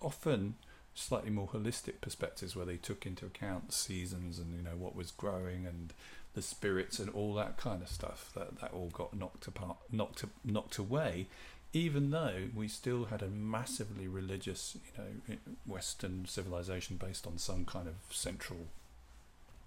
often 0.00 0.54
slightly 0.94 1.30
more 1.30 1.48
holistic 1.48 2.00
perspectives 2.00 2.56
where 2.56 2.66
they 2.66 2.76
took 2.76 3.06
into 3.06 3.24
account 3.24 3.72
seasons 3.72 4.38
and 4.38 4.56
you 4.56 4.62
know 4.62 4.76
what 4.76 4.96
was 4.96 5.12
growing 5.12 5.66
and 5.66 5.92
the 6.34 6.42
spirits 6.42 6.98
and 6.98 7.08
all 7.10 7.34
that 7.34 7.56
kind 7.56 7.82
of 7.82 7.88
stuff 7.88 8.30
that 8.34 8.60
that 8.60 8.72
all 8.72 8.90
got 8.92 9.16
knocked 9.16 9.46
apart 9.46 9.76
knocked 9.90 10.24
knocked 10.44 10.78
away 10.78 11.26
even 11.72 12.10
though 12.10 12.48
we 12.54 12.66
still 12.66 13.06
had 13.06 13.22
a 13.22 13.28
massively 13.28 14.08
religious 14.08 14.76
you 14.96 15.04
know 15.04 15.36
western 15.66 16.26
civilization 16.26 16.96
based 16.96 17.26
on 17.26 17.38
some 17.38 17.64
kind 17.64 17.86
of 17.86 17.94
central 18.10 18.66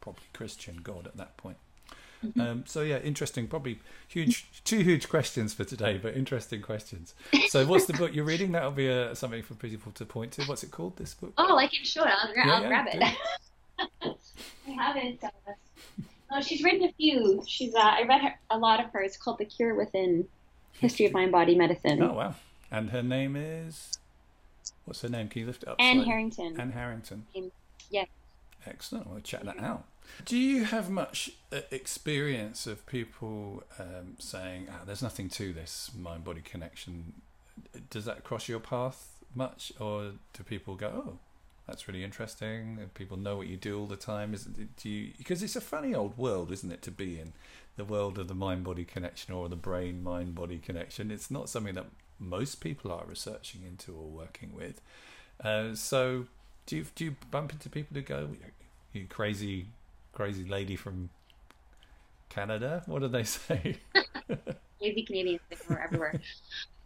probably 0.01 0.23
christian 0.33 0.79
god 0.83 1.07
at 1.07 1.15
that 1.17 1.37
point. 1.37 1.57
Um, 2.39 2.63
so 2.65 2.81
yeah, 2.81 2.99
interesting. 2.99 3.47
Probably 3.47 3.79
huge, 4.07 4.45
two 4.63 4.79
huge 4.79 5.09
questions 5.09 5.53
for 5.53 5.63
today, 5.63 5.99
but 6.01 6.15
interesting 6.15 6.61
questions. 6.61 7.13
So, 7.49 7.65
what's 7.65 7.85
the 7.85 7.93
book 7.93 8.13
you're 8.13 8.25
reading? 8.25 8.51
That'll 8.51 8.71
be 8.71 8.87
a, 8.87 9.11
uh, 9.11 9.15
something 9.15 9.43
for 9.43 9.55
people 9.55 9.91
to 9.93 10.05
point 10.05 10.33
to. 10.33 10.43
What's 10.43 10.63
it 10.63 10.71
called? 10.71 10.97
This 10.97 11.13
book? 11.13 11.33
Oh, 11.37 11.53
like 11.53 11.73
it 11.73 11.85
should. 11.85 12.03
I'll, 12.03 12.33
gra- 12.33 12.45
yeah, 12.45 12.53
I'll 12.53 12.61
yeah, 12.61 12.67
grab 12.67 12.87
it. 12.91 13.17
I 14.67 14.71
haven't. 14.71 15.23
Uh, 15.23 15.29
no, 16.31 16.41
she's 16.41 16.63
written 16.63 16.87
a 16.87 16.91
few. 16.93 17.43
She's 17.45 17.75
uh, 17.75 17.79
I 17.79 18.03
read 18.03 18.21
her, 18.21 18.39
a 18.49 18.57
lot 18.57 18.83
of 18.83 18.91
her. 18.91 19.01
It's 19.01 19.17
called 19.17 19.37
The 19.37 19.45
Cure 19.45 19.75
Within: 19.75 20.27
History 20.73 21.05
of 21.05 21.13
Mind 21.13 21.31
Body 21.31 21.55
Medicine. 21.55 22.01
Oh 22.01 22.13
wow! 22.13 22.35
And 22.71 22.89
her 22.89 23.03
name 23.03 23.35
is 23.35 23.91
what's 24.85 25.01
her 25.01 25.09
name? 25.09 25.27
Can 25.27 25.41
you 25.41 25.47
lift 25.47 25.63
it 25.63 25.69
up? 25.69 25.75
Anne 25.79 25.97
slightly? 25.97 26.09
Harrington. 26.09 26.59
Anne 26.59 26.71
Harrington. 26.71 27.25
Yeah. 27.89 28.05
Excellent. 28.65 29.09
We'll 29.09 29.19
check 29.19 29.43
that 29.43 29.59
out. 29.59 29.85
Do 30.25 30.37
you 30.37 30.65
have 30.65 30.89
much 30.89 31.31
uh, 31.51 31.61
experience 31.71 32.67
of 32.67 32.85
people 32.85 33.63
um, 33.79 34.15
saying, 34.19 34.67
ah, 34.71 34.81
"There's 34.85 35.01
nothing 35.01 35.29
to 35.29 35.53
this 35.53 35.91
mind-body 35.97 36.41
connection"? 36.41 37.13
Does 37.89 38.05
that 38.05 38.23
cross 38.23 38.47
your 38.47 38.59
path 38.59 39.19
much, 39.35 39.73
or 39.79 40.11
do 40.33 40.43
people 40.43 40.75
go, 40.75 41.03
"Oh, 41.07 41.17
that's 41.67 41.87
really 41.87 42.03
interesting"? 42.03 42.79
People 42.93 43.17
know 43.17 43.37
what 43.37 43.47
you 43.47 43.57
do 43.57 43.79
all 43.79 43.87
the 43.87 43.95
time. 43.95 44.33
Is 44.33 44.45
do 44.45 44.89
you? 44.89 45.11
Because 45.17 45.43
it's 45.43 45.55
a 45.55 45.61
funny 45.61 45.93
old 45.93 46.17
world, 46.17 46.51
isn't 46.51 46.71
it, 46.71 46.81
to 46.83 46.91
be 46.91 47.19
in 47.19 47.33
the 47.75 47.85
world 47.85 48.19
of 48.19 48.27
the 48.27 48.35
mind-body 48.35 48.85
connection 48.85 49.33
or 49.33 49.49
the 49.49 49.55
brain-mind-body 49.55 50.59
connection. 50.59 51.09
It's 51.11 51.31
not 51.31 51.49
something 51.49 51.73
that 51.75 51.87
most 52.19 52.61
people 52.61 52.91
are 52.91 53.03
researching 53.05 53.63
into 53.63 53.93
or 53.93 54.07
working 54.07 54.53
with. 54.53 54.79
Uh, 55.43 55.73
so, 55.75 56.27
do 56.65 56.77
you 56.77 56.85
do 56.95 57.05
you 57.05 57.15
bump 57.31 57.51
into 57.51 57.69
people 57.69 57.95
who 57.95 58.01
go, 58.01 58.29
"You 58.93 59.07
crazy, 59.07 59.67
crazy 60.13 60.45
lady 60.45 60.75
from 60.75 61.09
Canada"? 62.29 62.83
What 62.85 62.99
do 62.99 63.07
they 63.09 63.23
say? 63.23 63.77
Crazy 64.79 65.03
Canadians 65.03 65.41
are 65.69 65.79
everywhere. 65.79 66.19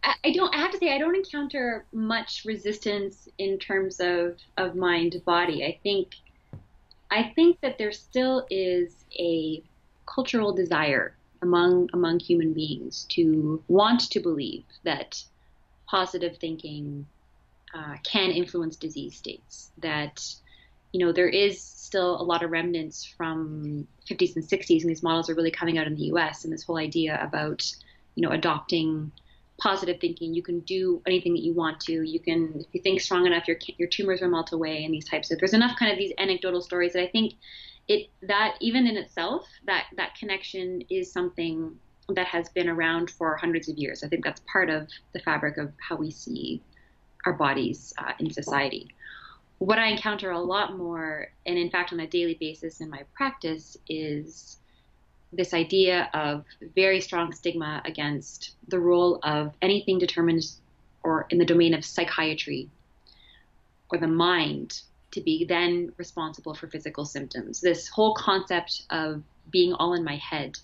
I, 0.02 0.14
I 0.24 0.32
don't. 0.32 0.54
I 0.54 0.58
have 0.58 0.72
to 0.72 0.78
say, 0.78 0.94
I 0.94 0.98
don't 0.98 1.16
encounter 1.16 1.84
much 1.92 2.44
resistance 2.44 3.28
in 3.38 3.58
terms 3.58 4.00
of 4.00 4.38
of 4.56 4.74
mind 4.74 5.22
body. 5.24 5.64
I 5.64 5.78
think, 5.82 6.14
I 7.10 7.32
think 7.34 7.60
that 7.60 7.78
there 7.78 7.92
still 7.92 8.46
is 8.50 9.04
a 9.18 9.62
cultural 10.06 10.52
desire 10.52 11.14
among 11.42 11.88
among 11.92 12.20
human 12.20 12.52
beings 12.52 13.06
to 13.10 13.62
want 13.68 14.10
to 14.10 14.20
believe 14.20 14.64
that 14.84 15.22
positive 15.86 16.36
thinking 16.38 17.06
uh, 17.74 17.96
can 18.04 18.30
influence 18.30 18.76
disease 18.76 19.16
states. 19.16 19.70
That 19.78 20.24
you 20.92 21.04
know 21.04 21.12
there 21.12 21.28
is 21.28 21.60
still 21.88 22.20
a 22.20 22.22
lot 22.22 22.44
of 22.44 22.50
remnants 22.50 23.04
from 23.04 23.88
50s 24.08 24.36
and 24.36 24.44
60s, 24.44 24.82
and 24.82 24.90
these 24.90 25.02
models 25.02 25.28
are 25.28 25.34
really 25.34 25.50
coming 25.50 25.78
out 25.78 25.86
in 25.86 25.96
the 25.96 26.04
U.S. 26.12 26.44
And 26.44 26.52
this 26.52 26.62
whole 26.62 26.78
idea 26.78 27.18
about 27.20 27.60
you 28.14 28.22
know 28.22 28.30
adopting 28.30 29.10
positive 29.58 30.00
thinking. 30.00 30.34
You 30.34 30.42
can 30.42 30.60
do 30.60 31.02
anything 31.06 31.32
that 31.34 31.42
you 31.42 31.52
want 31.52 31.80
to. 31.80 31.92
You 31.92 32.20
can, 32.20 32.60
if 32.60 32.66
you 32.72 32.80
think 32.80 33.00
strong 33.00 33.26
enough, 33.26 33.48
your 33.48 33.56
your 33.76 33.88
tumors 33.88 34.20
will 34.20 34.28
melt 34.28 34.52
away, 34.52 34.84
and 34.84 34.94
these 34.94 35.08
types 35.08 35.30
of. 35.30 35.38
There's 35.38 35.54
enough 35.54 35.76
kind 35.78 35.90
of 35.90 35.98
these 35.98 36.12
anecdotal 36.18 36.62
stories 36.62 36.92
that 36.92 37.02
I 37.02 37.08
think 37.08 37.34
it 37.88 38.08
that 38.22 38.56
even 38.60 38.86
in 38.86 38.96
itself 38.96 39.46
that 39.66 39.86
that 39.96 40.14
connection 40.14 40.82
is 40.90 41.10
something 41.10 41.74
that 42.10 42.26
has 42.26 42.48
been 42.50 42.68
around 42.68 43.10
for 43.10 43.36
hundreds 43.36 43.68
of 43.68 43.76
years. 43.76 44.04
I 44.04 44.08
think 44.08 44.24
that's 44.24 44.40
part 44.50 44.70
of 44.70 44.88
the 45.12 45.20
fabric 45.20 45.58
of 45.58 45.72
how 45.86 45.96
we 45.96 46.10
see 46.10 46.62
our 47.26 47.32
bodies 47.34 47.92
uh, 47.98 48.12
in 48.18 48.30
society. 48.30 48.94
What 49.58 49.78
I 49.78 49.88
encounter 49.88 50.30
a 50.30 50.38
lot 50.38 50.76
more, 50.76 51.28
and 51.44 51.58
in 51.58 51.70
fact 51.70 51.92
on 51.92 52.00
a 52.00 52.06
daily 52.06 52.34
basis 52.34 52.80
in 52.80 52.90
my 52.90 53.02
practice, 53.14 53.76
is 53.88 54.58
this 55.32 55.52
idea 55.52 56.08
of 56.14 56.44
very 56.74 57.00
strong 57.00 57.32
stigma 57.32 57.82
against 57.84 58.52
the 58.68 58.78
role 58.78 59.18
of 59.22 59.52
anything 59.60 59.98
determined 59.98 60.44
or 61.02 61.26
in 61.30 61.38
the 61.38 61.44
domain 61.44 61.74
of 61.74 61.84
psychiatry 61.84 62.70
or 63.90 63.98
the 63.98 64.06
mind 64.06 64.82
to 65.10 65.20
be 65.20 65.44
then 65.44 65.92
responsible 65.96 66.54
for 66.54 66.68
physical 66.68 67.04
symptoms. 67.04 67.60
This 67.60 67.88
whole 67.88 68.14
concept 68.14 68.82
of 68.90 69.22
being 69.50 69.72
all 69.74 69.94
in 69.94 70.04
my 70.04 70.16
head 70.16 70.58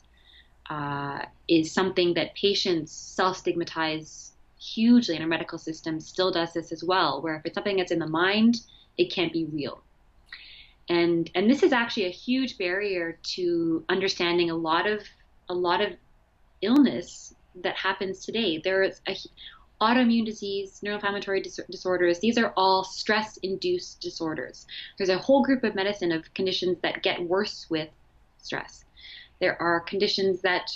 uh, 0.71 1.25
is 1.49 1.73
something 1.73 2.15
that 2.15 2.35
patients 2.35 2.93
self 2.93 3.39
stigmatize 3.39 4.33
hugely, 4.59 5.15
and 5.15 5.23
our 5.23 5.29
medical 5.29 5.59
system 5.59 6.01
still 6.01 6.31
does 6.31 6.53
this 6.53 6.73
as 6.73 6.83
well, 6.83 7.21
where 7.21 7.37
if 7.37 7.45
it's 7.45 7.55
something 7.55 7.77
that's 7.77 7.93
in 7.93 7.99
the 7.99 8.07
mind, 8.07 8.61
it 8.97 9.13
can't 9.13 9.33
be 9.33 9.45
real. 9.45 9.83
And 10.89 11.31
and 11.35 11.51
this 11.51 11.63
is 11.63 11.73
actually 11.73 12.07
a 12.07 12.11
huge 12.11 12.59
barrier 12.59 13.19
to 13.35 13.85
understanding 13.89 14.51
a 14.51 14.55
lot 14.55 14.87
of 14.87 15.03
a 15.49 15.55
lot 15.55 15.81
of 15.81 15.93
illness 16.63 17.35
that 17.63 17.77
happens 17.77 18.25
today. 18.25 18.61
There 18.63 18.83
is 18.83 19.01
a 19.09 19.17
autoimmune 19.81 20.25
disease, 20.25 20.81
neuroinflammatory 20.85 21.43
dis- 21.43 21.61
disorders, 21.71 22.19
these 22.21 22.39
are 22.39 22.53
all 22.57 22.85
stress 22.85 23.37
induced 23.39 24.01
disorders. 24.01 24.67
There's 24.97 25.11
a 25.11 25.19
whole 25.19 25.45
group 25.45 25.65
of 25.65 25.75
medicine 25.75 26.13
of 26.13 26.33
conditions 26.35 26.79
that 26.83 27.03
get 27.03 27.23
worse 27.23 27.67
with 27.69 27.89
stress. 28.39 28.85
There 29.41 29.61
are 29.61 29.81
conditions 29.81 30.41
that, 30.43 30.71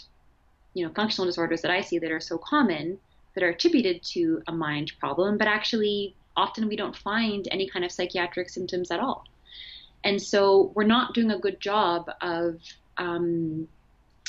you 0.75 0.85
know, 0.85 0.93
functional 0.95 1.27
disorders 1.27 1.63
that 1.63 1.71
I 1.71 1.81
see 1.81 1.99
that 1.99 2.11
are 2.11 2.21
so 2.21 2.39
common 2.39 2.99
that 3.35 3.45
are 3.45 3.51
attributed 3.51 4.03
to 4.03 4.43
a 4.49 4.53
mind 4.53 4.93
problem, 4.99 5.39
but 5.39 5.47
actually 5.47 6.15
often 6.39 6.69
we 6.69 6.77
don't 6.77 6.97
find 6.97 7.49
any 7.51 7.69
kind 7.69 7.85
of 7.85 7.93
psychiatric 7.93 8.49
symptoms 8.49 8.91
at 8.91 9.01
all. 9.01 9.25
And 10.05 10.23
so 10.23 10.73
we're 10.75 10.85
not 10.85 11.13
doing 11.13 11.33
a 11.33 11.39
good 11.39 11.61
job 11.61 12.09
of 12.23 12.61
um, 12.97 13.69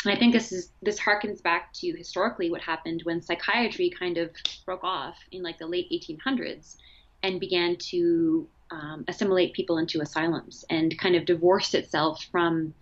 I 0.05 0.15
think 0.15 0.33
this 0.33 0.51
is 0.51 0.71
this 0.81 0.99
harkens 0.99 1.43
back 1.43 1.73
to 1.73 1.91
historically 1.91 2.49
what 2.49 2.61
happened 2.61 3.01
when 3.03 3.21
psychiatry 3.21 3.89
kind 3.89 4.17
of 4.17 4.31
broke 4.65 4.83
off 4.83 5.17
in 5.31 5.43
like 5.43 5.59
the 5.59 5.67
late 5.67 5.89
1800s 5.91 6.77
and 7.21 7.39
began 7.39 7.75
to 7.91 8.47
um, 8.71 9.03
assimilate 9.07 9.53
people 9.53 9.77
into 9.77 10.01
asylums 10.01 10.63
and 10.69 10.97
kind 10.97 11.15
of 11.15 11.25
divorced 11.25 11.75
itself 11.75 12.25
from 12.31 12.73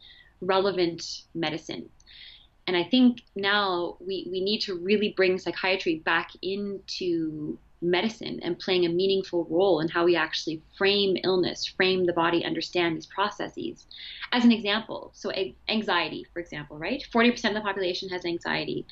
relevant 0.41 1.23
medicine. 1.33 1.89
And 2.67 2.75
I 2.75 2.83
think 2.83 3.23
now 3.35 3.97
we, 3.99 4.27
we 4.29 4.41
need 4.41 4.59
to 4.61 4.75
really 4.75 5.13
bring 5.15 5.39
psychiatry 5.39 5.95
back 6.05 6.31
into 6.41 7.57
medicine 7.81 8.39
and 8.41 8.57
playing 8.57 8.85
a 8.85 8.89
meaningful 8.89 9.45
role 9.49 9.79
in 9.79 9.87
how 9.87 10.05
we 10.05 10.15
actually 10.15 10.61
frame 10.77 11.17
illness, 11.23 11.65
frame 11.65 12.05
the 12.05 12.13
body, 12.13 12.43
understand 12.43 12.95
these 12.95 13.05
processes. 13.05 13.85
As 14.31 14.43
an 14.43 14.51
example, 14.51 15.11
so 15.13 15.31
anxiety, 15.69 16.25
for 16.33 16.39
example, 16.39 16.77
right? 16.77 17.05
40% 17.13 17.49
of 17.49 17.53
the 17.53 17.61
population 17.61 18.09
has 18.09 18.25
anxiety. 18.25 18.85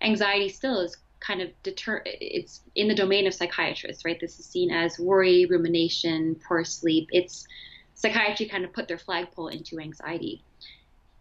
Anxiety 0.00 0.48
still 0.48 0.80
is 0.80 0.96
kind 1.20 1.40
of 1.40 1.50
deter 1.62 2.02
it's 2.04 2.60
in 2.74 2.88
the 2.88 2.94
domain 2.94 3.26
of 3.26 3.34
psychiatrists, 3.34 4.04
right? 4.04 4.20
This 4.20 4.38
is 4.38 4.46
seen 4.46 4.70
as 4.70 4.98
worry, 4.98 5.46
rumination, 5.46 6.38
poor 6.46 6.64
sleep. 6.64 7.08
It's 7.12 7.46
psychiatry 7.94 8.46
kind 8.46 8.64
of 8.64 8.72
put 8.72 8.88
their 8.88 8.98
flagpole 8.98 9.48
into 9.48 9.80
anxiety. 9.80 10.42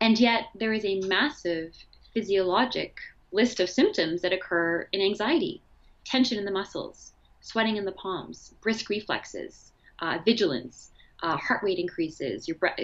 And 0.02 0.20
yet 0.20 0.48
there 0.56 0.74
is 0.74 0.84
a 0.84 1.00
massive 1.02 1.74
physiologic 2.14 2.98
list 3.32 3.60
of 3.60 3.70
symptoms 3.70 4.22
that 4.22 4.34
occur 4.34 4.88
in 4.92 5.02
anxiety 5.02 5.62
tension 6.06 6.38
in 6.38 6.46
the 6.46 6.52
muscles, 6.52 7.14
sweating 7.42 7.78
in 7.78 7.86
the 7.86 7.92
palms, 7.92 8.54
brisk 8.62 8.90
reflexes, 8.90 9.72
uh, 10.00 10.20
vigilance, 10.24 10.92
uh, 11.24 11.38
heart 11.38 11.64
rate 11.64 11.80
increases. 11.80 12.48
Your 12.48 12.58
breath. 12.58 12.80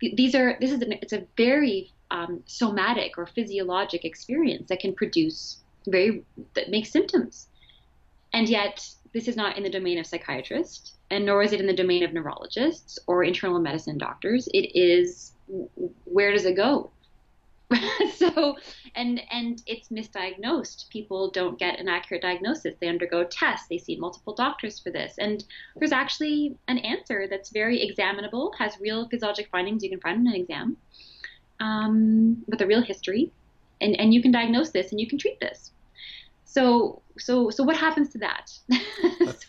These 0.00 0.34
are 0.34 0.56
this 0.60 0.72
is 0.72 0.82
an, 0.82 0.92
it's 0.92 1.12
a 1.12 1.24
very 1.36 1.92
um, 2.10 2.42
somatic 2.46 3.18
or 3.18 3.26
physiologic 3.26 4.04
experience 4.04 4.68
that 4.68 4.80
can 4.80 4.94
produce 4.94 5.58
very 5.86 6.24
that 6.54 6.70
makes 6.70 6.90
symptoms, 6.90 7.48
and 8.32 8.48
yet 8.48 8.86
this 9.12 9.28
is 9.28 9.36
not 9.36 9.56
in 9.56 9.62
the 9.62 9.70
domain 9.70 9.98
of 9.98 10.06
psychiatrists, 10.06 10.94
and 11.10 11.24
nor 11.24 11.42
is 11.42 11.52
it 11.52 11.60
in 11.60 11.66
the 11.66 11.72
domain 11.72 12.02
of 12.02 12.12
neurologists 12.12 12.98
or 13.06 13.24
internal 13.24 13.58
medicine 13.58 13.98
doctors. 13.98 14.48
It 14.52 14.76
is 14.78 15.32
where 16.04 16.32
does 16.32 16.44
it 16.44 16.56
go? 16.56 16.90
so 18.16 18.56
and 18.94 19.20
and 19.30 19.62
it's 19.66 19.88
misdiagnosed. 19.88 20.88
People 20.90 21.30
don't 21.30 21.58
get 21.58 21.80
an 21.80 21.88
accurate 21.88 22.22
diagnosis. 22.22 22.74
They 22.80 22.88
undergo 22.88 23.24
tests. 23.24 23.66
They 23.68 23.78
see 23.78 23.96
multiple 23.96 24.34
doctors 24.34 24.78
for 24.78 24.90
this. 24.90 25.14
And 25.18 25.44
there's 25.76 25.92
actually 25.92 26.56
an 26.68 26.78
answer 26.78 27.26
that's 27.28 27.50
very 27.50 27.82
examinable 27.82 28.52
has 28.58 28.78
real 28.80 29.08
physiologic 29.08 29.48
findings. 29.50 29.82
You 29.82 29.90
can 29.90 30.00
find 30.00 30.20
in 30.20 30.32
an 30.32 30.40
exam 30.40 30.76
um, 31.60 32.44
with 32.46 32.60
a 32.60 32.66
real 32.66 32.82
history. 32.82 33.32
And 33.80 33.98
and 33.98 34.14
you 34.14 34.22
can 34.22 34.30
diagnose 34.30 34.70
this 34.70 34.92
and 34.92 35.00
you 35.00 35.08
can 35.08 35.18
treat 35.18 35.40
this 35.40 35.72
so 36.56 37.02
so 37.18 37.50
so 37.50 37.62
what 37.62 37.76
happens 37.76 38.08
to 38.10 38.18
that? 38.18 38.58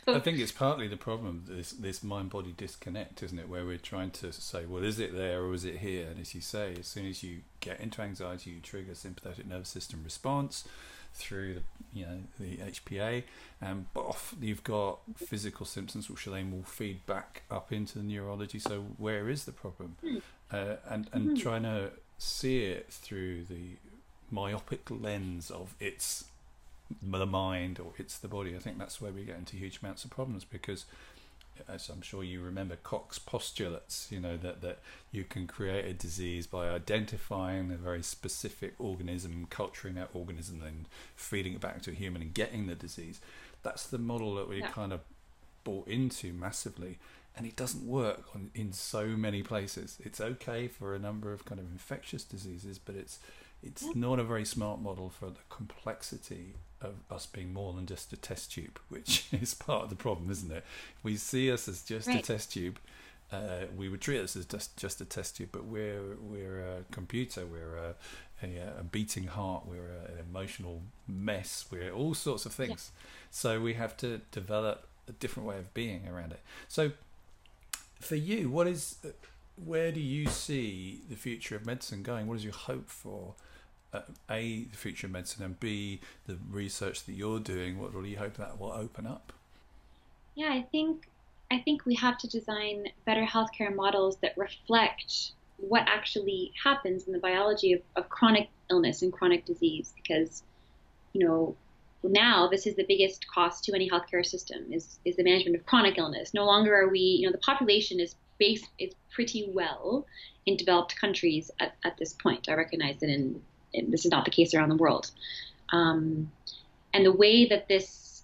So, 0.05 0.15
I 0.15 0.19
think 0.19 0.39
it's 0.39 0.51
partly 0.51 0.87
the 0.87 0.97
problem 0.97 1.43
this 1.47 1.71
this 1.71 2.03
mind 2.03 2.29
body 2.29 2.53
disconnect 2.55 3.23
isn't 3.23 3.39
it? 3.39 3.47
Where 3.47 3.65
we're 3.65 3.77
trying 3.77 4.11
to 4.11 4.31
say 4.33 4.65
well 4.65 4.83
is 4.83 4.99
it 4.99 5.15
there 5.15 5.41
or 5.41 5.53
is 5.53 5.63
it 5.63 5.77
here? 5.77 6.07
And 6.09 6.19
as 6.19 6.33
you 6.35 6.41
say 6.41 6.75
as 6.79 6.87
soon 6.87 7.05
as 7.07 7.23
you 7.23 7.39
get 7.59 7.79
into 7.79 8.01
anxiety 8.01 8.51
you 8.51 8.59
trigger 8.59 8.95
sympathetic 8.95 9.47
nervous 9.47 9.69
system 9.69 10.01
response 10.03 10.67
through 11.13 11.55
the 11.55 11.61
you 11.93 12.05
know 12.05 12.19
the 12.39 12.57
HPA 12.57 13.23
and 13.61 13.85
off 13.95 14.35
you've 14.41 14.63
got 14.63 14.99
physical 15.15 15.65
symptoms 15.65 16.09
which 16.09 16.25
then 16.25 16.51
will 16.51 16.63
feed 16.63 17.05
back 17.05 17.43
up 17.51 17.71
into 17.71 17.97
the 17.99 18.03
neurology. 18.03 18.59
So 18.59 18.85
where 18.97 19.29
is 19.29 19.45
the 19.45 19.53
problem? 19.53 19.95
Mm. 20.03 20.21
uh, 20.51 20.75
and 20.89 21.09
and 21.13 21.29
mm. 21.29 21.41
trying 21.41 21.63
to 21.63 21.91
see 22.17 22.65
it 22.65 22.87
through 22.89 23.45
the 23.45 23.77
myopic 24.31 24.89
lens 24.89 25.49
of 25.51 25.75
its 25.79 26.25
the 27.01 27.25
mind 27.25 27.79
or 27.79 27.93
it's 27.97 28.17
the 28.17 28.27
body. 28.27 28.55
I 28.55 28.59
think 28.59 28.77
that's 28.77 29.01
where 29.01 29.11
we 29.11 29.23
get 29.23 29.37
into 29.37 29.55
huge 29.55 29.79
amounts 29.81 30.05
of 30.05 30.11
problems 30.11 30.43
because 30.43 30.85
as 31.67 31.89
I'm 31.89 32.01
sure 32.01 32.23
you 32.23 32.41
remember, 32.41 32.75
Koch's 32.75 33.19
postulates, 33.19 34.07
you 34.11 34.19
know, 34.19 34.37
that, 34.37 34.61
that 34.61 34.79
you 35.11 35.23
can 35.23 35.47
create 35.47 35.85
a 35.85 35.93
disease 35.93 36.47
by 36.47 36.69
identifying 36.69 37.71
a 37.71 37.75
very 37.77 38.03
specific 38.03 38.75
organism, 38.79 39.47
culturing 39.49 39.95
that 39.95 40.09
organism, 40.13 40.59
then 40.59 40.85
feeding 41.15 41.53
it 41.53 41.61
back 41.61 41.81
to 41.83 41.91
a 41.91 41.93
human 41.93 42.21
and 42.21 42.33
getting 42.33 42.67
the 42.67 42.75
disease. 42.75 43.19
That's 43.63 43.87
the 43.87 43.97
model 43.97 44.35
that 44.35 44.49
we 44.49 44.59
yeah. 44.59 44.67
kind 44.67 44.93
of 44.93 45.01
bought 45.63 45.87
into 45.87 46.33
massively. 46.33 46.97
And 47.35 47.45
it 47.45 47.55
doesn't 47.55 47.85
work 47.85 48.23
on, 48.33 48.49
in 48.55 48.73
so 48.73 49.05
many 49.07 49.43
places. 49.43 49.97
It's 50.03 50.19
okay 50.19 50.67
for 50.67 50.95
a 50.95 50.99
number 50.99 51.33
of 51.33 51.45
kind 51.45 51.59
of 51.59 51.71
infectious 51.71 52.23
diseases, 52.23 52.79
but 52.79 52.95
it's 52.95 53.19
it's 53.63 53.95
not 53.95 54.19
a 54.19 54.23
very 54.23 54.45
smart 54.45 54.79
model 54.79 55.09
for 55.09 55.31
the 55.31 55.39
complexity 55.49 56.53
of 56.81 56.95
us 57.09 57.25
being 57.25 57.53
more 57.53 57.73
than 57.73 57.85
just 57.85 58.13
a 58.13 58.17
test 58.17 58.51
tube, 58.51 58.79
which 58.89 59.27
is 59.31 59.53
part 59.53 59.83
of 59.83 59.89
the 59.89 59.95
problem, 59.95 60.29
isn't 60.31 60.51
it? 60.51 60.63
We 61.03 61.15
see 61.15 61.51
us 61.51 61.67
as 61.67 61.83
just 61.83 62.07
right. 62.07 62.19
a 62.19 62.21
test 62.21 62.51
tube. 62.53 62.79
Uh, 63.31 63.65
we 63.75 63.89
would 63.89 63.99
treat 63.99 64.21
us 64.21 64.37
as 64.37 64.45
just 64.45 64.77
just 64.77 65.01
a 65.01 65.05
test 65.05 65.35
tube, 65.35 65.49
but 65.51 65.65
we're 65.65 66.15
we're 66.21 66.61
a 66.61 66.83
computer. 66.91 67.45
We're 67.45 67.75
a, 67.75 67.95
a, 68.41 68.79
a 68.79 68.83
beating 68.83 69.25
heart. 69.25 69.65
We're 69.65 69.89
a, 69.89 70.11
an 70.13 70.19
emotional 70.29 70.81
mess. 71.07 71.65
We're 71.69 71.91
all 71.91 72.13
sorts 72.13 72.45
of 72.45 72.53
things. 72.53 72.91
Yeah. 72.93 73.09
So 73.31 73.59
we 73.59 73.73
have 73.73 73.97
to 73.97 74.21
develop 74.31 74.87
a 75.09 75.11
different 75.11 75.47
way 75.47 75.57
of 75.57 75.73
being 75.73 76.07
around 76.07 76.31
it. 76.31 76.39
So 76.69 76.91
for 77.99 78.15
you, 78.15 78.49
what 78.49 78.67
is 78.67 78.95
where 79.63 79.91
do 79.91 79.99
you 79.99 80.27
see 80.27 81.01
the 81.09 81.15
future 81.15 81.55
of 81.55 81.65
medicine 81.65 82.03
going? 82.03 82.27
What 82.27 82.37
is 82.37 82.43
your 82.43 82.53
hope 82.53 82.89
for 82.89 83.33
uh, 83.33 83.46
a 83.93 84.63
the 84.63 84.77
future 84.77 85.07
of 85.07 85.13
medicine 85.13 85.43
and 85.43 85.59
b 85.59 85.99
the 86.25 86.37
research 86.49 87.05
that 87.05 87.13
you're 87.13 87.39
doing 87.39 87.79
what 87.79 87.93
do 87.93 88.03
you 88.03 88.17
hope 88.17 88.35
that 88.35 88.59
will 88.59 88.71
open 88.71 89.07
up? 89.07 89.33
Yeah 90.35 90.49
i 90.51 90.61
think 90.61 91.07
i 91.49 91.59
think 91.59 91.85
we 91.85 91.95
have 91.95 92.17
to 92.19 92.27
design 92.27 92.87
better 93.05 93.23
healthcare 93.23 93.73
models 93.73 94.17
that 94.17 94.37
reflect 94.37 95.31
what 95.57 95.83
actually 95.87 96.51
happens 96.63 97.07
in 97.07 97.13
the 97.13 97.19
biology 97.19 97.73
of, 97.73 97.81
of 97.95 98.09
chronic 98.09 98.49
illness 98.69 99.01
and 99.01 99.11
chronic 99.11 99.45
disease 99.45 99.93
because 99.95 100.43
you 101.13 101.25
know 101.25 101.55
now 102.03 102.47
this 102.47 102.67
is 102.67 102.75
the 102.75 102.85
biggest 102.87 103.27
cost 103.27 103.63
to 103.63 103.73
any 103.73 103.89
healthcare 103.89 104.25
system 104.25 104.71
is, 104.71 104.99
is 105.05 105.15
the 105.15 105.23
management 105.23 105.55
of 105.55 105.65
chronic 105.65 105.97
illness. 105.97 106.33
No 106.33 106.45
longer 106.45 106.75
are 106.75 106.89
we 106.89 106.99
you 106.99 107.25
know 107.25 107.31
the 107.31 107.39
population 107.39 107.99
is 107.99 108.15
based 108.37 108.67
is 108.77 108.93
pretty 109.11 109.49
well 109.51 110.05
in 110.45 110.55
developed 110.57 110.95
countries 110.95 111.49
at, 111.59 111.75
at 111.83 111.97
this 111.97 112.13
point. 112.13 112.47
I 112.49 112.53
recognize 112.53 112.99
that 112.99 113.09
in 113.09 113.41
this 113.89 114.05
is 114.05 114.11
not 114.11 114.25
the 114.25 114.31
case 114.31 114.53
around 114.53 114.69
the 114.69 114.75
world. 114.75 115.11
Um, 115.69 116.31
and 116.93 117.05
the 117.05 117.11
way 117.11 117.47
that 117.47 117.67
this, 117.67 118.23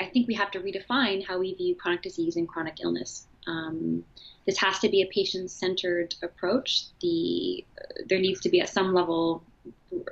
I 0.00 0.06
think 0.06 0.28
we 0.28 0.34
have 0.34 0.50
to 0.52 0.60
redefine 0.60 1.24
how 1.24 1.38
we 1.38 1.54
view 1.54 1.74
chronic 1.74 2.02
disease 2.02 2.36
and 2.36 2.48
chronic 2.48 2.78
illness. 2.82 3.26
Um, 3.46 4.04
this 4.46 4.58
has 4.58 4.78
to 4.80 4.88
be 4.88 5.02
a 5.02 5.06
patient-centered 5.06 6.14
approach. 6.22 6.84
The 7.00 7.64
there 8.06 8.18
needs 8.18 8.40
to 8.40 8.48
be 8.48 8.60
at 8.60 8.68
some 8.68 8.92
level 8.94 9.42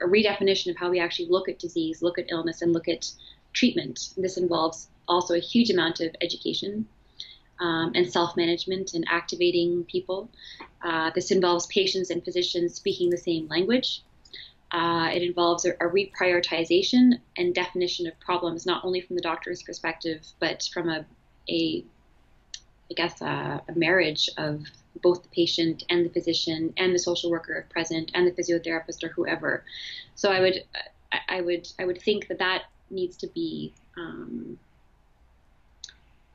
a 0.01 0.07
redefinition 0.07 0.70
of 0.70 0.76
how 0.76 0.90
we 0.90 1.01
actually 1.01 1.28
look 1.28 1.49
at 1.49 1.59
disease, 1.59 2.03
look 2.03 2.18
at 2.18 2.30
illness, 2.30 2.62
and 2.62 2.72
look 2.72 2.88
at 2.88 3.11
treatment. 3.53 4.11
This 4.16 4.36
involves 4.36 4.88
also 5.09 5.34
a 5.34 5.40
huge 5.40 5.70
amount 5.70 6.01
of 6.01 6.14
education 6.20 6.86
um, 7.61 7.93
and 7.95 8.11
self-management 8.11 8.95
and 8.95 9.05
activating 9.11 9.84
people. 9.84 10.30
Uh, 10.82 11.11
this 11.14 11.30
involves 11.30 11.66
patients 11.66 12.11
and 12.11 12.24
physicians 12.24 12.74
speaking 12.74 13.11
the 13.11 13.16
same 13.16 13.47
language. 13.49 14.03
Uh, 14.73 15.11
it 15.12 15.23
involves 15.23 15.66
a, 15.66 15.73
a, 15.73 15.89
reprioritization 15.89 17.18
and 17.37 17.55
definition 17.55 18.07
of 18.07 18.18
problems, 18.20 18.64
not 18.64 18.83
only 18.85 19.03
from 19.03 19.16
the 19.16 19.23
doctor's 19.23 19.62
perspective, 19.62 20.27
but 20.41 20.66
from 20.73 20.89
a, 20.89 21.05
a 21.51 21.85
I 22.91 22.95
guess, 22.95 23.20
a, 23.20 23.62
a 23.68 23.79
marriage 23.79 24.31
of 24.39 24.64
both 25.03 25.23
the 25.23 25.29
patient 25.29 25.85
and 25.91 26.07
the 26.07 26.11
physician 26.11 26.73
and 26.77 26.95
the 26.95 26.99
social 26.99 27.31
worker 27.31 27.55
if 27.55 27.68
present 27.68 28.11
and 28.14 28.27
the 28.27 28.33
physiotherapist 28.33 29.03
or 29.03 29.09
whoever. 29.09 29.64
So 30.14 30.31
I 30.31 30.41
would, 30.41 30.64
I 31.29 31.41
would, 31.41 31.68
I 31.79 31.85
would 31.85 32.01
think 32.01 32.29
that 32.29 32.39
that 32.39 32.64
needs 32.91 33.16
to 33.18 33.27
be 33.29 33.73
um, 33.97 34.59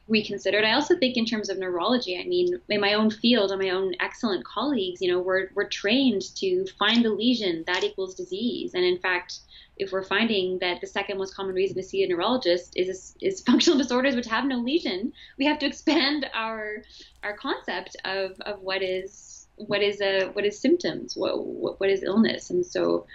reconsidered. 0.08 0.64
I 0.64 0.74
also 0.74 0.98
think 0.98 1.18
in 1.18 1.26
terms 1.26 1.50
of 1.50 1.58
neurology, 1.58 2.20
I 2.20 2.28
mean, 2.28 2.60
in 2.70 2.82
my 2.82 2.94
own 2.94 3.10
field 3.10 3.52
and 3.52 3.62
my 3.62 3.70
own 3.70 3.94
excellent 4.00 4.46
colleagues, 4.46 5.02
you 5.02 5.12
know, 5.12 5.20
we're, 5.20 5.50
we're 5.54 5.68
trained 5.68 6.36
to 6.38 6.66
find 6.80 7.04
the 7.04 7.10
lesion 7.10 7.64
that 7.68 7.84
equals 7.84 8.16
disease. 8.16 8.74
And 8.74 8.84
in 8.84 9.00
fact, 9.00 9.40
if 9.80 9.92
we're 9.92 10.04
finding 10.04 10.60
that 10.60 10.82
the 10.82 10.88
second 10.88 11.18
most 11.18 11.36
common 11.36 11.54
reason 11.54 11.76
to 11.78 11.84
see 11.84 12.04
a 12.04 12.08
neurologist 12.08 12.74
is 12.76 13.16
is 13.22 13.42
functional 13.42 13.78
disorders 13.84 14.16
which 14.16 14.26
have 14.28 14.46
no 14.46 14.58
lesion, 14.58 15.14
we 15.38 15.46
have 15.46 15.60
to 15.60 15.66
expand 15.66 16.30
our 16.34 16.84
our 17.24 17.36
concept 17.38 17.96
of, 18.06 18.32
of 18.42 18.62
what 18.62 18.82
is 18.82 19.48
what 19.56 19.82
is 19.82 20.02
a 20.02 20.30
what 20.30 20.46
is 20.46 20.60
symptoms, 20.60 21.16
what 21.16 21.46
what, 21.46 21.80
what 21.80 21.90
is 21.90 22.04
illness, 22.04 22.50
and 22.50 22.66
so, 22.66 23.06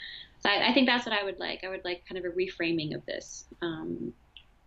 so 0.41 0.51
I, 0.51 0.71
I, 0.71 0.75
think 0.75 0.89
that's 0.89 1.07
what 1.07 1.15
I 1.15 1.25
would 1.25 1.39
like. 1.39 1.65
I 1.65 1.69
would 1.69 1.85
like 1.85 2.05
kind 2.09 2.19
of 2.19 2.25
a 2.25 2.35
reframing 2.35 2.95
of 2.95 3.07
this. 3.07 3.45
Um, 3.61 4.13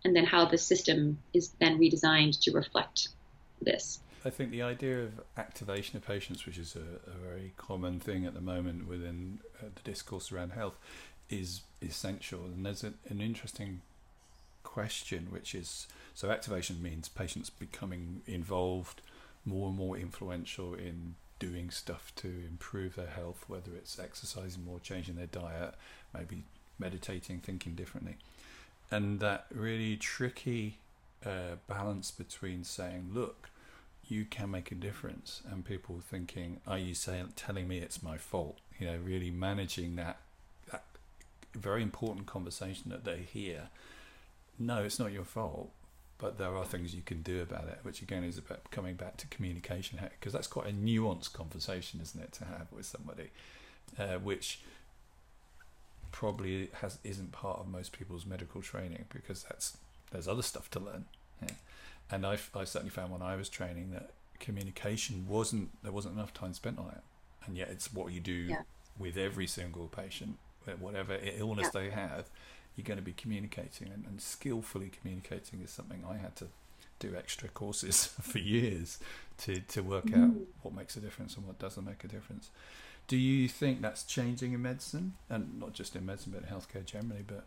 and 0.04 0.14
then 0.14 0.24
how 0.24 0.44
the 0.44 0.58
system 0.58 1.18
is 1.32 1.50
then 1.60 1.78
redesigned 1.78 2.40
to 2.40 2.52
reflect 2.52 3.08
this. 3.60 4.00
I 4.24 4.30
think 4.30 4.50
the 4.50 4.62
idea 4.62 5.04
of 5.04 5.20
activation 5.36 5.96
of 5.96 6.04
patients, 6.04 6.46
which 6.46 6.58
is 6.58 6.74
a, 6.74 7.10
a 7.10 7.14
very 7.28 7.52
common 7.56 8.00
thing 8.00 8.26
at 8.26 8.34
the 8.34 8.40
moment 8.40 8.88
within 8.88 9.38
uh, 9.60 9.66
the 9.74 9.82
discourse 9.82 10.32
around 10.32 10.50
health, 10.50 10.76
is 11.30 11.62
essential. 11.80 12.44
And 12.44 12.66
there's 12.66 12.82
a, 12.82 12.94
an 13.08 13.20
interesting 13.20 13.82
question, 14.64 15.28
which 15.30 15.54
is 15.54 15.86
so 16.14 16.30
activation 16.30 16.82
means 16.82 17.08
patients 17.08 17.50
becoming 17.50 18.22
involved, 18.26 19.00
more 19.44 19.68
and 19.68 19.76
more 19.76 19.96
influential 19.96 20.74
in 20.74 21.14
doing 21.38 21.70
stuff 21.70 22.12
to 22.16 22.26
improve 22.26 22.96
their 22.96 23.06
health, 23.06 23.44
whether 23.46 23.70
it's 23.76 23.98
exercising 23.98 24.64
more, 24.64 24.80
changing 24.80 25.14
their 25.14 25.26
diet, 25.26 25.74
maybe 26.12 26.42
meditating, 26.78 27.40
thinking 27.40 27.74
differently 27.74 28.16
and 28.90 29.20
that 29.20 29.46
really 29.52 29.96
tricky 29.96 30.78
uh, 31.24 31.56
balance 31.66 32.10
between 32.10 32.64
saying, 32.64 33.10
"Look, 33.12 33.50
you 34.08 34.24
can 34.24 34.50
make 34.50 34.70
a 34.70 34.74
difference," 34.74 35.42
and 35.50 35.64
people 35.64 36.00
thinking, 36.00 36.60
"Are 36.66 36.78
you 36.78 36.94
saying 36.94 37.32
telling 37.36 37.68
me 37.68 37.78
it's 37.78 38.02
my 38.02 38.16
fault?" 38.16 38.58
You 38.78 38.86
know, 38.86 38.98
really 38.98 39.30
managing 39.30 39.96
that 39.96 40.18
that 40.70 40.84
very 41.54 41.82
important 41.82 42.26
conversation 42.26 42.90
that 42.90 43.04
they 43.04 43.18
hear. 43.18 43.68
No, 44.58 44.84
it's 44.84 44.98
not 44.98 45.12
your 45.12 45.24
fault, 45.24 45.70
but 46.18 46.38
there 46.38 46.56
are 46.56 46.64
things 46.64 46.94
you 46.94 47.02
can 47.02 47.22
do 47.22 47.42
about 47.42 47.68
it. 47.68 47.80
Which 47.82 48.02
again 48.02 48.24
is 48.24 48.38
about 48.38 48.70
coming 48.70 48.94
back 48.94 49.16
to 49.18 49.26
communication, 49.26 49.98
because 50.18 50.32
that's 50.32 50.46
quite 50.46 50.68
a 50.68 50.72
nuanced 50.72 51.32
conversation, 51.32 52.00
isn't 52.00 52.22
it, 52.22 52.32
to 52.34 52.44
have 52.44 52.68
with 52.72 52.86
somebody, 52.86 53.30
uh, 53.98 54.18
which 54.18 54.60
probably 56.12 56.70
has 56.80 56.98
isn't 57.04 57.32
part 57.32 57.58
of 57.58 57.68
most 57.68 57.92
people's 57.92 58.26
medical 58.26 58.62
training 58.62 59.04
because 59.12 59.44
that's 59.44 59.76
there's 60.10 60.28
other 60.28 60.42
stuff 60.42 60.70
to 60.70 60.80
learn. 60.80 61.04
Yeah. 61.42 61.54
And 62.10 62.24
I, 62.26 62.38
I 62.54 62.64
certainly 62.64 62.90
found 62.90 63.10
when 63.10 63.22
I 63.22 63.36
was 63.36 63.48
training 63.48 63.90
that 63.92 64.10
communication 64.38 65.26
wasn't 65.28 65.70
there 65.82 65.92
wasn't 65.92 66.14
enough 66.14 66.32
time 66.32 66.54
spent 66.54 66.78
on 66.78 66.88
it, 66.88 67.02
and 67.46 67.56
yet 67.56 67.68
it's 67.70 67.92
what 67.92 68.12
you 68.12 68.20
do 68.20 68.32
yeah. 68.32 68.62
with 68.98 69.16
every 69.16 69.46
single 69.46 69.88
patient, 69.88 70.38
whatever 70.78 71.18
illness 71.22 71.70
yeah. 71.74 71.80
they 71.80 71.90
have. 71.90 72.26
You're 72.76 72.84
going 72.84 72.98
to 72.98 73.04
be 73.04 73.14
communicating 73.14 73.88
and, 73.88 74.04
and 74.06 74.20
skillfully 74.20 74.90
communicating 74.90 75.62
is 75.62 75.70
something 75.70 76.04
I 76.06 76.18
had 76.18 76.36
to 76.36 76.48
do 76.98 77.14
extra 77.16 77.48
courses 77.48 78.06
for 78.20 78.38
years 78.38 78.98
to, 79.38 79.60
to 79.60 79.82
work 79.82 80.06
mm. 80.06 80.22
out 80.22 80.34
what 80.62 80.74
makes 80.74 80.96
a 80.96 81.00
difference 81.00 81.36
and 81.36 81.46
what 81.46 81.58
doesn't 81.58 81.84
make 81.84 82.04
a 82.04 82.08
difference. 82.08 82.50
Do 83.08 83.16
you 83.16 83.48
think 83.48 83.82
that's 83.82 84.02
changing 84.02 84.52
in 84.52 84.62
medicine, 84.62 85.14
and 85.30 85.60
not 85.60 85.72
just 85.72 85.94
in 85.94 86.04
medicine, 86.04 86.32
but 86.34 86.42
in 86.42 86.54
healthcare 86.54 86.84
generally? 86.84 87.22
But 87.26 87.44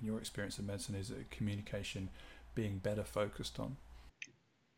in 0.00 0.06
your 0.06 0.18
experience 0.18 0.58
of 0.58 0.66
medicine, 0.66 0.96
is 0.96 1.12
communication 1.30 2.10
being 2.54 2.78
better 2.78 3.04
focused 3.04 3.60
on? 3.60 3.76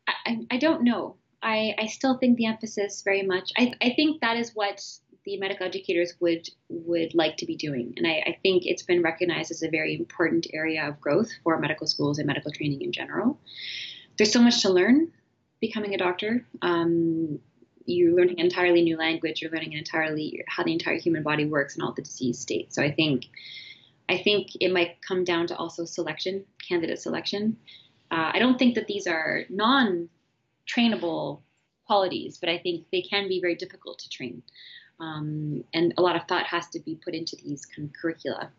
I, 0.07 0.45
I 0.51 0.57
don't 0.57 0.83
know. 0.83 1.15
I, 1.41 1.73
I 1.79 1.87
still 1.87 2.17
think 2.17 2.37
the 2.37 2.45
emphasis 2.45 3.01
very 3.01 3.23
much. 3.23 3.51
I, 3.57 3.73
I 3.81 3.93
think 3.95 4.21
that 4.21 4.37
is 4.37 4.51
what 4.53 4.83
the 5.25 5.37
medical 5.37 5.65
educators 5.65 6.13
would 6.19 6.47
would 6.69 7.13
like 7.15 7.37
to 7.37 7.45
be 7.45 7.55
doing, 7.55 7.93
and 7.97 8.05
I, 8.05 8.23
I 8.25 8.37
think 8.43 8.65
it's 8.65 8.83
been 8.83 9.01
recognized 9.01 9.51
as 9.51 9.63
a 9.63 9.69
very 9.69 9.95
important 9.95 10.47
area 10.53 10.87
of 10.87 11.01
growth 11.01 11.29
for 11.43 11.57
medical 11.59 11.87
schools 11.87 12.19
and 12.19 12.27
medical 12.27 12.51
training 12.51 12.81
in 12.81 12.91
general. 12.91 13.39
There's 14.17 14.31
so 14.31 14.41
much 14.41 14.61
to 14.61 14.69
learn 14.69 15.11
becoming 15.59 15.93
a 15.93 15.97
doctor. 15.97 16.45
Um, 16.61 17.39
you're 17.89 18.15
learning 18.15 18.39
an 18.39 18.45
entirely 18.45 18.81
new 18.81 18.97
language. 18.97 19.41
You're 19.41 19.51
learning 19.51 19.73
an 19.73 19.79
entirely 19.79 20.43
how 20.47 20.63
the 20.63 20.73
entire 20.73 20.97
human 20.97 21.23
body 21.23 21.45
works 21.45 21.75
and 21.75 21.83
all 21.83 21.93
the 21.93 22.01
disease 22.01 22.39
states. 22.39 22.75
So 22.75 22.83
I 22.83 22.91
think, 22.91 23.25
I 24.07 24.17
think 24.17 24.51
it 24.59 24.71
might 24.71 25.01
come 25.01 25.23
down 25.23 25.47
to 25.47 25.55
also 25.55 25.85
selection, 25.85 26.45
candidate 26.67 26.99
selection. 26.99 27.57
Uh, 28.11 28.31
I 28.33 28.39
don't 28.39 28.57
think 28.57 28.75
that 28.75 28.87
these 28.87 29.07
are 29.07 29.43
non-trainable 29.49 31.41
qualities, 31.85 32.37
but 32.37 32.49
I 32.49 32.57
think 32.57 32.85
they 32.91 33.01
can 33.01 33.27
be 33.27 33.39
very 33.41 33.55
difficult 33.55 33.99
to 33.99 34.09
train. 34.09 34.43
Um, 34.99 35.63
and 35.73 35.93
a 35.97 36.01
lot 36.01 36.15
of 36.15 36.23
thought 36.27 36.45
has 36.45 36.67
to 36.69 36.79
be 36.79 36.95
put 37.03 37.13
into 37.15 37.35
these 37.43 37.65
kind 37.65 37.87
of 37.87 37.93
curricula. 37.99 38.51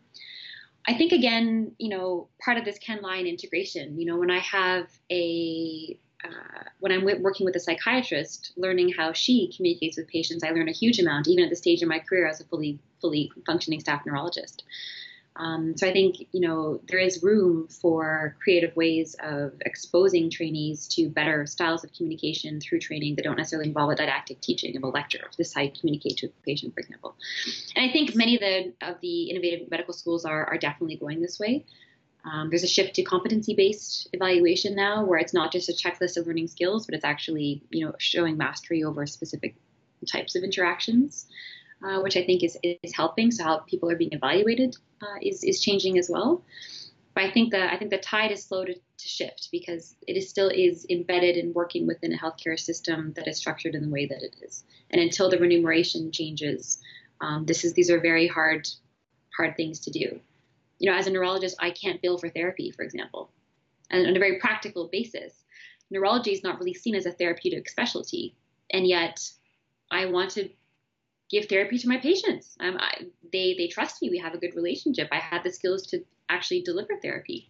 I 0.87 0.95
think 0.95 1.11
again, 1.11 1.73
you 1.77 1.89
know, 1.89 2.27
part 2.43 2.57
of 2.57 2.65
this 2.65 2.79
can 2.79 3.01
lie 3.01 3.17
in 3.17 3.27
integration. 3.27 3.99
You 3.99 4.07
know, 4.07 4.17
when 4.17 4.31
I 4.31 4.39
have 4.39 4.87
a 5.11 5.97
uh, 6.23 6.63
when 6.79 6.91
I'm 6.91 7.03
working 7.03 7.45
with 7.45 7.55
a 7.55 7.59
psychiatrist, 7.59 8.53
learning 8.55 8.93
how 8.93 9.13
she 9.13 9.51
communicates 9.55 9.97
with 9.97 10.07
patients, 10.07 10.43
I 10.43 10.51
learn 10.51 10.69
a 10.69 10.73
huge 10.73 10.99
amount, 10.99 11.27
even 11.27 11.43
at 11.43 11.49
the 11.49 11.55
stage 11.55 11.81
of 11.81 11.89
my 11.89 11.99
career 11.99 12.27
as 12.27 12.41
a 12.41 12.45
fully 12.45 12.79
fully 12.99 13.31
functioning 13.45 13.79
staff 13.79 14.05
neurologist. 14.05 14.63
Um, 15.37 15.77
so 15.77 15.87
I 15.87 15.93
think 15.93 16.27
you 16.33 16.41
know 16.41 16.81
there 16.87 16.99
is 16.99 17.23
room 17.23 17.67
for 17.67 18.35
creative 18.43 18.75
ways 18.75 19.15
of 19.23 19.53
exposing 19.61 20.29
trainees 20.29 20.87
to 20.89 21.09
better 21.09 21.45
styles 21.45 21.83
of 21.83 21.93
communication 21.93 22.59
through 22.59 22.79
training 22.79 23.15
that 23.15 23.23
don't 23.23 23.37
necessarily 23.37 23.69
involve 23.69 23.91
a 23.91 23.95
didactic 23.95 24.41
teaching 24.41 24.75
of 24.75 24.83
a 24.83 24.87
lecture. 24.87 25.25
Of 25.25 25.37
this 25.37 25.47
is 25.47 25.53
how 25.53 25.61
you 25.61 25.71
communicate 25.71 26.17
to 26.17 26.27
a 26.27 26.29
patient, 26.45 26.73
for 26.73 26.81
example. 26.81 27.15
And 27.75 27.89
I 27.89 27.93
think 27.93 28.15
many 28.15 28.35
of 28.35 28.41
the 28.41 28.73
of 28.81 28.99
the 29.01 29.29
innovative 29.29 29.71
medical 29.71 29.93
schools 29.93 30.25
are 30.25 30.45
are 30.45 30.57
definitely 30.57 30.97
going 30.97 31.21
this 31.21 31.39
way. 31.39 31.65
Um, 32.23 32.49
there's 32.49 32.63
a 32.63 32.67
shift 32.67 32.95
to 32.95 33.03
competency-based 33.03 34.09
evaluation 34.13 34.75
now, 34.75 35.03
where 35.03 35.19
it's 35.19 35.33
not 35.33 35.51
just 35.51 35.69
a 35.69 35.73
checklist 35.73 36.17
of 36.17 36.27
learning 36.27 36.47
skills, 36.47 36.85
but 36.85 36.95
it's 36.95 37.05
actually 37.05 37.63
you 37.69 37.85
know 37.85 37.93
showing 37.97 38.37
mastery 38.37 38.83
over 38.83 39.05
specific 39.05 39.55
types 40.07 40.35
of 40.35 40.43
interactions, 40.43 41.27
uh, 41.83 41.99
which 42.01 42.17
I 42.17 42.25
think 42.25 42.43
is 42.43 42.57
is 42.63 42.93
helping. 42.93 43.31
So 43.31 43.43
how 43.43 43.57
people 43.59 43.89
are 43.89 43.95
being 43.95 44.13
evaluated 44.13 44.75
uh, 45.01 45.17
is 45.21 45.43
is 45.43 45.61
changing 45.61 45.97
as 45.97 46.09
well. 46.09 46.43
But 47.13 47.23
I 47.25 47.31
think 47.31 47.51
the 47.51 47.71
I 47.71 47.77
think 47.77 47.89
the 47.89 47.97
tide 47.97 48.31
is 48.31 48.43
slow 48.43 48.65
to, 48.65 48.73
to 48.73 49.07
shift 49.07 49.49
because 49.51 49.95
it 50.07 50.15
is 50.15 50.29
still 50.29 50.49
is 50.49 50.85
embedded 50.89 51.37
in 51.37 51.53
working 51.53 51.87
within 51.87 52.13
a 52.13 52.17
healthcare 52.17 52.59
system 52.59 53.13
that 53.15 53.27
is 53.27 53.37
structured 53.37 53.73
in 53.73 53.81
the 53.81 53.89
way 53.89 54.05
that 54.05 54.21
it 54.21 54.35
is. 54.43 54.63
And 54.91 55.01
until 55.01 55.29
the 55.29 55.39
remuneration 55.39 56.11
changes, 56.11 56.79
um, 57.19 57.45
this 57.45 57.65
is 57.65 57.73
these 57.73 57.89
are 57.89 57.99
very 57.99 58.27
hard 58.27 58.69
hard 59.35 59.55
things 59.57 59.79
to 59.79 59.91
do 59.91 60.19
you 60.81 60.89
know, 60.89 60.97
as 60.97 61.05
a 61.05 61.11
neurologist, 61.11 61.55
I 61.59 61.69
can't 61.69 62.01
bill 62.01 62.17
for 62.17 62.27
therapy, 62.29 62.71
for 62.71 62.81
example. 62.81 63.29
And 63.91 64.07
on 64.07 64.15
a 64.15 64.19
very 64.19 64.39
practical 64.39 64.89
basis, 64.91 65.43
neurology 65.91 66.31
is 66.31 66.43
not 66.43 66.59
really 66.59 66.73
seen 66.73 66.95
as 66.95 67.05
a 67.05 67.11
therapeutic 67.11 67.69
specialty, 67.69 68.35
and 68.71 68.87
yet 68.87 69.21
I 69.91 70.07
want 70.07 70.31
to 70.31 70.49
give 71.29 71.45
therapy 71.45 71.77
to 71.77 71.87
my 71.87 71.97
patients. 71.97 72.57
Um, 72.59 72.77
I, 72.79 73.05
they 73.31 73.53
they 73.59 73.67
trust 73.67 74.01
me. 74.01 74.09
We 74.09 74.17
have 74.17 74.33
a 74.33 74.39
good 74.39 74.55
relationship. 74.55 75.07
I 75.11 75.19
have 75.19 75.43
the 75.43 75.51
skills 75.51 75.85
to 75.87 76.03
actually 76.29 76.63
deliver 76.63 76.97
therapy, 76.99 77.49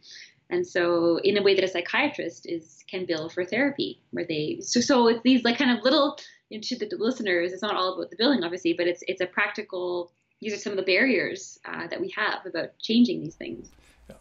and 0.49 0.67
so 0.67 1.17
in 1.23 1.37
a 1.37 1.41
way 1.41 1.55
that 1.55 1.63
a 1.63 1.69
psychiatrist 1.69 2.49
is 2.49 2.83
can 2.89 3.05
bill 3.05 3.29
for 3.29 3.45
therapy, 3.45 4.01
where 4.11 4.25
they 4.27 4.57
so 4.59 4.81
so 4.81 5.07
it's 5.07 5.21
these 5.23 5.45
like 5.45 5.57
kind 5.57 5.71
of 5.71 5.85
little 5.85 6.17
into 6.49 6.75
the 6.75 6.89
listeners. 6.97 7.53
It's 7.53 7.61
not 7.61 7.77
all 7.77 7.93
about 7.93 8.09
the 8.09 8.17
billing, 8.17 8.43
obviously, 8.43 8.73
but 8.73 8.87
it's 8.87 9.03
it's 9.07 9.21
a 9.21 9.27
practical 9.27 10.11
these 10.41 10.53
are 10.53 10.57
some 10.57 10.73
of 10.73 10.77
the 10.77 10.83
barriers 10.83 11.59
uh, 11.65 11.87
that 11.87 12.01
we 12.01 12.09
have 12.09 12.45
about 12.45 12.77
changing 12.79 13.21
these 13.21 13.35
things. 13.35 13.69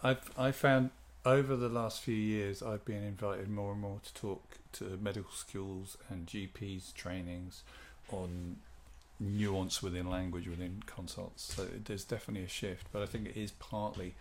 I've 0.02 0.30
I 0.38 0.52
found 0.52 0.90
over 1.24 1.56
the 1.56 1.68
last 1.68 2.00
few 2.00 2.14
years 2.14 2.62
I've 2.62 2.84
been 2.84 3.02
invited 3.02 3.48
more 3.48 3.72
and 3.72 3.80
more 3.80 4.00
to 4.04 4.14
talk 4.14 4.58
to 4.72 4.98
medical 5.00 5.32
schools 5.32 5.96
and 6.08 6.26
GPs 6.26 6.94
trainings 6.94 7.62
on 8.10 8.56
nuance 9.18 9.82
within 9.82 10.08
language 10.08 10.46
within 10.46 10.82
consults. 10.86 11.54
So 11.54 11.66
there's 11.84 12.04
definitely 12.04 12.44
a 12.44 12.48
shift, 12.48 12.86
but 12.92 13.02
I 13.02 13.06
think 13.06 13.28
it 13.28 13.36
is 13.36 13.50
partly 13.52 14.14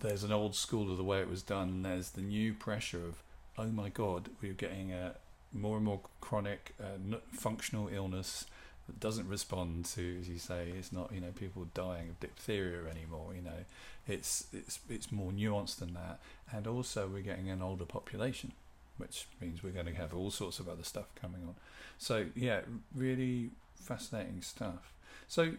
there's 0.00 0.24
an 0.24 0.32
old 0.32 0.54
school 0.54 0.90
of 0.90 0.96
the 0.96 1.04
way 1.04 1.20
it 1.20 1.28
was 1.28 1.42
done, 1.42 1.68
and 1.68 1.84
there's 1.84 2.10
the 2.10 2.22
new 2.22 2.54
pressure 2.54 3.04
of 3.04 3.22
oh 3.58 3.66
my 3.66 3.88
god, 3.88 4.30
we're 4.42 4.52
getting 4.52 4.92
a 4.92 5.14
more 5.52 5.76
and 5.76 5.84
more 5.84 6.00
chronic 6.20 6.74
uh, 6.80 7.16
functional 7.30 7.88
illness 7.88 8.46
that 8.86 9.00
doesn't 9.00 9.28
respond 9.28 9.84
to, 9.86 10.18
as 10.20 10.28
you 10.28 10.38
say, 10.38 10.68
it's 10.76 10.92
not 10.92 11.12
you 11.12 11.20
know 11.20 11.32
people 11.34 11.66
dying 11.74 12.08
of 12.08 12.20
diphtheria 12.20 12.88
anymore. 12.90 13.34
You 13.34 13.42
know, 13.42 13.64
it's 14.06 14.46
it's 14.52 14.80
it's 14.88 15.10
more 15.10 15.32
nuanced 15.32 15.76
than 15.76 15.94
that, 15.94 16.20
and 16.52 16.66
also 16.66 17.08
we're 17.08 17.22
getting 17.22 17.50
an 17.50 17.62
older 17.62 17.84
population, 17.84 18.52
which 18.96 19.26
means 19.40 19.62
we're 19.62 19.70
going 19.70 19.86
to 19.86 19.94
have 19.94 20.14
all 20.14 20.30
sorts 20.30 20.60
of 20.60 20.68
other 20.68 20.84
stuff 20.84 21.06
coming 21.20 21.42
on. 21.46 21.54
So 21.98 22.26
yeah, 22.34 22.60
really 22.94 23.50
fascinating 23.80 24.42
stuff. 24.42 24.92
So 25.28 25.52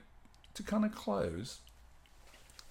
to 0.53 0.63
kind 0.63 0.85
of 0.85 0.95
close, 0.95 1.59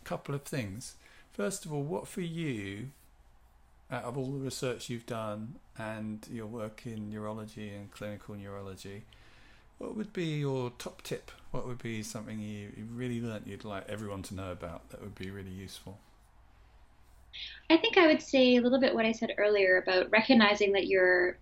a 0.02 0.04
couple 0.04 0.34
of 0.34 0.42
things. 0.42 0.94
First 1.32 1.66
of 1.66 1.72
all, 1.72 1.82
what 1.82 2.09
for 2.09 2.22
you 2.22 2.88
out 3.90 4.04
of 4.04 4.18
all 4.18 4.26
the 4.32 4.38
research 4.38 4.90
you've 4.90 5.07
done 5.07 5.57
and 5.78 6.26
your 6.30 6.46
work 6.46 6.82
in 6.86 7.11
neurology 7.11 7.70
and 7.70 7.90
clinical 7.92 8.34
neurology, 8.34 9.04
what 9.79 9.97
would 9.97 10.12
be 10.12 10.39
your 10.39 10.70
top 10.79 11.03
tip? 11.03 11.31
What 11.51 11.66
would 11.66 11.83
be 11.83 12.03
something 12.03 12.41
you, 12.41 12.72
you 12.77 12.87
really 12.93 13.20
learnt 13.20 13.47
you'd 13.47 13.64
like 13.64 13.89
everyone 13.89 14.22
to 14.24 14.35
know 14.35 14.53
about 14.53 14.91
that 14.91 15.01
would 15.01 15.14
be 15.14 15.31
really 15.31 15.51
useful? 15.51 15.99
I 17.68 17.77
think 17.77 17.99
I 17.99 18.07
would 18.07 18.22
say 18.22 18.57
a 18.57 18.62
little 18.62 18.81
bit 18.81 18.95
what 18.95 19.05
I 19.05 19.12
said 19.12 19.35
earlier 19.37 19.79
about 19.79 20.11
recognizing 20.11 20.72
that 20.72 20.87
you're 20.87 21.37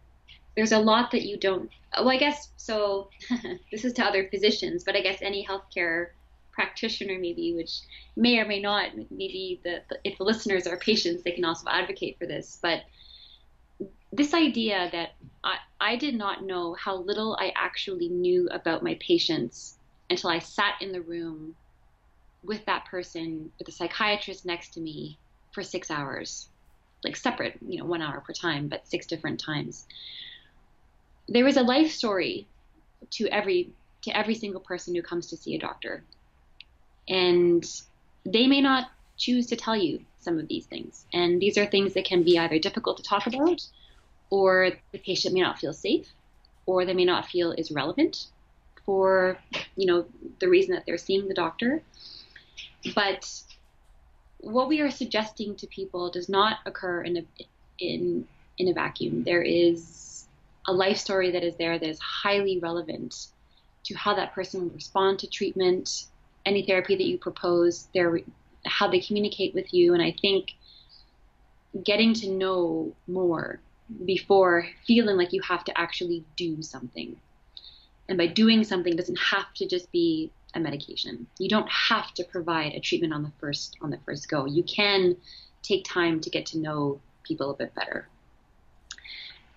there's 0.57 0.72
a 0.72 0.78
lot 0.78 1.11
that 1.11 1.22
you 1.22 1.37
don't 1.37 1.70
well 1.97 2.11
I 2.11 2.16
guess 2.16 2.51
so 2.57 3.11
this 3.70 3.85
is 3.85 3.93
to 3.95 4.05
other 4.05 4.28
physicians, 4.28 4.85
but 4.85 4.97
I 4.97 5.01
guess 5.01 5.18
any 5.22 5.47
healthcare 5.47 6.09
practitioner 6.53 7.18
maybe 7.18 7.53
which 7.55 7.80
may 8.16 8.39
or 8.39 8.45
may 8.45 8.61
not 8.61 8.91
maybe 9.11 9.61
the 9.64 9.82
if 10.05 10.18
the 10.18 10.24
listeners 10.24 10.66
are 10.66 10.76
patients 10.76 11.22
they 11.22 11.32
can 11.32 11.45
also 11.45 11.68
advocate 11.68 12.18
for 12.18 12.26
this, 12.26 12.59
but 12.61 12.82
this 14.12 14.35
idea 14.35 14.89
that 14.93 15.14
I, 15.45 15.59
I 15.78 15.97
did 15.97 16.16
not 16.16 16.45
know 16.45 16.74
how 16.74 16.97
little 16.97 17.36
I 17.38 17.53
actually 17.55 18.09
knew 18.09 18.49
about 18.51 18.82
my 18.82 18.97
patients 19.01 19.76
until 20.09 20.30
I 20.30 20.38
sat 20.38 20.74
in 20.80 20.92
the 20.92 21.03
room 21.03 21.55
with 22.42 22.64
that 22.64 22.86
person, 22.86 23.53
with 23.59 23.68
a 23.68 23.72
psychiatrist 23.72 24.47
next 24.47 24.74
to 24.74 24.80
me 24.80 25.18
for 25.53 25.62
six 25.62 25.90
hours, 25.90 26.49
like 27.05 27.16
separate, 27.16 27.59
you 27.66 27.78
know, 27.78 27.84
one 27.84 28.03
hour 28.03 28.20
per 28.20 28.32
time, 28.32 28.68
but 28.68 28.88
six 28.88 29.07
different 29.07 29.38
times. 29.38 29.86
There 31.28 31.47
is 31.47 31.57
a 31.57 31.62
life 31.62 31.90
story 31.92 32.47
to 33.12 33.28
every 33.28 33.70
to 34.03 34.16
every 34.16 34.34
single 34.34 34.61
person 34.61 34.95
who 34.95 35.03
comes 35.03 35.28
to 35.28 35.36
see 35.36 35.55
a 35.55 35.59
doctor, 35.59 36.05
and 37.09 37.64
they 38.26 38.47
may 38.47 38.61
not 38.61 38.90
choose 39.16 39.47
to 39.47 39.57
tell 39.57 39.76
you 39.76 40.05
some 40.18 40.38
of 40.38 40.49
these 40.49 40.66
things, 40.66 41.07
and 41.14 41.40
these 41.40 41.57
are 41.57 41.66
things 41.66 41.95
that 41.95 42.05
can 42.05 42.22
be 42.22 42.38
either 42.38 42.59
difficult 42.59 42.99
to 42.99 43.03
talk 43.03 43.26
about 43.26 43.66
or 44.35 44.72
the 44.91 44.99
patient 44.99 45.32
may 45.32 45.41
not 45.41 45.61
feel 45.61 45.72
safe, 45.72 46.09
or 46.66 46.85
they 46.85 46.93
may 46.93 47.05
not 47.05 47.26
feel 47.26 47.53
is 47.53 47.70
relevant 47.70 48.26
for 48.85 49.39
you 49.76 49.87
know 49.87 50.05
the 50.41 50.49
reason 50.49 50.74
that 50.74 50.85
they're 50.85 50.99
seeing 50.99 51.28
the 51.28 51.35
doctor. 51.35 51.80
But 52.97 53.22
what 54.39 54.68
we 54.68 54.80
are 54.80 54.91
suggesting 54.91 55.55
to 55.57 55.68
people 55.68 56.11
does 56.11 56.28
not 56.28 56.59
occur 56.66 57.03
in 57.03 57.18
a 57.18 57.24
in 57.78 58.26
in 58.59 58.66
a 58.68 58.72
vacuum. 58.72 59.22
There 59.22 59.43
is 59.43 60.26
a 60.66 60.72
life 60.72 60.97
story 60.97 61.30
that 61.30 61.45
is 61.45 61.55
there 61.55 61.78
that 61.78 61.89
is 61.89 62.01
highly 62.01 62.59
relevant 62.59 63.28
to 63.85 63.95
how 63.95 64.14
that 64.14 64.35
person 64.35 64.62
will 64.62 64.70
respond 64.70 65.20
to 65.20 65.28
treatment, 65.28 66.07
any 66.45 66.66
therapy 66.66 66.97
that 66.97 67.07
you 67.07 67.18
propose, 67.18 67.87
their 67.95 68.18
how 68.66 68.89
they 68.89 68.99
communicate 68.99 69.55
with 69.55 69.72
you, 69.72 69.95
and 69.95 70.03
I 70.03 70.12
think 70.20 70.55
getting 71.85 72.14
to 72.14 72.28
know 72.30 72.93
more 73.07 73.61
before 74.05 74.66
feeling 74.87 75.16
like 75.16 75.32
you 75.32 75.43
have 75.43 75.64
to 75.64 75.78
actually 75.78 76.24
do 76.37 76.62
something. 76.62 77.16
And 78.09 78.18
by 78.18 78.26
doing 78.26 78.64
something 78.64 78.97
doesn't 78.97 79.18
have 79.18 79.53
to 79.55 79.66
just 79.66 79.91
be 79.93 80.30
a 80.55 80.61
medication. 80.61 81.26
You 81.39 81.49
don't 81.49 81.68
have 81.70 82.12
to 82.14 82.24
provide 82.24 82.74
a 82.74 82.80
treatment 82.80 83.12
on 83.12 83.22
the 83.22 83.32
first 83.41 83.76
on 83.80 83.91
the 83.91 83.99
first 84.05 84.28
go. 84.28 84.47
You 84.47 84.62
can 84.62 85.16
take 85.62 85.85
time 85.85 86.20
to 86.20 86.30
get 86.30 86.47
to 86.47 86.59
know 86.59 87.01
people 87.24 87.51
a 87.51 87.55
bit 87.55 87.74
better. 87.74 88.09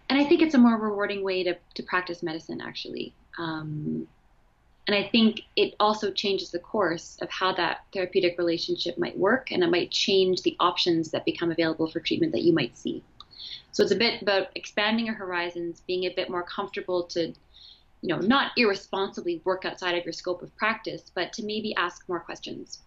And 0.10 0.20
I 0.20 0.24
think 0.24 0.42
it's 0.42 0.56
a 0.56 0.58
more 0.58 0.78
rewarding 0.78 1.24
way 1.24 1.44
to, 1.44 1.58
to 1.76 1.84
practice 1.84 2.24
medicine, 2.24 2.62
actually. 2.62 3.14
Um, 3.38 4.08
and 4.88 4.96
I 4.96 5.10
think 5.10 5.42
it 5.58 5.76
also 5.82 6.12
changes 6.12 6.50
the 6.50 6.60
course 6.60 7.18
of 7.22 7.30
how 7.30 7.54
that 7.56 7.84
therapeutic 7.94 8.38
relationship 8.38 8.98
might 8.98 9.18
work, 9.18 9.52
and 9.52 9.64
it 9.64 9.70
might 9.70 9.92
change 9.92 10.44
the 10.44 10.56
options 10.62 11.12
that 11.12 11.26
become 11.26 11.52
available 11.52 11.88
for 11.88 12.00
treatment 12.00 12.32
that 12.32 12.44
you 12.44 12.54
might 12.54 12.78
see. 12.78 13.04
So 13.78 13.84
it's 13.84 13.92
a 13.92 13.96
bit 13.96 14.24
about 14.24 14.48
expanding 14.56 15.06
your 15.06 15.14
horizons, 15.14 15.84
being 15.86 16.06
a 16.06 16.10
bit 16.10 16.32
more 16.32 16.42
comfortable 16.42 17.04
to, 17.10 17.28
you 17.28 17.36
know, 18.10 18.18
not 18.18 18.54
irresponsibly 18.58 19.40
work 19.46 19.66
outside 19.66 19.96
of 19.96 20.04
your 20.04 20.14
scope 20.14 20.42
of 20.42 20.56
practice, 20.58 21.12
but 21.14 21.32
to 21.34 21.44
maybe 21.44 21.76
ask 21.76 22.10
more 22.10 22.20
questions 22.20 22.80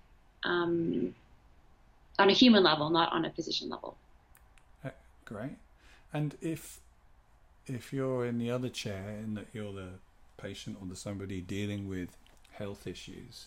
um, 0.43 1.15
on 2.19 2.29
a 2.29 2.33
human 2.33 2.65
level, 2.65 2.91
not 2.91 3.13
on 3.13 3.25
a 3.25 3.31
physician 3.31 3.69
level. 3.69 3.97
Uh, 4.85 4.89
great. 5.25 5.59
And 6.13 6.37
if 6.43 6.81
if 7.69 7.93
you're 7.93 8.27
in 8.27 8.39
the 8.39 8.51
other 8.51 8.69
chair, 8.69 9.11
in 9.11 9.35
that 9.35 9.47
you're 9.53 9.73
the 9.73 9.91
patient 10.39 10.79
or 10.81 10.89
the 10.89 10.97
somebody 10.97 11.41
dealing 11.41 11.89
with 11.89 12.17
health 12.51 12.89
issues, 12.89 13.47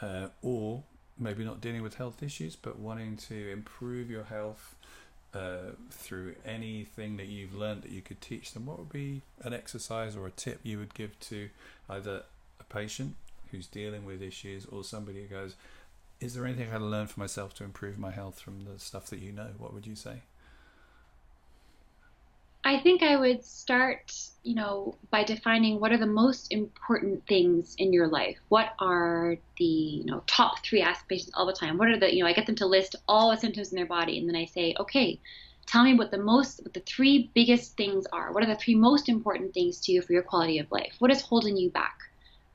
uh, 0.00 0.28
or 0.42 0.84
maybe 1.18 1.44
not 1.44 1.60
dealing 1.60 1.82
with 1.82 1.96
health 1.96 2.22
issues, 2.22 2.54
but 2.54 2.78
wanting 2.78 3.16
to 3.16 3.50
improve 3.50 4.08
your 4.08 4.22
health 4.22 4.76
uh, 5.34 5.72
through 5.90 6.34
anything 6.44 7.16
that 7.18 7.26
you've 7.26 7.54
learned 7.54 7.82
that 7.82 7.90
you 7.90 8.00
could 8.00 8.20
teach 8.20 8.52
them, 8.52 8.66
what 8.66 8.78
would 8.78 8.92
be 8.92 9.22
an 9.42 9.52
exercise 9.52 10.16
or 10.16 10.26
a 10.26 10.30
tip 10.30 10.60
you 10.62 10.78
would 10.78 10.94
give 10.94 11.18
to 11.20 11.50
either 11.88 12.22
a 12.60 12.64
patient 12.64 13.14
who's 13.50 13.66
dealing 13.66 14.04
with 14.04 14.22
issues 14.22 14.66
or 14.66 14.84
somebody 14.84 15.22
who 15.22 15.28
goes, 15.28 15.54
Is 16.20 16.34
there 16.34 16.44
anything 16.46 16.68
I 16.68 16.74
can 16.74 16.90
learn 16.90 17.06
for 17.06 17.20
myself 17.20 17.54
to 17.54 17.64
improve 17.64 17.98
my 17.98 18.10
health 18.10 18.40
from 18.40 18.64
the 18.64 18.78
stuff 18.78 19.06
that 19.06 19.20
you 19.20 19.32
know? 19.32 19.50
What 19.58 19.72
would 19.74 19.86
you 19.86 19.94
say? 19.94 20.22
I 22.64 22.80
think 22.80 23.02
I 23.02 23.16
would 23.16 23.44
start, 23.44 24.12
you 24.42 24.54
know, 24.54 24.96
by 25.10 25.24
defining 25.24 25.80
what 25.80 25.92
are 25.92 25.98
the 25.98 26.06
most 26.06 26.52
important 26.52 27.26
things 27.26 27.74
in 27.78 27.92
your 27.92 28.08
life. 28.08 28.36
What 28.48 28.74
are 28.78 29.36
the, 29.58 29.64
you 29.64 30.04
know, 30.04 30.22
top 30.26 30.64
three 30.64 30.82
aspects 30.82 31.30
all 31.34 31.46
the 31.46 31.52
time? 31.52 31.78
What 31.78 31.88
are 31.88 31.98
the, 31.98 32.14
you 32.14 32.22
know, 32.22 32.28
I 32.28 32.32
get 32.32 32.46
them 32.46 32.56
to 32.56 32.66
list 32.66 32.96
all 33.06 33.30
the 33.30 33.36
symptoms 33.36 33.72
in 33.72 33.76
their 33.76 33.86
body, 33.86 34.18
and 34.18 34.28
then 34.28 34.36
I 34.36 34.44
say, 34.44 34.74
okay, 34.78 35.20
tell 35.66 35.84
me 35.84 35.94
what 35.94 36.10
the 36.10 36.18
most, 36.18 36.62
what 36.62 36.74
the 36.74 36.80
three 36.80 37.30
biggest 37.34 37.76
things 37.76 38.06
are. 38.12 38.32
What 38.32 38.42
are 38.42 38.52
the 38.52 38.56
three 38.56 38.74
most 38.74 39.08
important 39.08 39.54
things 39.54 39.80
to 39.82 39.92
you 39.92 40.02
for 40.02 40.12
your 40.12 40.22
quality 40.22 40.58
of 40.58 40.70
life? 40.72 40.94
What 40.98 41.10
is 41.10 41.22
holding 41.22 41.56
you 41.56 41.70
back 41.70 41.98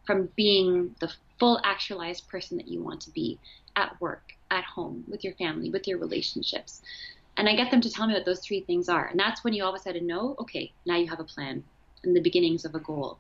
from 0.05 0.29
being 0.35 0.95
the 0.99 1.11
full 1.39 1.61
actualized 1.63 2.27
person 2.27 2.57
that 2.57 2.67
you 2.67 2.83
want 2.83 3.01
to 3.01 3.11
be 3.11 3.39
at 3.75 3.99
work, 4.01 4.33
at 4.51 4.63
home, 4.63 5.05
with 5.07 5.23
your 5.23 5.33
family, 5.35 5.69
with 5.69 5.87
your 5.87 5.97
relationships? 5.97 6.81
And 7.37 7.49
I 7.49 7.55
get 7.55 7.71
them 7.71 7.81
to 7.81 7.89
tell 7.89 8.07
me 8.07 8.13
what 8.13 8.25
those 8.25 8.39
three 8.39 8.61
things 8.61 8.89
are. 8.89 9.07
And 9.07 9.19
that's 9.19 9.43
when 9.43 9.53
you 9.53 9.63
all 9.63 9.73
of 9.73 9.79
a 9.79 9.83
sudden 9.83 10.05
know, 10.05 10.35
okay, 10.39 10.71
now 10.85 10.97
you 10.97 11.07
have 11.07 11.19
a 11.19 11.23
plan 11.23 11.63
and 12.03 12.15
the 12.15 12.21
beginnings 12.21 12.65
of 12.65 12.75
a 12.75 12.79
goal. 12.79 13.17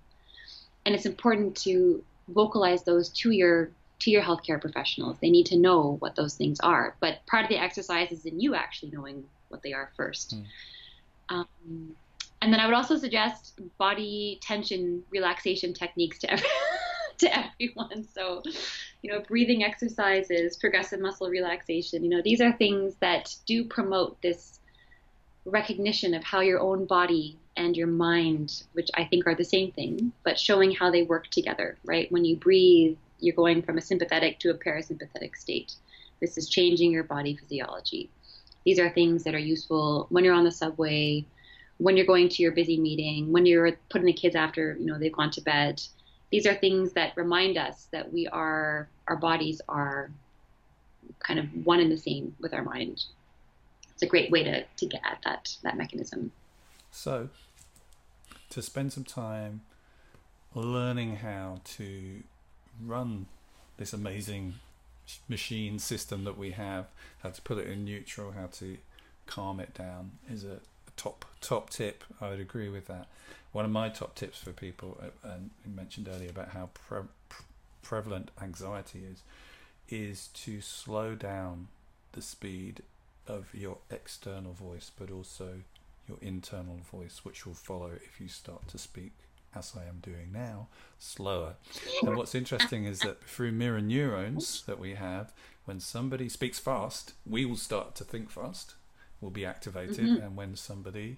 And 0.85 0.93
it's 0.93 1.05
important 1.05 1.55
to 1.63 2.03
vocalize 2.27 2.83
those 2.83 3.09
to 3.09 3.31
your 3.31 3.69
to 3.99 4.11
your 4.11 4.21
healthcare 4.21 4.59
professionals. 4.59 5.17
They 5.21 5.29
need 5.29 5.45
to 5.47 5.57
know 5.57 5.95
what 5.99 6.15
those 6.15 6.35
things 6.35 6.59
are. 6.59 6.95
But 6.99 7.25
part 7.25 7.43
of 7.43 7.49
the 7.49 7.57
exercise 7.57 8.11
is 8.11 8.25
in 8.25 8.39
you 8.39 8.53
actually 8.53 8.91
knowing 8.91 9.23
what 9.47 9.63
they 9.63 9.71
are 9.71 9.91
first. 9.95 10.35
Mm. 10.35 10.45
Um, 11.29 11.95
and 12.41 12.51
then 12.51 12.59
I 12.59 12.65
would 12.65 12.75
also 12.75 12.97
suggest 12.97 13.57
body 13.77 14.39
tension 14.41 15.03
relaxation 15.09 15.73
techniques 15.73 16.19
to 16.19 16.31
every, 16.31 16.47
to 17.19 17.37
everyone. 17.37 18.05
So, 18.13 18.43
you 19.03 19.11
know, 19.11 19.19
breathing 19.19 19.63
exercises, 19.63 20.55
progressive 20.55 20.99
muscle 20.99 21.29
relaxation, 21.29 22.03
you 22.03 22.09
know, 22.09 22.21
these 22.23 22.39
are 22.41 22.53
things 22.53 22.95
that 23.01 23.35
do 23.45 23.65
promote 23.65 24.19
this 24.21 24.59
recognition 25.45 26.13
of 26.13 26.23
how 26.23 26.39
your 26.39 26.61
own 26.61 26.85
body 26.85 27.37
and 27.57 27.75
your 27.75 27.87
mind, 27.87 28.63
which 28.71 28.89
I 28.95 29.03
think 29.03 29.27
are 29.27 29.35
the 29.35 29.43
same 29.43 29.73
thing, 29.73 30.13
but 30.23 30.39
showing 30.39 30.71
how 30.71 30.89
they 30.89 31.03
work 31.03 31.27
together, 31.27 31.77
right? 31.83 32.09
When 32.13 32.23
you 32.23 32.37
breathe, 32.37 32.97
you're 33.19 33.35
going 33.35 33.61
from 33.61 33.77
a 33.77 33.81
sympathetic 33.81 34.39
to 34.39 34.51
a 34.51 34.53
parasympathetic 34.53 35.35
state. 35.35 35.73
This 36.21 36.37
is 36.37 36.47
changing 36.47 36.93
your 36.93 37.03
body 37.03 37.35
physiology. 37.35 38.09
These 38.65 38.79
are 38.79 38.89
things 38.89 39.25
that 39.25 39.35
are 39.35 39.39
useful 39.39 40.07
when 40.09 40.23
you're 40.23 40.33
on 40.33 40.45
the 40.45 40.51
subway, 40.51 41.25
when 41.77 41.97
you're 41.97 42.05
going 42.05 42.29
to 42.29 42.41
your 42.41 42.53
busy 42.53 42.79
meeting, 42.79 43.33
when 43.33 43.45
you're 43.45 43.73
putting 43.89 44.05
the 44.05 44.13
kids 44.13 44.35
after, 44.35 44.77
you 44.79 44.85
know, 44.85 44.97
they've 44.97 45.11
gone 45.11 45.31
to 45.31 45.41
bed. 45.41 45.81
These 46.33 46.47
are 46.47 46.55
things 46.55 46.93
that 46.93 47.15
remind 47.15 47.59
us 47.59 47.89
that 47.91 48.11
we 48.11 48.25
are, 48.25 48.89
our 49.07 49.17
bodies 49.17 49.61
are 49.69 50.09
kind 51.19 51.39
of 51.39 51.45
one 51.63 51.79
and 51.79 51.91
the 51.91 51.97
same 51.97 52.35
with 52.39 52.55
our 52.55 52.63
mind. 52.63 53.05
It's 53.91 54.01
a 54.01 54.07
great 54.07 54.31
way 54.31 54.43
to, 54.43 54.63
to 54.63 54.85
get 54.87 55.01
at 55.05 55.19
that, 55.25 55.55
that 55.61 55.77
mechanism. 55.77 56.31
So, 56.89 57.29
to 58.49 58.61
spend 58.63 58.93
some 58.93 59.03
time 59.03 59.61
learning 60.55 61.17
how 61.17 61.61
to 61.75 62.23
run 62.83 63.27
this 63.77 63.93
amazing 63.93 64.55
machine 65.29 65.77
system 65.77 66.23
that 66.23 66.35
we 66.35 66.49
have, 66.49 66.87
how 67.21 67.29
to 67.29 67.41
put 67.43 67.59
it 67.59 67.67
in 67.67 67.85
neutral, 67.85 68.31
how 68.31 68.47
to 68.53 68.79
calm 69.27 69.59
it 69.59 69.75
down 69.75 70.13
is 70.27 70.43
a 70.43 70.61
top 70.97 71.25
top 71.41 71.69
tip. 71.69 72.03
I 72.21 72.29
would 72.29 72.39
agree 72.39 72.69
with 72.69 72.87
that. 72.87 73.07
One 73.51 73.65
of 73.65 73.71
my 73.71 73.89
top 73.89 74.15
tips 74.15 74.39
for 74.39 74.51
people, 74.51 74.97
uh, 75.01 75.29
and 75.29 75.51
mentioned 75.75 76.07
earlier 76.11 76.29
about 76.29 76.49
how 76.49 76.69
pre- 76.73 77.07
prevalent 77.81 78.31
anxiety 78.41 79.03
is, 79.03 79.21
is 79.89 80.29
to 80.29 80.61
slow 80.61 81.13
down 81.13 81.67
the 82.13 82.21
speed 82.21 82.81
of 83.27 83.53
your 83.53 83.77
external 83.91 84.53
voice, 84.53 84.91
but 84.97 85.11
also 85.11 85.59
your 86.07 86.17
internal 86.21 86.79
voice, 86.91 87.21
which 87.23 87.45
will 87.45 87.53
follow 87.53 87.91
if 87.93 88.19
you 88.19 88.27
start 88.27 88.67
to 88.69 88.77
speak 88.77 89.11
as 89.55 89.73
I 89.77 89.87
am 89.87 89.99
doing 90.01 90.31
now, 90.31 90.67
slower. 90.97 91.55
And 92.01 92.17
what's 92.17 92.33
interesting 92.33 92.85
is 92.85 92.99
that 92.99 93.23
through 93.23 93.51
mirror 93.51 93.81
neurons 93.81 94.63
that 94.65 94.79
we 94.79 94.95
have, 94.95 95.31
when 95.65 95.79
somebody 95.79 96.27
speaks 96.27 96.59
fast, 96.59 97.13
we 97.25 97.45
will 97.45 97.57
start 97.57 97.95
to 97.95 98.03
think 98.03 98.31
fast, 98.31 98.73
will 99.23 99.31
be 99.31 99.45
activated, 99.45 100.05
mm-hmm. 100.05 100.21
and 100.23 100.35
when 100.35 100.55
somebody 100.55 101.17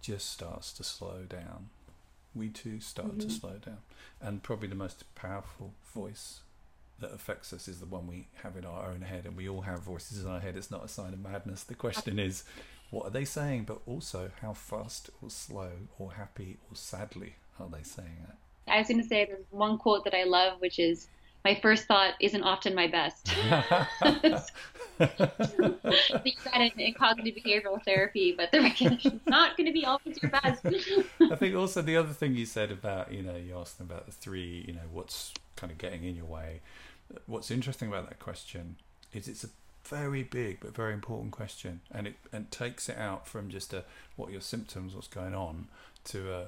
just 0.00 0.30
starts 0.30 0.72
to 0.74 0.84
slow 0.84 1.24
down, 1.28 1.68
we 2.34 2.48
too 2.48 2.80
start 2.80 3.18
mm-hmm. 3.18 3.28
to 3.28 3.30
slow 3.30 3.56
down. 3.64 3.78
And 4.20 4.42
probably 4.42 4.68
the 4.68 4.74
most 4.74 5.04
powerful 5.14 5.74
voice 5.94 6.40
that 7.00 7.12
affects 7.12 7.52
us 7.52 7.68
is 7.68 7.80
the 7.80 7.86
one 7.86 8.06
we 8.06 8.28
have 8.42 8.56
in 8.56 8.64
our 8.64 8.86
own 8.86 9.02
head, 9.02 9.26
and 9.26 9.36
we 9.36 9.48
all 9.48 9.62
have 9.62 9.80
voices 9.80 10.24
in 10.24 10.30
our 10.30 10.40
head. 10.40 10.56
It's 10.56 10.70
not 10.70 10.84
a 10.84 10.88
sign 10.88 11.12
of 11.12 11.20
madness. 11.20 11.64
The 11.64 11.74
question 11.74 12.18
is, 12.18 12.44
what 12.90 13.06
are 13.06 13.10
they 13.10 13.24
saying? 13.24 13.64
But 13.64 13.80
also, 13.86 14.30
how 14.40 14.52
fast 14.52 15.10
or 15.20 15.30
slow 15.30 15.70
or 15.98 16.12
happy 16.12 16.58
or 16.70 16.76
sadly 16.76 17.34
are 17.58 17.68
they 17.68 17.82
saying 17.82 18.26
it? 18.28 18.36
I 18.70 18.78
was 18.78 18.88
going 18.88 19.02
to 19.02 19.06
say 19.06 19.24
there's 19.24 19.44
one 19.50 19.78
quote 19.78 20.04
that 20.04 20.14
I 20.14 20.24
love, 20.24 20.60
which 20.60 20.78
is, 20.78 21.08
"My 21.44 21.58
first 21.60 21.86
thought 21.86 22.14
isn't 22.20 22.42
often 22.42 22.74
my 22.74 22.86
best." 22.86 23.34
you 25.00 26.32
said 26.42 26.72
in 26.76 26.94
cognitive 26.94 27.42
behavioral 27.42 27.82
therapy, 27.84 28.34
but 28.36 28.52
the 28.52 28.60
recognition 28.60 29.14
is 29.14 29.20
not 29.26 29.56
going 29.56 29.66
to 29.66 29.72
be 29.72 29.84
always 29.84 30.22
your 30.22 30.30
best. 30.30 30.64
I 30.66 31.34
think 31.36 31.56
also 31.56 31.82
the 31.82 31.96
other 31.96 32.12
thing 32.12 32.34
you 32.34 32.46
said 32.46 32.70
about, 32.70 33.12
you 33.12 33.22
know, 33.22 33.36
you 33.36 33.58
asked 33.58 33.78
them 33.78 33.88
about 33.90 34.06
the 34.06 34.12
three, 34.12 34.64
you 34.66 34.74
know, 34.74 34.80
what's 34.92 35.32
kind 35.56 35.70
of 35.70 35.78
getting 35.78 36.04
in 36.04 36.16
your 36.16 36.26
way. 36.26 36.60
What's 37.26 37.50
interesting 37.50 37.88
about 37.88 38.08
that 38.08 38.18
question 38.18 38.76
is 39.12 39.28
it's 39.28 39.44
a 39.44 39.48
very 39.84 40.22
big 40.22 40.60
but 40.60 40.74
very 40.74 40.92
important 40.92 41.32
question, 41.32 41.80
and 41.90 42.06
it 42.06 42.14
and 42.32 42.50
takes 42.50 42.88
it 42.88 42.96
out 42.96 43.26
from 43.26 43.50
just 43.50 43.72
a 43.72 43.84
what 44.16 44.28
are 44.28 44.32
your 44.32 44.40
symptoms, 44.40 44.94
what's 44.94 45.08
going 45.08 45.34
on, 45.34 45.68
to 46.04 46.32
a 46.32 46.46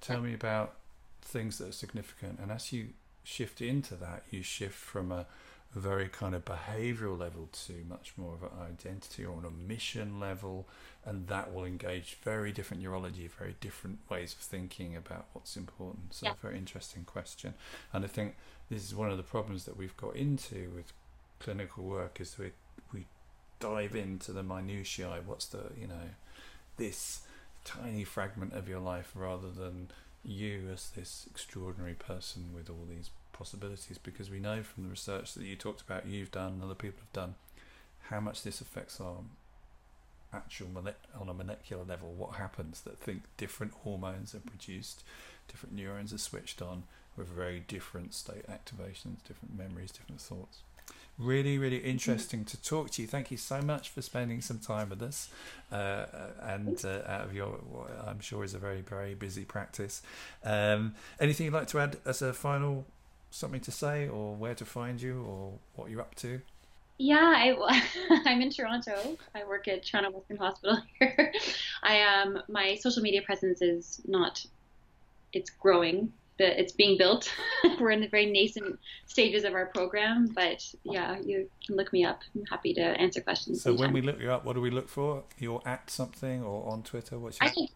tell 0.00 0.20
me 0.20 0.34
about 0.34 0.74
things 1.22 1.58
that 1.58 1.68
are 1.68 1.72
significant. 1.72 2.38
And 2.40 2.52
as 2.52 2.72
you 2.72 2.88
shift 3.26 3.60
into 3.60 3.94
that, 3.96 4.22
you 4.30 4.42
shift 4.42 4.74
from 4.74 5.10
a, 5.10 5.26
very 5.74 6.08
kind 6.08 6.34
of 6.34 6.42
behavioral 6.42 7.18
level 7.18 7.50
to 7.52 7.84
much 7.86 8.14
more 8.16 8.32
of 8.32 8.42
an 8.42 8.48
identity 8.62 9.26
or 9.26 9.38
an 9.44 9.68
mission 9.68 10.18
level, 10.18 10.66
and 11.04 11.28
that 11.28 11.52
will 11.52 11.66
engage 11.66 12.16
very 12.22 12.50
different 12.50 12.82
neurology, 12.82 13.28
very 13.38 13.54
different 13.60 13.98
ways 14.08 14.32
of 14.32 14.38
thinking 14.38 14.96
about 14.96 15.26
what's 15.34 15.54
important. 15.54 16.14
So, 16.14 16.26
yeah. 16.26 16.32
very 16.40 16.56
interesting 16.56 17.04
question. 17.04 17.52
And 17.92 18.06
I 18.06 18.08
think 18.08 18.36
this 18.70 18.84
is 18.84 18.94
one 18.94 19.10
of 19.10 19.18
the 19.18 19.22
problems 19.22 19.66
that 19.66 19.76
we've 19.76 19.96
got 19.98 20.16
into 20.16 20.70
with 20.74 20.94
clinical 21.40 21.84
work 21.84 22.22
is 22.22 22.38
we 22.38 22.52
we 22.94 23.04
dive 23.60 23.94
into 23.94 24.32
the 24.32 24.42
minutiae. 24.42 25.20
What's 25.26 25.44
the 25.46 25.72
you 25.78 25.88
know 25.88 26.08
this 26.78 27.20
tiny 27.64 28.04
fragment 28.04 28.54
of 28.54 28.66
your 28.66 28.80
life 28.80 29.12
rather 29.14 29.50
than 29.50 29.88
you 30.28 30.68
as 30.72 30.90
this 30.90 31.26
extraordinary 31.30 31.94
person 31.94 32.50
with 32.54 32.68
all 32.68 32.86
these 32.88 33.10
possibilities 33.32 33.98
because 33.98 34.30
we 34.30 34.40
know 34.40 34.62
from 34.62 34.84
the 34.84 34.90
research 34.90 35.34
that 35.34 35.44
you 35.44 35.56
talked 35.56 35.82
about 35.82 36.06
you've 36.06 36.30
done 36.30 36.54
and 36.54 36.62
other 36.62 36.74
people 36.74 37.00
have 37.00 37.12
done 37.12 37.34
how 38.08 38.18
much 38.18 38.42
this 38.42 38.60
affects 38.60 39.00
our 39.00 39.18
actual 40.32 40.68
on 41.18 41.28
a 41.28 41.34
molecular 41.34 41.84
level 41.84 42.12
what 42.12 42.36
happens 42.36 42.80
that 42.80 42.98
think 42.98 43.22
different 43.36 43.72
hormones 43.84 44.34
are 44.34 44.40
produced 44.40 45.04
different 45.48 45.74
neurons 45.74 46.12
are 46.12 46.18
switched 46.18 46.60
on 46.60 46.82
with 47.16 47.28
very 47.28 47.60
different 47.60 48.12
state 48.12 48.46
activations 48.48 49.22
different 49.26 49.56
memories 49.56 49.92
different 49.92 50.20
thoughts 50.20 50.58
Really, 51.18 51.56
really 51.56 51.78
interesting 51.78 52.44
to 52.44 52.62
talk 52.62 52.90
to 52.90 53.02
you. 53.02 53.08
Thank 53.08 53.30
you 53.30 53.38
so 53.38 53.62
much 53.62 53.88
for 53.88 54.02
spending 54.02 54.42
some 54.42 54.58
time 54.58 54.90
with 54.90 55.02
us, 55.02 55.30
uh, 55.72 55.74
uh 55.74 56.06
and 56.42 56.84
uh, 56.84 57.00
out 57.06 57.22
of 57.22 57.34
your, 57.34 57.48
what 57.48 57.90
I'm 58.06 58.20
sure 58.20 58.44
is 58.44 58.52
a 58.52 58.58
very, 58.58 58.82
very 58.82 59.14
busy 59.14 59.46
practice. 59.46 60.02
Um, 60.44 60.94
anything 61.18 61.46
you'd 61.46 61.54
like 61.54 61.68
to 61.68 61.80
add 61.80 61.96
as 62.04 62.20
a 62.20 62.34
final, 62.34 62.84
something 63.30 63.60
to 63.60 63.70
say, 63.72 64.08
or 64.08 64.34
where 64.34 64.54
to 64.54 64.66
find 64.66 65.00
you, 65.00 65.22
or 65.22 65.52
what 65.74 65.90
you're 65.90 66.02
up 66.02 66.14
to? 66.16 66.42
Yeah, 66.98 67.16
I, 67.16 67.82
I'm 68.26 68.42
in 68.42 68.50
Toronto. 68.50 69.16
I 69.34 69.44
work 69.44 69.68
at 69.68 69.86
Toronto 69.86 70.10
Western 70.10 70.36
Hospital 70.36 70.82
here. 70.98 71.32
I 71.82 72.02
um, 72.02 72.42
my 72.48 72.74
social 72.76 73.02
media 73.02 73.22
presence 73.22 73.62
is 73.62 74.02
not, 74.06 74.44
it's 75.32 75.48
growing 75.48 76.12
it's 76.38 76.72
being 76.72 76.98
built. 76.98 77.32
We're 77.80 77.90
in 77.90 78.00
the 78.00 78.08
very 78.08 78.26
nascent 78.26 78.78
stages 79.06 79.44
of 79.44 79.54
our 79.54 79.66
program, 79.66 80.28
but 80.34 80.64
yeah, 80.84 81.18
you 81.18 81.48
can 81.66 81.76
look 81.76 81.92
me 81.92 82.04
up. 82.04 82.22
I'm 82.34 82.44
happy 82.46 82.74
to 82.74 82.82
answer 82.82 83.20
questions. 83.20 83.62
So 83.62 83.70
anytime. 83.70 83.86
when 83.86 83.92
we 83.94 84.02
look 84.02 84.20
you 84.20 84.30
up, 84.30 84.44
what 84.44 84.54
do 84.54 84.60
we 84.60 84.70
look 84.70 84.88
for? 84.88 85.24
You're 85.38 85.62
at 85.64 85.90
something 85.90 86.42
or 86.42 86.70
on 86.70 86.82
Twitter? 86.82 87.18
What's 87.18 87.40
your? 87.40 87.50
I 87.50 87.68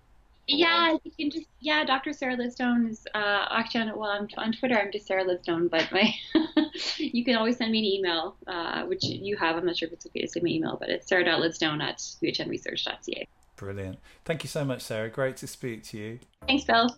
yeah, 0.47 0.97
you 1.05 1.11
can 1.13 1.31
just 1.31 1.47
yeah. 1.61 1.85
Dr. 1.85 2.13
Sarah 2.13 2.37
Lidstone 2.37 2.91
is 2.91 3.07
uh, 3.15 3.47
actually 3.51 3.83
on 3.83 3.99
well 3.99 4.11
on, 4.11 4.29
on 4.37 4.53
Twitter. 4.53 4.77
I'm 4.77 4.91
just 4.91 5.07
Sarah 5.07 5.25
Lidstone, 5.25 5.71
but 5.71 5.91
my 5.93 6.13
you 6.97 7.25
can 7.25 7.37
always 7.37 7.57
send 7.57 7.71
me 7.71 7.79
an 7.79 7.85
email, 7.85 8.37
uh, 8.47 8.85
which 8.85 9.05
you 9.05 9.37
have. 9.37 9.57
I'm 9.57 9.67
not 9.67 9.77
sure 9.77 9.87
if 9.87 9.93
it's 9.93 10.07
okay 10.07 10.23
to 10.23 10.29
say 10.29 10.41
my 10.43 10.49
email, 10.49 10.77
but 10.79 10.89
it's 10.89 11.07
sarah.lidstone 11.09 11.81
at 11.83 11.99
uhnresearch.ca. 11.99 13.29
Brilliant. 13.57 13.99
Thank 14.25 14.43
you 14.43 14.49
so 14.49 14.65
much, 14.65 14.83
Sarah. 14.83 15.09
Great 15.09 15.37
to 15.39 15.47
speak 15.47 15.85
to 15.85 15.99
you. 15.99 16.19
Thanks, 16.47 16.65
Phil. 16.65 16.97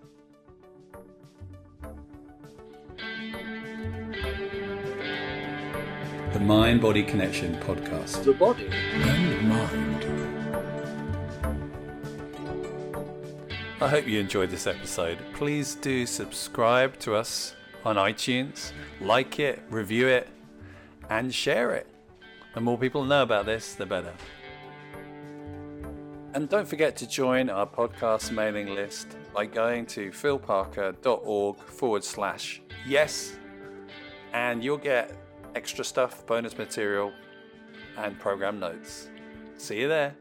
The 6.33 6.41
Mind 6.41 6.81
Body 6.81 7.03
Connection 7.03 7.55
podcast. 7.57 8.25
The 8.25 8.33
body 8.33 8.67
and 8.71 9.49
mind. 9.49 10.05
I 13.83 13.89
hope 13.89 14.07
you 14.07 14.19
enjoyed 14.19 14.49
this 14.49 14.67
episode. 14.67 15.19
Please 15.35 15.75
do 15.75 16.07
subscribe 16.07 16.99
to 17.01 17.15
us 17.15 17.55
on 17.85 17.97
iTunes, 17.97 18.73
like 18.99 19.41
it, 19.41 19.63
review 19.69 20.09
it, 20.09 20.27
and 21.11 21.35
share 21.35 21.73
it. 21.73 21.87
The 22.55 22.63
more 22.63 22.79
people 22.79 23.05
know 23.05 23.23
about 23.23 23.45
this, 23.45 23.75
the 23.75 23.85
better. 23.85 24.15
And 26.33 26.49
don't 26.49 26.67
forget 26.67 26.97
to 26.97 27.07
join 27.07 27.51
our 27.51 27.67
podcast 27.67 28.33
mailing 28.33 28.75
list 28.75 29.19
by 29.35 29.45
going 29.45 29.85
to 29.87 30.11
philparker.org 30.11 31.59
forward 31.59 32.05
slash 32.05 32.63
yes, 32.87 33.37
and 34.33 34.65
you'll 34.65 34.79
get 34.79 35.15
extra 35.55 35.85
stuff, 35.85 36.27
bonus 36.27 36.57
material, 36.59 37.13
and 37.97 38.19
program 38.19 38.59
notes. 38.59 39.09
See 39.57 39.81
you 39.81 39.89
there. 39.89 40.17